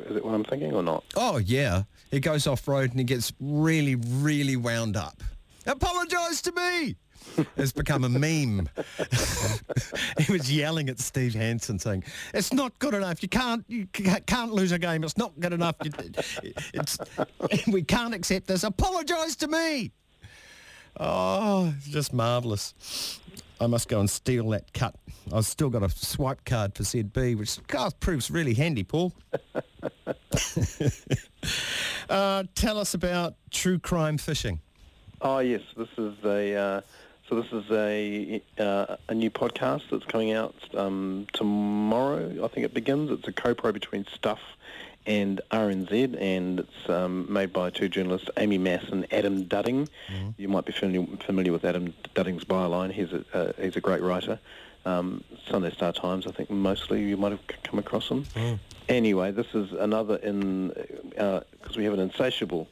Is 0.05 0.15
it 0.17 0.25
what 0.25 0.33
I'm 0.33 0.43
thinking 0.43 0.73
or 0.73 0.83
not? 0.83 1.03
Oh 1.15 1.37
yeah, 1.37 1.83
he 2.11 2.19
goes 2.19 2.47
off 2.47 2.67
road 2.67 2.91
and 2.91 2.99
he 2.99 3.03
gets 3.05 3.31
really, 3.39 3.95
really 3.95 4.55
wound 4.55 4.97
up. 4.97 5.21
Apologise 5.65 6.41
to 6.43 6.51
me. 6.51 6.95
It's 7.57 7.71
become 7.73 8.03
a 8.05 8.09
meme. 8.09 8.69
he 10.19 10.31
was 10.31 10.51
yelling 10.51 10.89
at 10.89 10.99
Steve 10.99 11.35
Hansen 11.35 11.77
saying, 11.77 12.03
"It's 12.33 12.51
not 12.53 12.77
good 12.79 12.93
enough. 12.93 13.21
You 13.21 13.29
can't, 13.29 13.63
you 13.67 13.85
can't 13.87 14.51
lose 14.51 14.71
a 14.71 14.79
game. 14.79 15.03
It's 15.03 15.17
not 15.17 15.37
good 15.39 15.53
enough. 15.53 15.75
You- 15.83 15.91
It's, 16.73 16.97
we 17.67 17.83
can't 17.83 18.13
accept 18.15 18.47
this. 18.47 18.63
Apologise 18.63 19.35
to 19.37 19.47
me." 19.47 19.91
Oh, 20.99 21.73
it's 21.77 21.87
just 21.87 22.13
marvellous. 22.13 23.19
I 23.61 23.67
must 23.67 23.87
go 23.89 23.99
and 23.99 24.09
steal 24.09 24.49
that 24.49 24.71
cut. 24.73 24.95
I've 25.33 25.45
still 25.45 25.69
got 25.69 25.83
a 25.83 25.89
swipe 25.89 26.45
card 26.45 26.75
for 26.75 26.83
ZB, 26.83 27.37
which 27.37 27.65
God, 27.67 27.93
proves 27.99 28.31
really 28.31 28.53
handy, 28.53 28.83
Paul. 28.83 29.13
uh, 32.09 32.43
tell 32.55 32.77
us 32.77 32.93
about 32.93 33.35
true 33.51 33.77
crime 33.79 34.17
fishing. 34.17 34.61
Oh 35.21 35.39
yes, 35.39 35.61
this 35.75 35.89
is 35.97 36.13
a. 36.23 36.55
Uh, 36.55 36.81
so 37.27 37.35
this 37.35 37.51
is 37.51 37.69
a 37.69 38.41
uh, 38.57 38.95
a 39.07 39.13
new 39.13 39.29
podcast 39.29 39.83
that's 39.91 40.05
coming 40.05 40.31
out 40.31 40.55
um, 40.73 41.27
tomorrow. 41.33 42.43
I 42.43 42.47
think 42.47 42.65
it 42.65 42.73
begins. 42.73 43.11
It's 43.11 43.27
a 43.27 43.33
co-pro 43.33 43.71
between 43.71 44.05
Stuff 44.05 44.39
and 45.09 45.41
RNZ, 45.49 46.21
and 46.21 46.59
it's 46.59 46.87
um, 46.87 47.25
made 47.33 47.51
by 47.51 47.71
two 47.71 47.89
journalists, 47.89 48.29
Amy 48.37 48.59
Maas 48.59 48.87
and 48.91 49.11
Adam 49.11 49.45
Dudding. 49.45 49.87
You 50.37 50.47
might 50.47 50.65
be 50.65 50.71
familiar, 50.71 51.17
familiar 51.25 51.51
with 51.51 51.65
Adam 51.65 51.95
Dudding's 52.15 52.45
byline. 52.45 52.91
He's 52.91 53.11
a 53.11 53.25
uh, 53.33 53.53
he's 53.59 53.75
a 53.75 53.81
great 53.81 54.03
writer. 54.03 54.39
Um, 54.85 55.23
Sunday 55.49 55.71
Star 55.71 55.91
Times, 55.91 56.27
I 56.27 56.31
think 56.31 56.51
mostly 56.51 57.03
you 57.03 57.17
might 57.17 57.31
have 57.31 57.41
come 57.63 57.79
across 57.79 58.07
him. 58.07 58.25
Anyway, 58.87 59.31
this 59.31 59.47
is 59.55 59.71
another 59.73 60.17
in 60.17 60.69
because 61.09 61.75
we 61.75 61.83
have 61.85 61.93
an 61.93 61.99
insatiable 61.99 62.67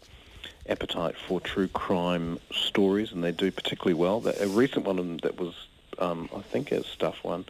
appetite 0.69 1.15
for 1.17 1.41
true 1.41 1.67
crime 1.67 2.39
stories, 2.51 3.11
and 3.11 3.23
they 3.23 3.31
do 3.31 3.51
particularly 3.51 3.95
well. 3.95 4.23
A 4.39 4.47
recent 4.47 4.85
one 4.85 5.17
that 5.23 5.39
was, 5.39 5.55
um, 5.97 6.29
I 6.35 6.41
think, 6.41 6.71
a 6.71 6.83
stuff 6.83 7.23
one 7.23 7.45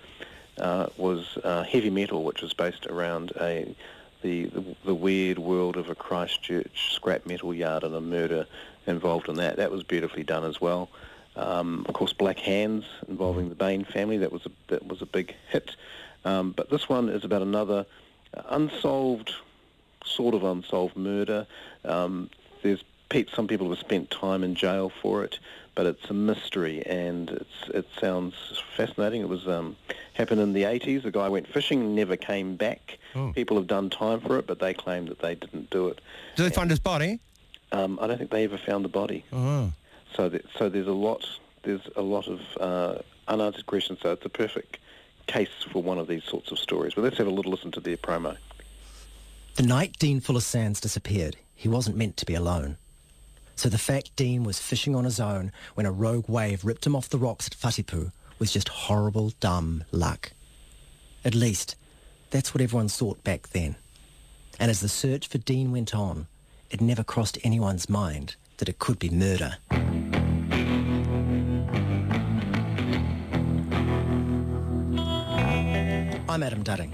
uh, 0.60 0.88
was 0.98 1.38
uh, 1.44 1.64
Heavy 1.64 1.90
Metal, 1.90 2.24
which 2.24 2.42
was 2.42 2.54
based 2.54 2.88
around 2.88 3.34
a 3.40 3.76
the, 4.22 4.50
the 4.86 4.96
weird 4.96 5.40
world 5.40 5.78
of 5.78 5.90
a 5.90 5.96
Christchurch 5.96 6.94
scrap 6.94 7.26
metal 7.26 7.54
yard 7.54 7.84
and 7.84 7.94
a 7.94 8.02
murder 8.02 8.48
involved 8.86 9.30
in 9.30 9.36
that. 9.36 9.58
That 9.58 9.72
was 9.72 9.84
beautifully 9.84 10.24
done 10.24 10.44
as 10.44 10.60
well. 10.60 10.90
Um, 11.36 11.86
of 11.88 11.94
course, 11.94 12.14
Black 12.14 12.40
Hands 12.40 12.84
involving 13.08 13.50
the 13.50 13.56
Bain 13.56 13.86
family. 13.86 14.18
That 14.18 14.32
was 14.32 14.46
a 14.46 14.52
that 14.68 14.88
was 14.88 15.02
a 15.02 15.06
big 15.06 15.36
hit. 15.50 15.76
Um, 16.26 16.52
but 16.52 16.70
this 16.70 16.90
one 16.90 17.10
is 17.10 17.24
about 17.24 17.42
another 17.44 17.86
unsolved, 18.50 19.34
sort 20.04 20.34
of 20.34 20.44
unsolved 20.44 20.98
murder. 20.98 21.46
Um, 21.86 22.30
there's 22.64 22.84
some 23.34 23.48
people 23.48 23.70
have 23.70 23.80
spent 23.80 24.12
time 24.12 24.44
in 24.44 24.56
jail 24.56 24.92
for 25.02 25.24
it, 25.24 25.40
but 25.78 25.86
it's 25.86 26.10
a 26.10 26.14
mystery 26.14 26.84
and 26.88 27.30
it's 27.30 27.70
it 27.70 27.86
sounds 28.02 28.34
fascinating. 28.76 29.22
It 29.22 29.30
was 29.30 29.48
um, 29.48 29.76
happened 30.16 30.42
in 30.42 30.54
the 30.54 30.64
80s. 30.64 31.06
A 31.06 31.12
guy 31.12 31.30
went 31.30 31.48
fishing, 31.48 31.94
never 31.94 32.18
came 32.18 32.56
back. 32.56 32.98
Oh. 33.14 33.32
People 33.34 33.58
have 33.58 33.68
done 33.68 33.92
time 33.92 34.20
for 34.20 34.40
it, 34.40 34.48
but 34.48 34.58
they 34.60 34.74
claim 34.74 35.06
that 35.06 35.20
they 35.20 35.36
didn't 35.36 35.70
do 35.70 35.88
it. 35.90 36.02
Did 36.36 36.44
they 36.44 36.50
find 36.50 36.72
his 36.72 36.80
body? 36.80 37.20
Um, 37.72 38.00
I 38.02 38.08
don't 38.08 38.18
think 38.18 38.32
they 38.32 38.44
ever 38.44 38.58
found 38.58 38.86
the 38.86 38.90
body. 38.90 39.24
Oh. 39.32 39.72
So, 40.16 40.30
th- 40.30 40.46
so 40.58 40.68
there's 40.68 40.88
a 40.88 40.92
lot, 40.92 41.30
there's 41.62 41.88
a 41.96 42.02
lot 42.02 42.28
of 42.28 42.42
uh, 42.60 43.02
unanswered 43.28 43.68
questions. 43.68 44.00
So 44.02 44.14
it's 44.14 44.26
a 44.26 44.30
perfect 44.30 44.80
case 45.28 45.64
for 45.72 45.84
one 45.84 46.00
of 46.00 46.08
these 46.08 46.24
sorts 46.24 46.52
of 46.52 46.58
stories. 46.58 46.96
But 46.96 47.04
let's 47.04 47.20
have 47.20 47.28
a 47.28 47.32
little 47.32 47.52
listen 47.52 47.72
to 47.74 47.80
their 47.80 47.98
promo. 47.98 48.36
The 49.56 49.64
night 49.64 50.00
Dean 50.00 50.22
Fuller-Sandys 50.22 50.82
disappeared, 50.82 51.38
he 51.54 51.70
wasn't 51.70 51.98
meant 51.98 52.18
to 52.18 52.26
be 52.26 52.34
alone. 52.34 52.78
So 53.58 53.70
the 53.70 53.80
fact 53.80 54.16
Dean 54.16 54.44
was 54.44 54.60
fishing 54.60 54.96
on 54.96 55.04
his 55.04 55.20
own 55.20 55.52
when 55.74 55.88
a 55.88 55.92
rogue 55.92 56.30
wave 56.30 56.64
ripped 56.64 56.86
him 56.86 56.96
off 56.96 57.10
the 57.10 57.18
rocks 57.18 57.48
at 57.48 57.58
Whatipu 57.58 58.12
was 58.38 58.54
just 58.54 58.70
horrible, 58.70 59.34
dumb 59.40 59.84
luck. 59.92 60.32
At 61.26 61.34
least, 61.34 61.76
that's 62.30 62.54
what 62.54 62.62
everyone 62.62 62.88
thought 62.88 63.24
back 63.24 63.50
then. 63.50 63.76
And 64.60 64.70
as 64.70 64.80
the 64.80 64.88
search 64.88 65.28
for 65.28 65.40
Dean 65.40 65.72
went 65.72 65.96
on, 65.96 66.28
it 66.70 66.82
never 66.82 67.04
crossed 67.04 67.40
anyone's 67.44 67.90
mind 67.90 68.36
that 68.58 68.70
it 68.70 68.78
could 68.78 69.00
be 69.00 69.10
murder. 69.10 69.58
I'm 76.30 76.44
Adam 76.44 76.64
Dudding. 76.64 76.92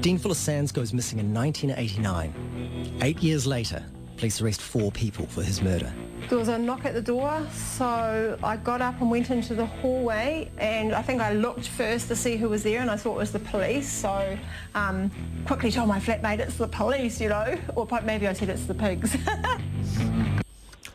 Dean 0.00 0.18
Fuller-Sandys 0.18 0.70
goes 0.70 0.92
missing 0.92 1.18
in 1.18 1.34
1989. 1.34 2.98
Eight 3.02 3.20
years 3.20 3.48
later, 3.48 3.84
police 4.16 4.40
arrest 4.40 4.60
four 4.62 4.92
people 4.92 5.26
for 5.26 5.42
his 5.42 5.60
murder. 5.62 5.92
There 6.28 6.38
was 6.38 6.48
a 6.48 6.58
knock 6.58 6.84
at 6.84 6.94
the 6.94 7.02
door, 7.02 7.44
so 7.52 8.38
I 8.42 8.56
got 8.56 8.80
up 8.80 9.00
and 9.00 9.10
went 9.10 9.30
into 9.30 9.54
the 9.54 9.66
hallway, 9.66 10.50
and 10.58 10.94
I 10.94 11.02
think 11.02 11.20
I 11.20 11.32
looked 11.32 11.68
first 11.68 12.08
to 12.08 12.16
see 12.16 12.36
who 12.36 12.48
was 12.48 12.62
there, 12.62 12.80
and 12.80 12.90
I 12.90 12.96
thought 12.96 13.14
it 13.14 13.18
was 13.18 13.32
the 13.32 13.40
police. 13.40 13.90
So 13.90 14.38
um, 14.74 15.10
quickly 15.46 15.70
told 15.72 15.88
my 15.88 15.98
flatmate 15.98 16.38
it's 16.38 16.56
the 16.56 16.68
police, 16.68 17.20
you 17.20 17.28
know, 17.28 17.58
or 17.74 17.86
maybe 18.04 18.28
I 18.28 18.32
said 18.32 18.48
it's 18.48 18.64
the 18.64 18.74
pigs. 18.74 19.16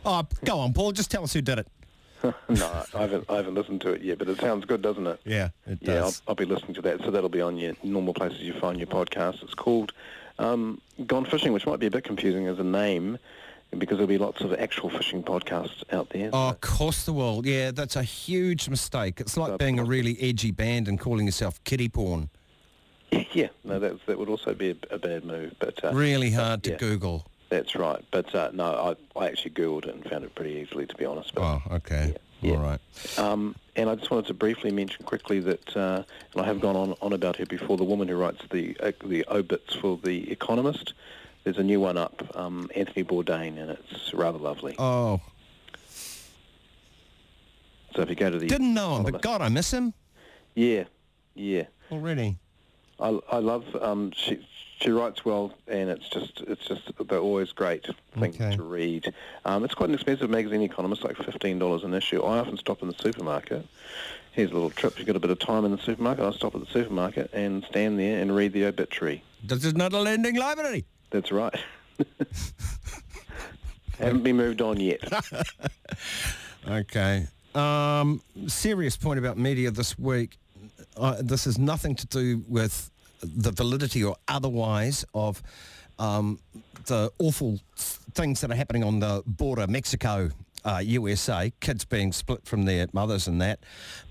Oh, 0.04 0.26
go 0.42 0.58
on, 0.60 0.72
Paul. 0.72 0.92
Just 0.92 1.10
tell 1.10 1.22
us 1.22 1.34
who 1.34 1.42
did 1.42 1.58
it. 1.58 1.66
no, 2.48 2.84
I 2.94 3.00
haven't, 3.00 3.26
I 3.28 3.36
haven't 3.36 3.54
listened 3.54 3.82
to 3.82 3.90
it 3.92 4.00
yet, 4.02 4.18
but 4.18 4.28
it 4.28 4.40
sounds 4.40 4.64
good, 4.64 4.80
doesn't 4.80 5.06
it? 5.06 5.20
Yeah, 5.24 5.50
it 5.66 5.78
Yeah, 5.82 5.94
I'll, 5.96 6.00
does. 6.04 6.22
I'll 6.26 6.34
be 6.34 6.46
listening 6.46 6.74
to 6.74 6.82
that. 6.82 7.00
So 7.04 7.10
that'll 7.10 7.28
be 7.28 7.42
on 7.42 7.58
your 7.58 7.74
normal 7.82 8.14
places 8.14 8.40
you 8.40 8.54
find 8.54 8.78
your 8.78 8.86
podcast. 8.86 9.42
It's 9.42 9.54
called 9.54 9.92
um, 10.38 10.80
Gone 11.06 11.24
Fishing, 11.24 11.52
which 11.52 11.66
might 11.66 11.80
be 11.80 11.86
a 11.86 11.90
bit 11.90 12.04
confusing 12.04 12.46
as 12.46 12.58
a 12.58 12.64
name 12.64 13.18
because 13.76 13.98
there'll 13.98 14.06
be 14.08 14.18
lots 14.18 14.40
of 14.40 14.54
actual 14.54 14.88
fishing 14.88 15.22
podcasts 15.22 15.82
out 15.92 16.08
there. 16.10 16.30
Oh, 16.32 16.50
of 16.50 16.60
course 16.60 17.04
there 17.04 17.14
will. 17.14 17.46
Yeah, 17.46 17.70
that's 17.70 17.96
a 17.96 18.02
huge 18.02 18.68
mistake. 18.68 19.20
It's 19.20 19.36
like 19.36 19.58
being 19.58 19.78
a 19.78 19.84
really 19.84 20.16
edgy 20.20 20.52
band 20.52 20.88
and 20.88 20.98
calling 20.98 21.26
yourself 21.26 21.62
kiddie 21.64 21.88
porn. 21.88 22.30
Yeah, 23.32 23.48
no, 23.64 23.78
that, 23.78 24.04
that 24.06 24.18
would 24.18 24.28
also 24.28 24.52
be 24.52 24.70
a, 24.70 24.94
a 24.94 24.98
bad 24.98 25.24
move. 25.24 25.54
But 25.58 25.82
uh, 25.82 25.92
Really 25.94 26.30
but, 26.30 26.42
hard 26.42 26.62
to 26.64 26.70
yeah, 26.72 26.76
Google. 26.76 27.26
That's 27.48 27.74
right. 27.74 28.04
But 28.10 28.34
uh, 28.34 28.50
no, 28.52 28.96
I, 29.16 29.18
I 29.18 29.28
actually 29.28 29.52
Googled 29.52 29.86
it 29.86 29.94
and 29.94 30.04
found 30.04 30.24
it 30.24 30.34
pretty 30.34 30.52
easily, 30.56 30.86
to 30.86 30.94
be 30.94 31.06
honest. 31.06 31.34
But, 31.34 31.42
Oh, 31.42 31.62
okay. 31.76 32.14
All 32.44 32.56
right. 32.56 32.80
Um, 33.18 33.54
and 33.74 33.88
I 33.90 33.94
just 33.94 34.10
wanted 34.10 34.26
to 34.26 34.34
briefly 34.34 34.70
mention 34.70 35.04
quickly 35.04 35.40
that, 35.40 35.76
uh, 35.76 36.02
and 36.32 36.42
I 36.42 36.44
have 36.44 36.60
gone 36.60 36.76
on, 36.76 36.94
on 37.00 37.12
about 37.12 37.36
her 37.36 37.46
before, 37.46 37.76
the 37.76 37.84
woman 37.84 38.08
who 38.08 38.16
writes 38.16 38.40
the 38.50 38.76
uh, 38.80 38.92
the 39.04 39.24
obits 39.28 39.74
for 39.74 39.98
The 40.02 40.30
Economist. 40.30 40.94
There's 41.44 41.58
a 41.58 41.62
new 41.62 41.80
one 41.80 41.96
up, 41.96 42.22
um, 42.36 42.68
Anthony 42.74 43.04
Bourdain, 43.04 43.58
and 43.58 43.70
it's 43.70 44.12
rather 44.12 44.38
lovely. 44.38 44.74
Oh, 44.78 45.20
So 47.94 48.02
if 48.02 48.10
you 48.10 48.16
go 48.16 48.30
to 48.30 48.38
the... 48.38 48.46
didn't 48.46 48.74
know 48.74 48.96
him, 48.96 49.04
but 49.04 49.22
God, 49.22 49.40
I 49.40 49.48
miss 49.48 49.72
him 49.72 49.94
Yeah, 50.54 50.84
yeah. 51.34 51.64
already. 51.90 52.36
I, 53.00 53.18
I 53.30 53.38
love 53.38 53.64
um, 53.80 54.10
she 54.12 54.46
she 54.80 54.90
writes 54.90 55.24
well 55.24 55.52
and 55.66 55.90
it's 55.90 56.08
just 56.08 56.40
it's 56.46 56.66
just 56.66 56.90
they're 57.08 57.18
always 57.18 57.52
great 57.52 57.86
things 58.18 58.36
to 58.56 58.62
read. 58.62 59.12
Um, 59.44 59.64
it's 59.64 59.74
quite 59.74 59.88
an 59.88 59.94
expensive 59.94 60.30
magazine, 60.30 60.62
Economist, 60.62 61.04
like 61.04 61.16
fifteen 61.16 61.58
dollars 61.58 61.84
an 61.84 61.94
issue. 61.94 62.22
I 62.22 62.38
often 62.38 62.56
stop 62.56 62.82
in 62.82 62.88
the 62.88 62.94
supermarket. 63.00 63.66
Here's 64.32 64.50
a 64.50 64.54
little 64.54 64.70
trip. 64.70 64.98
You've 64.98 65.06
got 65.06 65.16
a 65.16 65.20
bit 65.20 65.30
of 65.30 65.38
time 65.40 65.64
in 65.64 65.72
the 65.72 65.78
supermarket. 65.78 66.24
I 66.24 66.30
stop 66.32 66.54
at 66.54 66.60
the 66.60 66.70
supermarket 66.72 67.30
and 67.32 67.64
stand 67.64 67.98
there 67.98 68.20
and 68.20 68.34
read 68.34 68.52
the 68.52 68.66
obituary. 68.66 69.24
This 69.42 69.64
is 69.64 69.74
not 69.74 69.92
a 69.92 69.98
lending 69.98 70.36
library. 70.36 70.84
That's 71.10 71.32
right. 71.32 71.58
Haven't 73.98 74.22
been 74.22 74.36
moved 74.36 74.60
on 74.60 74.78
yet. 74.78 75.00
Okay. 76.66 77.26
Um, 77.54 78.20
serious 78.46 78.96
point 78.96 79.18
about 79.18 79.38
media 79.38 79.70
this 79.70 79.98
week. 79.98 80.36
Uh, 80.98 81.16
this 81.20 81.44
has 81.44 81.58
nothing 81.58 81.94
to 81.94 82.06
do 82.06 82.44
with 82.48 82.90
the 83.22 83.50
validity 83.52 84.04
or 84.04 84.16
otherwise 84.26 85.04
of 85.14 85.42
um, 85.98 86.38
the 86.86 87.10
awful 87.18 87.60
things 87.76 88.40
that 88.40 88.50
are 88.50 88.54
happening 88.54 88.84
on 88.84 89.00
the 89.00 89.22
border, 89.26 89.66
Mexico, 89.66 90.30
uh, 90.64 90.80
USA, 90.84 91.52
kids 91.60 91.84
being 91.84 92.12
split 92.12 92.44
from 92.44 92.64
their 92.64 92.86
mothers 92.92 93.26
and 93.28 93.40
that. 93.40 93.60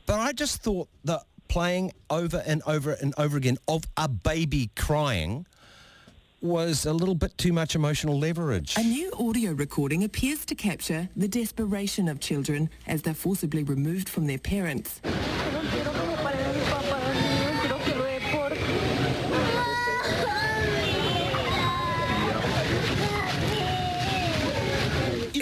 But 0.05 0.19
I 0.19 0.31
just 0.31 0.61
thought 0.61 0.89
that 1.05 1.21
playing 1.47 1.91
over 2.09 2.43
and 2.45 2.61
over 2.67 2.93
and 2.93 3.13
over 3.17 3.37
again 3.37 3.57
of 3.67 3.83
a 3.95 4.07
baby 4.07 4.69
crying 4.75 5.45
was 6.41 6.85
a 6.85 6.93
little 6.93 7.15
bit 7.15 7.35
too 7.37 7.51
much 7.51 7.75
emotional 7.75 8.17
leverage. 8.19 8.75
A 8.77 8.83
new 8.83 9.11
audio 9.13 9.53
recording 9.53 10.03
appears 10.03 10.45
to 10.45 10.55
capture 10.55 11.09
the 11.15 11.27
desperation 11.27 12.07
of 12.07 12.19
children 12.19 12.69
as 12.85 13.01
they're 13.01 13.13
forcibly 13.13 13.63
removed 13.63 14.07
from 14.07 14.27
their 14.27 14.37
parents. 14.37 15.01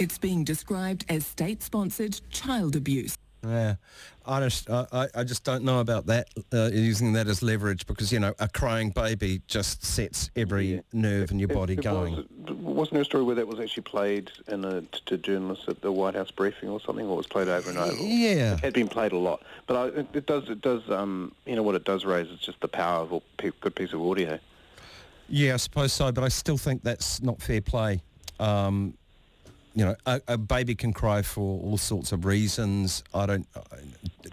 It's 0.06 0.18
being 0.18 0.44
described 0.44 1.04
as 1.08 1.26
state-sponsored 1.26 2.20
child 2.30 2.76
abuse. 2.76 3.18
Yeah, 3.44 3.74
I 4.24 4.38
just 4.38 4.70
I, 4.70 4.86
I- 4.92 5.08
I 5.16 5.24
just 5.24 5.42
don't 5.42 5.64
know 5.64 5.80
about 5.80 6.06
that 6.06 6.28
uh, 6.54 6.70
using 6.72 7.12
that 7.14 7.26
as 7.26 7.42
leverage 7.42 7.88
because 7.88 8.12
you 8.12 8.20
know 8.20 8.32
a 8.38 8.46
crying 8.48 8.90
baby 8.90 9.42
just 9.48 9.84
sets 9.84 10.30
every 10.36 10.80
nerve 10.92 11.32
in 11.32 11.40
your 11.40 11.48
body 11.48 11.72
It 11.72 11.82
going. 11.82 12.14
Was, 12.14 12.52
wasn't 12.56 12.92
there 12.92 13.02
a 13.02 13.04
story 13.04 13.24
where 13.24 13.34
that 13.34 13.48
was 13.48 13.58
actually 13.58 13.82
played 13.82 14.30
in 14.46 14.64
a, 14.64 14.82
to 15.06 15.18
journalists 15.18 15.64
at 15.66 15.80
the 15.82 15.90
White 15.90 16.14
House 16.14 16.30
briefing 16.30 16.68
or 16.68 16.80
something, 16.80 17.04
or 17.04 17.14
it 17.14 17.16
was 17.16 17.26
played 17.26 17.48
over 17.48 17.68
and 17.68 17.76
over? 17.76 18.00
Yeah. 18.00 18.54
It 18.54 18.60
had 18.60 18.74
been 18.74 18.86
played 18.88 19.10
a 19.10 19.18
lot, 19.18 19.42
but 19.66 19.74
I, 19.76 19.86
it, 20.02 20.06
it 20.12 20.26
does, 20.26 20.48
it 20.48 20.60
does, 20.60 20.88
um, 20.88 21.32
you 21.46 21.56
know, 21.56 21.64
what 21.64 21.74
it 21.74 21.82
does 21.82 22.04
raise 22.04 22.28
is 22.28 22.38
just 22.38 22.60
the 22.60 22.68
power 22.68 23.02
of 23.02 23.10
a 23.10 23.20
pe- 23.38 23.50
good 23.60 23.74
piece 23.74 23.92
of 23.92 24.00
audio. 24.00 24.38
Yeah, 25.28 25.54
I 25.54 25.56
suppose 25.56 25.92
so, 25.92 26.12
but 26.12 26.22
I 26.22 26.28
still 26.28 26.58
think 26.58 26.84
that's 26.84 27.20
not 27.20 27.42
fair 27.42 27.60
play. 27.60 28.00
Um, 28.38 28.94
you 29.76 29.84
know, 29.84 29.94
a, 30.06 30.20
a 30.26 30.38
baby 30.38 30.74
can 30.74 30.92
cry 30.94 31.20
for 31.22 31.60
all 31.62 31.76
sorts 31.76 32.10
of 32.10 32.24
reasons. 32.24 33.04
I 33.14 33.26
don't. 33.26 33.46
uh, 33.54 33.60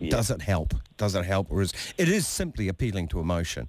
Does 0.10 0.32
it 0.32 0.41
help? 0.41 0.74
Does 0.98 1.16
it 1.16 1.26
help, 1.26 1.52
or 1.52 1.62
is 1.62 1.74
it 1.98 2.08
is 2.08 2.26
simply 2.26 2.70
appealing 2.70 3.10
to 3.10 3.20
emotion? 3.20 3.68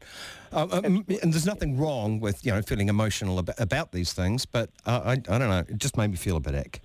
Um, 0.53 0.70
um, 0.72 1.05
and 1.22 1.33
there's 1.33 1.47
nothing 1.47 1.77
wrong 1.77 2.20
with 2.20 2.47
you 2.47 2.53
know 2.53 2.62
feeling 2.62 2.89
emotional 2.89 3.41
about, 3.41 3.59
about 3.59 3.91
these 3.91 4.12
things, 4.12 4.47
but 4.47 4.70
uh, 4.87 5.01
I, 5.05 5.12
I 5.12 5.16
don't 5.16 5.51
know. 5.51 5.64
It 5.68 5.79
just 5.79 5.97
made 5.97 6.11
me 6.12 6.16
feel 6.16 6.37
a 6.37 6.41
bit 6.41 6.55
ick. 6.55 6.81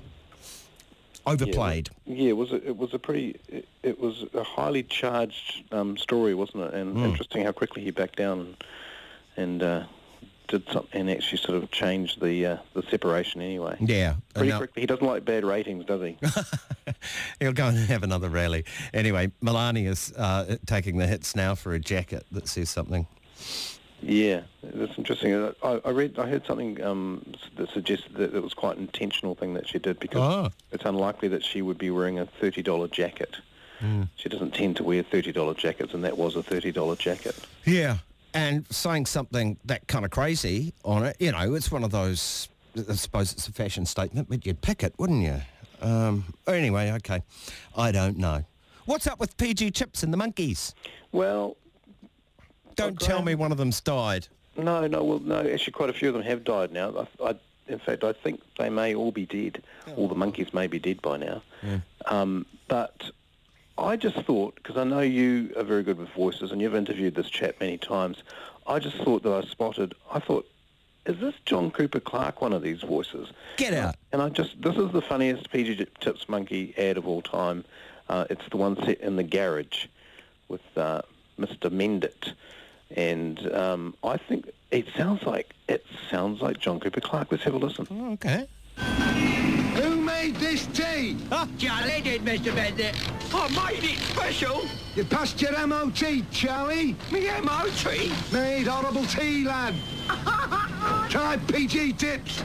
Overplayed. 1.27 1.91
Yeah, 2.07 2.29
it 2.29 2.37
was 2.37 2.51
a, 2.51 2.55
it 2.67 2.75
was 2.75 2.93
a 2.95 2.99
pretty, 2.99 3.39
it, 3.49 3.67
it 3.83 3.99
was 3.99 4.25
a 4.33 4.41
highly 4.43 4.81
charged 4.81 5.63
um, 5.71 5.95
story, 5.97 6.33
wasn't 6.33 6.63
it? 6.63 6.73
And 6.73 6.97
Mm. 6.97 7.05
interesting 7.05 7.43
how 7.45 7.51
quickly 7.51 7.83
he 7.83 7.91
backed 7.91 8.15
down 8.15 8.39
and, 8.39 8.63
and 9.37 9.61
uh, 9.63 9.83
did 10.49 10.63
something 10.71 10.99
and 10.99 11.09
actually 11.09 11.37
sort 11.37 11.55
of 11.63 11.71
changed 11.71 12.21
the 12.21 12.45
uh, 12.45 12.57
the 12.73 12.83
separation 12.83 13.41
anyway. 13.41 13.77
Yeah. 13.79 14.15
Pretty 14.33 14.49
now- 14.49 14.57
quickly. 14.57 14.81
He 14.81 14.85
doesn't 14.87 15.05
like 15.05 15.23
bad 15.25 15.45
ratings, 15.45 15.85
does 15.85 16.01
he? 16.01 16.17
He'll 17.39 17.53
go 17.53 17.67
and 17.67 17.77
have 17.77 18.03
another 18.03 18.29
rally. 18.29 18.65
Anyway, 18.93 19.31
Melania's 19.41 20.11
uh, 20.17 20.57
taking 20.65 20.97
the 20.97 21.07
hits 21.07 21.35
now 21.35 21.55
for 21.55 21.73
a 21.73 21.79
jacket 21.79 22.25
that 22.31 22.47
says 22.47 22.69
something. 22.69 23.07
Yeah, 24.01 24.41
that's 24.63 24.97
interesting. 24.97 25.33
Uh, 25.33 25.51
I, 25.61 25.81
I 25.85 25.89
read, 25.91 26.17
I 26.19 26.27
heard 26.29 26.45
something 26.45 26.81
um, 26.81 27.25
that 27.57 27.69
suggested 27.71 28.13
that 28.15 28.33
it 28.33 28.41
was 28.41 28.53
quite 28.53 28.77
an 28.77 28.83
intentional 28.83 29.35
thing 29.35 29.53
that 29.55 29.67
she 29.67 29.77
did 29.77 29.99
because 29.99 30.21
Oh. 30.21 30.51
it's 30.71 30.85
unlikely 30.85 31.27
that 31.29 31.43
she 31.43 31.61
would 31.61 31.77
be 31.77 31.89
wearing 31.91 32.17
a 32.19 32.25
thirty 32.25 32.61
dollar 32.63 32.87
jacket. 32.87 33.35
Mm. 33.81 34.07
She 34.15 34.29
doesn't 34.29 34.53
tend 34.53 34.77
to 34.77 34.83
wear 34.83 35.03
thirty 35.03 35.31
dollar 35.33 35.53
jackets, 35.53 35.93
and 35.93 36.03
that 36.05 36.17
was 36.17 36.35
a 36.37 36.43
thirty 36.43 36.71
dollar 36.71 36.95
jacket. 36.95 37.35
Yeah. 37.65 37.97
And 38.33 38.65
saying 38.71 39.07
something 39.07 39.57
that 39.65 39.87
kind 39.87 40.05
of 40.05 40.11
crazy 40.11 40.73
on 40.83 41.05
it, 41.05 41.17
you 41.19 41.31
know, 41.31 41.55
it's 41.55 41.71
one 41.71 41.83
of 41.83 41.91
those, 41.91 42.49
I 42.77 42.93
suppose 42.93 43.31
it's 43.31 43.47
a 43.47 43.51
fashion 43.51 43.85
statement, 43.85 44.29
but 44.29 44.45
you'd 44.45 44.61
pick 44.61 44.83
it, 44.83 44.93
wouldn't 44.97 45.23
you? 45.23 45.41
Um, 45.81 46.25
anyway, 46.47 46.91
okay. 46.91 47.23
I 47.75 47.91
don't 47.91 48.17
know. 48.17 48.45
What's 48.85 49.07
up 49.07 49.19
with 49.19 49.35
PG 49.37 49.71
Tips 49.71 50.03
and 50.03 50.13
the 50.13 50.17
monkeys? 50.17 50.73
Well... 51.11 51.57
Don't 52.75 52.97
tell 52.97 53.21
me 53.21 53.35
one 53.35 53.51
of 53.51 53.57
them's 53.57 53.81
died. 53.81 54.27
No, 54.55 54.87
no, 54.87 55.03
well, 55.03 55.19
no. 55.19 55.41
Actually, 55.41 55.73
quite 55.73 55.89
a 55.89 55.93
few 55.93 56.07
of 56.07 56.13
them 56.13 56.23
have 56.23 56.45
died 56.45 56.71
now. 56.71 57.07
I, 57.21 57.31
I, 57.31 57.35
in 57.67 57.77
fact, 57.77 58.05
I 58.05 58.13
think 58.13 58.41
they 58.57 58.69
may 58.69 58.95
all 58.95 59.11
be 59.11 59.25
dead. 59.25 59.61
All 59.97 60.07
the 60.07 60.15
monkeys 60.15 60.53
may 60.53 60.65
be 60.67 60.79
dead 60.79 61.01
by 61.01 61.17
now. 61.17 61.41
Um, 62.05 62.45
but 62.69 63.11
I 63.79 63.95
just 63.95 64.17
thought, 64.21 64.55
because 64.55 64.77
I 64.77 64.83
know 64.83 65.01
you 65.01 65.53
are 65.55 65.63
very 65.63 65.83
good 65.83 65.97
with 65.97 66.09
voices, 66.09 66.51
and 66.51 66.61
you've 66.61 66.75
interviewed 66.75 67.15
this 67.15 67.29
chap 67.29 67.55
many 67.59 67.77
times. 67.77 68.23
I 68.67 68.79
just 68.79 68.97
thought 68.97 69.23
that 69.23 69.31
I 69.31 69.47
spotted. 69.49 69.95
I 70.11 70.19
thought, 70.19 70.47
is 71.05 71.19
this 71.19 71.33
John 71.45 71.71
Cooper 71.71 71.99
Clarke 71.99 72.41
one 72.41 72.53
of 72.53 72.61
these 72.61 72.81
voices? 72.81 73.29
Get 73.57 73.73
out. 73.73 73.95
And 74.11 74.21
I 74.21 74.29
just, 74.29 74.61
this 74.61 74.75
is 74.75 74.91
the 74.91 75.01
funniest 75.01 75.49
PG 75.51 75.87
Tips 75.99 76.29
Monkey 76.29 76.73
ad 76.77 76.97
of 76.97 77.07
all 77.07 77.21
time. 77.21 77.65
Uh, 78.07 78.25
it's 78.29 78.47
the 78.49 78.57
one 78.57 78.75
set 78.83 79.01
in 79.01 79.15
the 79.15 79.23
garage 79.23 79.87
with 80.47 80.61
uh, 80.75 81.01
Mr. 81.39 81.71
Mendit. 81.71 82.33
And 82.95 83.51
um, 83.53 83.95
I 84.03 84.17
think 84.17 84.49
it 84.71 84.87
sounds 84.95 85.23
like, 85.23 85.53
it 85.67 85.85
sounds 86.09 86.41
like 86.41 86.59
John 86.59 86.79
Cooper 86.79 87.01
Clarke. 87.01 87.31
Let's 87.31 87.43
have 87.43 87.53
a 87.53 87.57
listen. 87.57 87.87
okay. 88.13 88.47
Who 90.19 90.25
made 90.25 90.35
this 90.35 90.67
tea? 90.67 91.15
Charlie 91.57 92.01
did, 92.01 92.23
Mr. 92.23 92.53
Bennett. 92.53 92.95
I 93.33 93.47
made 93.71 93.83
it 93.85 93.99
special. 93.99 94.65
You 94.95 95.05
passed 95.05 95.41
your 95.41 95.65
MOT, 95.65 96.03
Charlie. 96.29 96.95
Me 97.09 97.29
MOT? 97.41 97.85
Made 98.33 98.67
horrible 98.67 99.05
tea, 99.05 99.45
lad. 99.45 99.75
Try 101.09 101.37
PG 101.47 101.93
tips. 101.93 102.43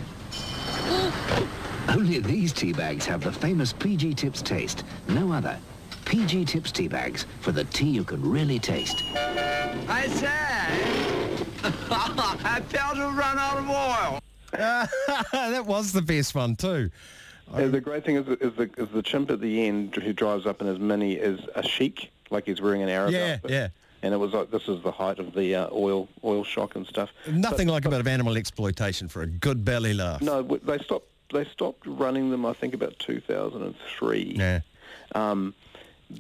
Only 1.89 2.21
these 2.21 2.53
tea 2.53 2.73
bags 2.73 3.07
have 3.07 3.25
the 3.25 3.33
famous 3.33 3.73
PG 3.73 4.15
Tips 4.15 4.41
taste. 4.41 4.85
No 5.09 5.33
other. 5.33 5.59
PG 6.05 6.45
Tips 6.45 6.71
tea 6.71 6.89
bags 6.89 7.27
for 7.41 7.51
the 7.51 7.65
tea 7.65 7.91
you 7.91 8.05
can 8.05 8.23
really 8.23 8.61
taste. 8.61 9.03
I 9.17 10.07
said. 10.09 11.47
I 11.91 12.61
felt 12.69 12.97
to 12.97 13.09
run 13.09 13.39
out 13.39 13.59
of 13.59 13.69
oil. 13.69 14.21
that 15.33 15.67
was 15.67 15.93
the 15.93 16.03
best 16.03 16.35
one 16.35 16.55
too. 16.55 16.91
And 17.53 17.73
the 17.73 17.81
great 17.81 18.05
thing 18.05 18.17
is, 18.17 18.27
is, 18.41 18.55
the, 18.57 18.71
is 18.77 18.89
the 18.91 19.03
chimp 19.03 19.31
at 19.31 19.41
the 19.41 19.67
end 19.67 19.95
who 19.95 20.13
drives 20.13 20.47
up 20.47 20.61
in 20.61 20.67
his 20.67 20.79
mini 20.79 21.15
is 21.15 21.41
a 21.55 21.63
sheik, 21.63 22.11
like 22.31 22.47
he's 22.47 22.61
wearing 22.61 22.83
an 22.83 22.89
Arab 22.89 23.13
Yeah, 23.13 23.35
outfit. 23.35 23.51
yeah. 23.51 23.69
And 24.03 24.13
it 24.13 24.17
was 24.19 24.33
like, 24.33 24.51
this 24.51 24.69
is 24.69 24.83
the 24.83 24.91
height 24.93 25.19
of 25.19 25.35
the 25.35 25.55
uh, 25.55 25.69
oil 25.73 26.09
oil 26.25 26.45
shock 26.45 26.75
and 26.77 26.87
stuff. 26.87 27.11
Nothing 27.31 27.69
like 27.69 27.85
a 27.87 27.89
bit 27.91 28.01
of 28.01 28.07
animal 28.07 28.37
exploitation 28.37 29.09
for 29.09 29.23
a 29.23 29.27
good 29.27 29.65
belly 29.65 29.95
laugh. 29.95 30.21
No, 30.21 30.43
they 30.43 30.79
stopped. 30.79 31.09
They 31.33 31.45
stopped 31.47 31.87
running 31.87 32.31
them. 32.31 32.45
I 32.45 32.53
think 32.53 32.75
about 32.75 32.99
2003. 32.99 34.35
Yeah. 34.37 34.61
Um, 35.15 35.55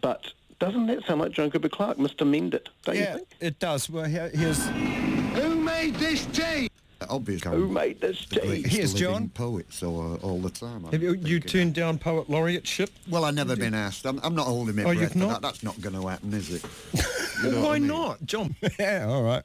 but 0.00 0.32
doesn't 0.60 0.86
that 0.86 1.04
sound 1.04 1.20
like 1.20 1.32
John 1.32 1.50
Cooper 1.50 1.68
Clarke, 1.68 1.98
Mr. 1.98 2.26
Mendit? 2.26 2.68
Don't 2.84 2.96
you 2.96 3.02
Yeah, 3.02 3.14
think? 3.16 3.28
it 3.40 3.58
does. 3.58 3.90
Well, 3.90 4.04
here, 4.06 4.30
here's 4.32 4.66
Who 4.66 5.56
made 5.56 5.94
this 5.96 6.24
tea? 6.26 6.68
Obviously. 7.08 7.52
Who 7.56 7.68
made 7.68 8.00
this 8.00 8.24
the 8.26 8.40
tea? 8.40 8.62
Here's 8.66 8.94
John. 8.94 9.28
Poet, 9.30 9.66
so 9.72 9.88
uh, 10.22 10.26
all 10.26 10.38
the 10.40 10.50
time. 10.50 10.84
Have 10.84 11.02
you, 11.02 11.10
you 11.12 11.40
thinking- 11.40 11.40
turned 11.48 11.74
down 11.74 11.98
poet 11.98 12.28
laureateship? 12.28 12.90
Well, 13.08 13.24
I've 13.24 13.34
never 13.34 13.56
been 13.56 13.74
asked. 13.74 14.04
I'm, 14.06 14.20
I'm 14.22 14.34
not 14.34 14.46
holding 14.46 14.76
my 14.76 14.82
Oh, 14.82 14.86
breath. 14.86 15.00
you've 15.00 15.16
not? 15.16 15.40
That. 15.40 15.42
That's 15.42 15.62
not 15.62 15.80
going 15.80 15.94
to 16.00 16.06
happen, 16.08 16.32
is 16.34 16.52
it? 16.52 16.64
Well, 17.42 17.50
know 17.52 17.60
why 17.62 17.74
I 17.74 17.78
mean? 17.80 17.88
not, 17.88 18.24
John? 18.24 18.56
yeah, 18.78 19.06
all 19.08 19.22
right. 19.22 19.42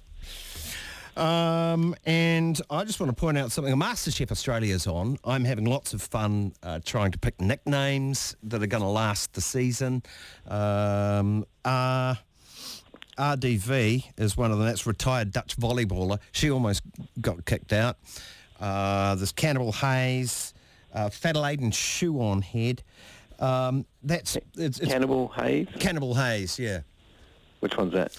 Um, 1.17 1.95
and 2.05 2.61
I 2.69 2.85
just 2.85 2.99
want 2.99 3.09
to 3.09 3.15
point 3.19 3.37
out 3.37 3.51
something. 3.51 3.73
MasterChef 3.75 4.31
Australia's 4.31 4.87
on. 4.87 5.17
I'm 5.25 5.43
having 5.43 5.65
lots 5.65 5.93
of 5.93 6.01
fun 6.01 6.53
uh, 6.63 6.79
trying 6.85 7.11
to 7.11 7.17
pick 7.19 7.41
nicknames 7.41 8.35
that 8.43 8.63
are 8.63 8.67
going 8.67 8.83
to 8.83 8.87
last 8.89 9.33
the 9.33 9.41
season. 9.41 10.01
Um, 10.47 11.45
uh, 11.65 12.15
RDV 13.19 14.05
is 14.17 14.37
one 14.37 14.51
of 14.51 14.57
them. 14.57 14.65
That's 14.65 14.87
retired 14.87 15.31
Dutch 15.31 15.57
volleyballer. 15.57 16.19
She 16.31 16.49
almost 16.49 16.81
got 17.19 17.45
kicked 17.45 17.73
out. 17.73 17.97
Uh, 18.59 19.15
there's 19.15 19.31
Cannibal 19.33 19.71
Hayes, 19.73 20.53
uh, 20.93 21.09
Shoe 21.71 22.21
on 22.21 22.41
Head. 22.41 22.81
Um, 23.39 23.85
that's 24.03 24.37
it's, 24.57 24.79
it's 24.79 24.91
Cannibal 24.91 25.29
Hayes. 25.29 25.67
Cannibal 25.79 26.15
Hayes, 26.15 26.57
yeah. 26.57 26.81
Which 27.59 27.77
one's 27.77 27.93
that? 27.93 28.15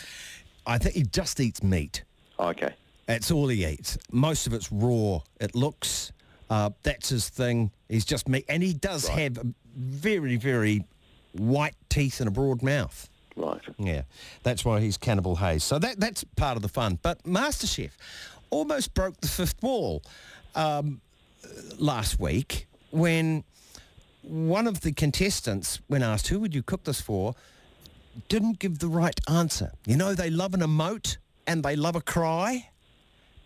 I 0.66 0.78
think 0.78 0.94
he 0.94 1.02
just 1.02 1.40
eats 1.40 1.62
meat. 1.62 2.04
okay. 2.38 2.74
That's 3.06 3.32
all 3.32 3.48
he 3.48 3.66
eats. 3.66 3.98
Most 4.12 4.46
of 4.46 4.52
it's 4.54 4.70
raw. 4.70 5.18
It 5.40 5.56
looks. 5.56 6.12
Uh, 6.48 6.70
that's 6.84 7.08
his 7.08 7.28
thing. 7.28 7.72
He's 7.88 8.04
just 8.04 8.28
meat, 8.28 8.44
and 8.48 8.62
he 8.62 8.72
does 8.72 9.08
have 9.08 9.36
very, 9.74 10.36
very 10.36 10.84
white 11.32 11.74
teeth 11.88 12.20
and 12.20 12.28
a 12.28 12.30
broad 12.30 12.62
mouth. 12.62 13.09
Right. 13.36 13.60
Yeah, 13.78 14.02
that's 14.42 14.64
why 14.64 14.80
he's 14.80 14.96
Cannibal 14.96 15.36
Hayes. 15.36 15.64
So 15.64 15.78
that 15.78 16.00
that's 16.00 16.24
part 16.24 16.56
of 16.56 16.62
the 16.62 16.68
fun. 16.68 16.98
But 17.02 17.22
MasterChef 17.24 17.90
almost 18.50 18.94
broke 18.94 19.20
the 19.20 19.28
fifth 19.28 19.62
wall 19.62 20.02
um, 20.54 21.00
last 21.78 22.18
week 22.18 22.66
when 22.90 23.44
one 24.22 24.66
of 24.66 24.80
the 24.80 24.92
contestants, 24.92 25.80
when 25.86 26.02
asked 26.02 26.28
who 26.28 26.40
would 26.40 26.54
you 26.54 26.62
cook 26.62 26.84
this 26.84 27.00
for, 27.00 27.34
didn't 28.28 28.58
give 28.58 28.78
the 28.78 28.88
right 28.88 29.18
answer. 29.28 29.72
You 29.86 29.96
know, 29.96 30.14
they 30.14 30.30
love 30.30 30.54
an 30.54 30.60
emote 30.60 31.16
and 31.46 31.62
they 31.62 31.76
love 31.76 31.96
a 31.96 32.00
cry. 32.00 32.68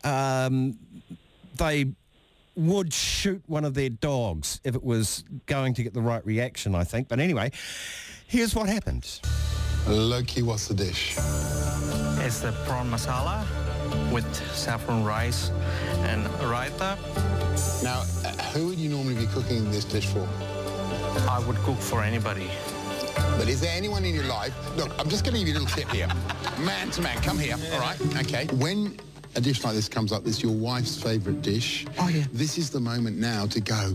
Um, 0.03 0.79
they 1.57 1.93
would 2.57 2.93
shoot 2.93 3.43
one 3.47 3.65
of 3.65 3.75
their 3.75 3.89
dogs 3.89 4.61
if 4.65 4.75
it 4.75 4.83
was 4.83 5.25
going 5.47 5.75
to 5.75 5.83
get 5.83 5.93
the 5.95 6.01
right 6.01 6.25
reaction, 6.25 6.75
I 6.75 6.85
think. 6.85 7.09
But 7.09 7.21
anyway, 7.21 7.51
here's 8.27 8.55
what 8.55 8.69
happened. 8.69 9.21
Loki, 9.87 10.43
what's 10.43 10.67
the 10.67 10.75
dish? 10.75 11.15
It's 12.25 12.41
the 12.41 12.53
prawn 12.65 12.91
masala 12.91 13.45
with 14.11 14.25
saffron 14.55 15.05
rice 15.05 15.51
and 16.05 16.25
raita. 16.41 16.97
Now, 17.83 18.01
uh, 18.25 18.43
who 18.53 18.69
would 18.69 18.79
you 18.79 18.89
normally 18.89 19.15
be 19.15 19.27
cooking 19.27 19.71
this 19.71 19.85
dish 19.85 20.07
for? 20.07 20.27
I 21.29 21.43
would 21.47 21.57
cook 21.59 21.79
for 21.79 22.03
anybody. 22.03 22.49
But 23.37 23.49
is 23.49 23.61
there 23.61 23.77
anyone 23.77 24.05
in 24.07 24.15
your 24.15 24.25
life? 24.25 24.55
Look, 24.77 24.91
I'm 24.99 25.09
just 25.09 25.23
going 25.23 25.35
to 25.35 25.39
give 25.41 25.49
you 25.49 25.55
a 25.55 25.61
little 25.61 25.77
tip 25.77 25.91
here. 25.91 26.09
Man 26.61 26.91
to 26.93 27.03
man, 27.03 27.21
come 27.23 27.39
here. 27.39 27.57
All 27.75 27.81
right, 27.81 28.01
okay. 28.17 28.47
When 28.57 28.99
a 29.37 29.41
dish 29.41 29.65
like 29.65 29.75
this 29.75 29.89
comes 29.89 30.13
up, 30.13 30.27
it's 30.27 30.43
your 30.43 30.53
wife's 30.53 31.01
favourite 31.01 31.43
dish. 31.43 31.87
Oh 31.99 32.09
yeah. 32.09 32.25
This 32.33 32.59
is 32.59 32.71
the 32.71 32.81
moment 32.81 33.19
now 33.19 33.47
to 33.47 33.61
go. 33.61 33.95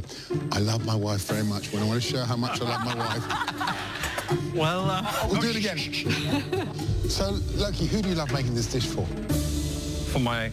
I 0.51 0.59
love 0.59 0.85
my 0.85 0.95
wife 0.95 1.21
very 1.21 1.43
much. 1.43 1.71
When 1.71 1.81
I 1.81 1.85
want 1.85 2.01
to 2.01 2.07
show 2.07 2.23
how 2.23 2.35
much 2.35 2.61
I 2.61 2.65
love 2.65 2.85
my 2.85 2.95
wife. 2.95 3.75
Well, 4.53 4.87
uh, 4.91 5.27
we'll 5.27 5.41
do 5.41 5.49
it 5.49 5.55
again. 5.55 5.79
so, 7.09 7.39
Loki, 7.55 7.87
who 7.87 7.99
do 8.03 8.09
you 8.09 8.15
love 8.15 8.31
making 8.31 8.53
this 8.53 8.67
dish 8.67 8.85
for? 8.85 9.07
for 10.09 10.19
my 10.19 10.51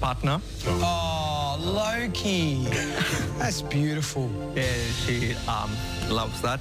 partner. 0.00 0.40
Oh, 0.66 1.56
Loki. 1.60 2.64
That's 3.38 3.62
beautiful. 3.62 4.30
Yeah, 4.54 4.72
she 5.04 5.34
um, 5.48 5.70
loves 6.08 6.40
that. 6.42 6.60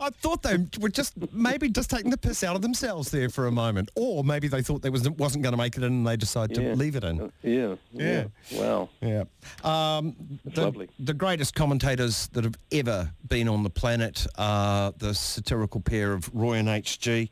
I 0.00 0.10
thought 0.10 0.42
they 0.42 0.56
were 0.80 0.88
just 0.88 1.14
maybe 1.32 1.68
just 1.68 1.90
taking 1.90 2.10
the 2.10 2.16
piss 2.16 2.44
out 2.44 2.54
of 2.56 2.62
themselves 2.62 3.10
there 3.10 3.28
for 3.28 3.46
a 3.46 3.52
moment, 3.52 3.90
or 3.96 4.22
maybe 4.24 4.48
they 4.48 4.62
thought 4.62 4.82
they 4.82 4.90
was 4.90 5.08
wasn't 5.10 5.42
going 5.42 5.52
to 5.52 5.56
make 5.56 5.76
it 5.76 5.82
in, 5.82 5.92
and 5.92 6.06
they 6.06 6.16
decided 6.16 6.56
Yeah. 6.56 6.70
to 6.70 6.76
leave 6.76 6.96
it 6.96 7.04
in. 7.04 7.32
Yeah. 7.42 7.74
Yeah. 7.92 8.24
Wow. 8.52 8.88
Yeah. 9.00 9.24
Um, 9.64 10.14
the, 10.44 10.62
lovely. 10.62 10.88
the 10.98 11.14
greatest 11.14 11.54
commentators 11.54 12.28
that 12.28 12.44
have 12.44 12.56
ever 12.72 13.10
been 13.26 13.48
on 13.48 13.62
the 13.62 13.70
planet 13.70 14.26
are 14.36 14.92
the 14.98 15.14
satirical 15.14 15.80
pair 15.80 16.12
of 16.12 16.30
Roy 16.34 16.54
and 16.54 16.68
HG 16.68 17.30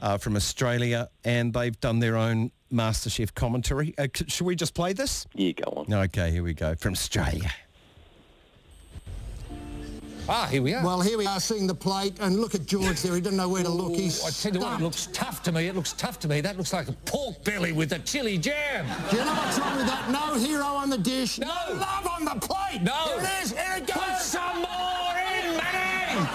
uh, 0.00 0.18
from 0.18 0.36
Australia, 0.36 1.08
and 1.24 1.52
they've 1.52 1.78
done 1.80 1.98
their 1.98 2.16
own 2.16 2.50
MasterChef 2.72 3.34
commentary. 3.34 3.94
Uh, 3.98 4.08
should 4.26 4.46
we 4.46 4.56
just 4.56 4.74
play 4.74 4.92
this? 4.92 5.26
Yeah, 5.34 5.52
go 5.52 5.84
on. 5.86 5.92
Okay, 5.92 6.30
here 6.30 6.42
we 6.42 6.54
go. 6.54 6.74
From 6.74 6.92
Australia. 6.92 7.50
Ah, 10.26 10.46
here 10.50 10.62
we 10.62 10.72
are. 10.72 10.82
Well, 10.82 11.02
here 11.02 11.18
we 11.18 11.26
are 11.26 11.38
seeing 11.38 11.66
the 11.66 11.74
plate, 11.74 12.16
and 12.20 12.40
look 12.40 12.54
at 12.54 12.64
George 12.64 13.02
there. 13.02 13.14
He 13.14 13.20
didn't 13.20 13.36
know 13.36 13.48
where 13.48 13.62
to 13.62 13.68
look. 13.68 13.94
He's 13.94 14.24
I 14.24 14.30
tell 14.30 14.58
you 14.58 14.64
what, 14.66 14.80
it 14.80 14.82
looks 14.82 15.06
tough 15.12 15.42
to 15.42 15.52
me. 15.52 15.66
It 15.66 15.74
looks 15.76 15.92
tough 15.92 16.18
to 16.20 16.28
me. 16.28 16.40
That 16.40 16.56
looks 16.56 16.72
like 16.72 16.88
a 16.88 16.92
pork 17.04 17.44
belly 17.44 17.72
with 17.72 17.92
a 17.92 17.98
chili 18.00 18.38
jam. 18.38 18.86
Do 19.10 19.16
you 19.18 19.24
know 19.24 19.34
what's 19.34 19.58
wrong 19.58 19.76
with 19.76 19.86
that? 19.86 20.10
No 20.10 20.34
hero 20.38 20.64
on 20.64 20.88
the 20.88 20.96
dish. 20.96 21.38
No. 21.38 21.48
love 21.48 22.06
on 22.10 22.24
the 22.24 22.36
plate. 22.40 22.80
No. 22.82 22.92
Here 22.94 23.18
it 23.20 23.42
is. 23.44 23.50
Here 23.52 23.74
it 23.76 23.86
goes. 23.86 23.96
Put 23.96 24.18
some 24.20 24.56
more 24.62 25.14
in, 25.36 25.56
Manny! 25.58 26.26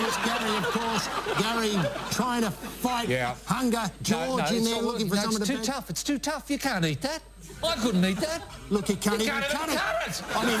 There's 0.00 0.16
Gary, 0.24 0.56
of 0.56 0.64
course. 0.64 1.08
Gary 1.42 1.90
trying 2.10 2.42
to 2.42 2.50
fight 2.50 3.08
Yeah. 3.10 3.34
hunger. 3.44 3.90
George 4.00 4.50
in 4.50 4.56
it's 4.58 4.64
there 4.66 4.76
all- 4.76 4.82
looking 4.82 5.10
for 5.10 5.16
no, 5.16 5.22
someone 5.22 5.42
it's 5.42 5.50
to 5.50 5.56
too 5.56 5.58
bang. 5.62 5.66
tough. 5.66 5.90
It's 5.90 6.02
too 6.02 6.18
tough. 6.18 6.50
You 6.50 6.58
can't 6.58 6.84
eat 6.86 7.02
that. 7.02 7.22
I 7.62 7.74
couldn't 7.76 8.04
eat 8.04 8.18
that. 8.18 8.42
Look, 8.70 8.88
he 8.88 8.96
can't 8.96 9.20
You 9.20 9.26
even 9.28 9.42
cut 9.42 9.68
it. 9.68 9.76
cut. 9.76 10.22
I 10.36 10.44
mean, 10.46 10.58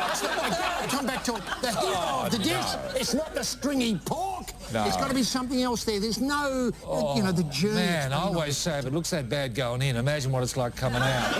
what's 0.00 0.20
the 0.20 0.28
point? 0.28 0.54
Come 0.90 1.06
back 1.06 1.24
to 1.24 1.34
it. 1.36 1.42
The 1.62 1.70
hero 1.70 1.92
Oh, 1.96 2.22
of 2.26 2.32
the 2.32 2.38
dish. 2.38 2.48
no. 2.50 2.80
It's 2.94 3.14
not 3.14 3.34
the 3.34 3.42
stringy 3.42 3.98
pork. 4.04 4.46
No. 4.72 4.84
There's 4.84 4.96
got 4.96 5.08
to 5.08 5.14
be 5.14 5.22
something 5.22 5.62
else 5.62 5.84
there. 5.84 5.98
There's 6.00 6.20
no, 6.20 6.70
uh, 6.88 7.14
you 7.16 7.22
know, 7.22 7.32
the 7.32 7.42
germs. 7.44 7.74
Oh, 7.76 7.80
Man, 7.80 8.12
I 8.12 8.16
always 8.22 8.56
say 8.56 8.78
if 8.78 8.86
it 8.86 8.92
looks 8.92 9.10
that 9.10 9.28
bad 9.28 9.54
going 9.54 9.82
in, 9.82 9.96
imagine 9.96 10.30
what 10.32 10.42
it's 10.42 10.56
like 10.56 10.76
coming 10.76 11.02
out. 11.02 11.34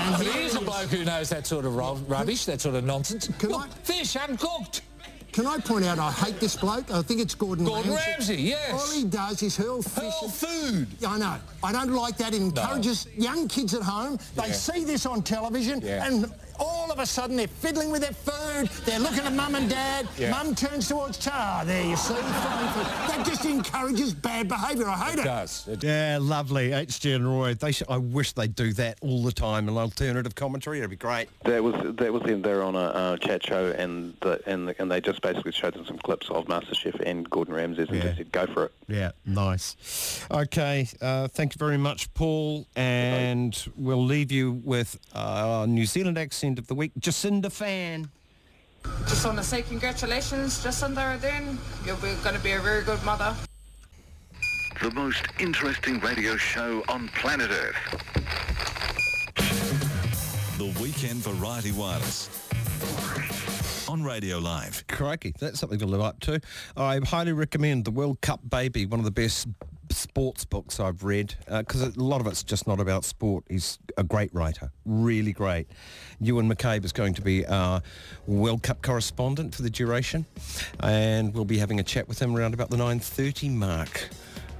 And 0.00 0.16
But 0.16 0.22
here 0.26 0.32
here's 0.32 0.54
a 0.54 0.60
bloke 0.60 0.88
who 0.88 1.04
knows 1.04 1.28
that 1.30 1.46
sort 1.46 1.64
of 1.66 1.76
rubbish, 1.76 2.44
that 2.46 2.60
sort 2.60 2.74
of 2.76 2.84
nonsense. 2.84 3.28
Look, 3.42 3.52
I- 3.62 3.68
fish 3.82 4.16
uncooked. 4.16 4.82
Can 5.32 5.46
I 5.46 5.58
point 5.58 5.84
out, 5.84 5.98
I 5.98 6.10
hate 6.10 6.40
this 6.40 6.56
bloke. 6.56 6.90
I 6.90 7.02
think 7.02 7.20
it's 7.20 7.34
Gordon, 7.34 7.64
Gordon 7.64 7.92
Ramsay, 7.94 8.36
yes. 8.36 8.72
All 8.72 8.90
he 8.92 9.04
does 9.04 9.42
is 9.42 9.56
hurl 9.56 9.82
fish. 9.82 10.12
Hurl 10.20 10.28
food. 10.30 10.88
I 11.06 11.18
know. 11.18 11.36
I 11.62 11.70
don't 11.72 11.92
like 11.92 12.16
that. 12.16 12.34
It 12.34 12.40
encourages 12.40 13.06
young 13.16 13.46
kids 13.46 13.74
at 13.74 13.82
home. 13.82 14.18
They 14.36 14.46
Yeah. 14.48 14.52
see 14.52 14.84
this 14.84 15.06
on 15.06 15.22
television 15.22 15.80
Yeah. 15.82 16.06
and 16.06 16.32
all 16.58 16.90
of 16.90 16.98
a 16.98 17.06
sudden 17.06 17.36
they're 17.36 17.46
fiddling 17.46 17.90
with 17.90 18.02
their 18.02 18.12
food. 18.12 18.67
They're 18.88 18.98
looking 19.00 19.18
at 19.26 19.34
mum 19.34 19.54
and 19.54 19.68
dad. 19.68 20.08
Yeah. 20.16 20.30
Mum 20.30 20.54
turns 20.54 20.88
towards 20.88 21.18
tar. 21.18 21.62
There 21.66 21.84
you 21.84 21.94
see. 21.94 22.14
That 22.14 23.22
just 23.26 23.44
encourages 23.44 24.14
bad 24.14 24.48
behaviour. 24.48 24.88
I 24.88 24.96
hate 25.10 25.18
It 25.18 25.20
it. 25.20 25.24
does. 25.24 25.68
It 25.68 25.84
Yeah, 25.84 26.18
lovely. 26.22 26.70
HG 26.70 27.14
and 27.14 27.28
Roy. 27.28 27.52
They 27.52 27.72
sh- 27.72 27.82
I 27.86 27.98
wish 27.98 28.32
they'd 28.32 28.54
do 28.54 28.72
that 28.72 28.96
all 29.02 29.22
the 29.22 29.30
time. 29.32 29.68
An 29.68 29.76
alternative 29.76 30.34
commentary. 30.34 30.78
It'd 30.78 30.88
be 30.88 30.96
great. 30.96 31.28
That 31.44 31.62
was 31.62 31.74
that 31.96 32.10
was 32.14 32.22
them. 32.22 32.40
They're 32.40 32.62
on 32.62 32.76
a 32.76 32.78
uh, 32.78 33.16
chat 33.18 33.44
show, 33.44 33.66
and 33.76 34.14
the, 34.22 34.40
and 34.46 34.68
the, 34.68 34.80
and 34.80 34.90
they 34.90 35.02
just 35.02 35.20
basically 35.20 35.52
showed 35.52 35.74
them 35.74 35.84
some 35.84 35.98
clips 35.98 36.30
of 36.30 36.46
MasterChef 36.46 36.98
and 37.04 37.28
Gordon 37.28 37.52
Ramsay's, 37.52 37.88
and 37.88 37.96
Yeah. 37.98 38.02
just 38.04 38.16
said, 38.16 38.32
"Go 38.32 38.46
for 38.46 38.64
it." 38.64 38.72
Yeah, 38.88 39.10
nice. 39.26 40.24
Okay, 40.30 40.88
uh, 41.02 41.28
thank 41.28 41.54
you 41.54 41.58
very 41.58 41.76
much, 41.76 42.12
Paul. 42.14 42.66
And 42.74 43.54
we'll 43.76 44.02
leave 44.06 44.32
you 44.32 44.62
with 44.64 44.98
uh, 45.14 45.18
our 45.18 45.66
New 45.66 45.84
Zealand 45.84 46.16
accent 46.16 46.58
of 46.58 46.68
the 46.68 46.74
week, 46.74 46.92
Jacinda 46.98 47.52
Fan. 47.52 48.08
Just 49.08 49.24
want 49.24 49.38
to 49.38 49.44
say 49.44 49.62
congratulations, 49.62 50.62
Jacinda 50.62 51.18
Ardern. 51.18 51.56
You're 51.84 51.96
going 51.96 52.34
to 52.34 52.42
be 52.42 52.52
a 52.52 52.60
very 52.60 52.82
good 52.84 53.02
mother. 53.04 53.34
The 54.82 54.90
most 54.92 55.24
interesting 55.40 55.98
radio 56.00 56.36
show 56.36 56.84
on 56.88 57.08
planet 57.08 57.50
Earth. 57.50 57.76
The 60.58 60.80
Weekend 60.80 61.20
Variety 61.24 61.72
Wireless. 61.72 62.28
On 63.88 64.02
Radio 64.02 64.38
Live. 64.38 64.86
Crikey, 64.86 65.34
that's 65.40 65.58
something 65.58 65.78
to 65.78 65.86
live 65.86 66.02
up 66.02 66.20
to. 66.20 66.40
I 66.76 67.00
highly 67.02 67.32
recommend 67.32 67.86
The 67.86 67.90
World 67.90 68.20
Cup 68.20 68.40
Baby, 68.48 68.84
one 68.84 69.00
of 69.00 69.04
the 69.06 69.10
best 69.10 69.48
sports 69.90 70.44
books 70.44 70.78
I've 70.78 71.04
read, 71.04 71.34
uh, 71.48 71.62
because 71.62 71.80
a 71.80 71.98
lot 71.98 72.20
of 72.20 72.26
it's 72.26 72.42
just 72.42 72.66
not 72.66 72.80
about 72.80 73.06
sport. 73.06 73.44
He's 73.48 73.78
a 73.96 74.04
great 74.04 74.34
writer, 74.34 74.70
really 74.84 75.32
great. 75.32 75.68
Ewan 76.20 76.52
McCabe 76.52 76.84
is 76.84 76.92
going 76.92 77.14
to 77.14 77.22
be 77.22 77.46
our 77.46 77.80
World 78.26 78.62
Cup 78.62 78.82
correspondent 78.82 79.54
for 79.54 79.62
the 79.62 79.70
duration, 79.70 80.26
and 80.80 81.32
we'll 81.32 81.46
be 81.46 81.56
having 81.56 81.80
a 81.80 81.84
chat 81.84 82.08
with 82.08 82.20
him 82.20 82.36
around 82.36 82.52
about 82.52 82.68
the 82.68 82.76
9.30 82.76 83.50
mark. 83.54 84.10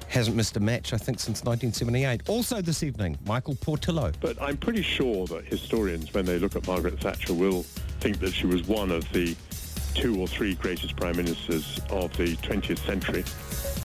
Hasn't 0.08 0.36
missed 0.36 0.56
a 0.56 0.60
match, 0.60 0.92
I 0.92 0.96
think, 0.96 1.20
since 1.20 1.44
1978. 1.44 2.28
Also 2.28 2.62
this 2.62 2.82
evening, 2.82 3.18
Michael 3.26 3.56
Portillo. 3.56 4.10
But 4.20 4.40
I'm 4.40 4.56
pretty 4.56 4.82
sure 4.82 5.26
that 5.26 5.44
historians, 5.44 6.12
when 6.14 6.24
they 6.24 6.38
look 6.38 6.56
at 6.56 6.66
Margaret 6.66 6.98
Thatcher, 6.98 7.34
will 7.34 7.62
think 8.00 8.18
that 8.20 8.32
she 8.32 8.46
was 8.46 8.66
one 8.66 8.90
of 8.90 9.10
the 9.12 9.36
two 9.94 10.20
or 10.20 10.26
three 10.26 10.54
greatest 10.54 10.96
prime 10.96 11.16
ministers 11.16 11.78
of 11.90 12.16
the 12.16 12.36
20th 12.36 12.78
century. 12.86 13.24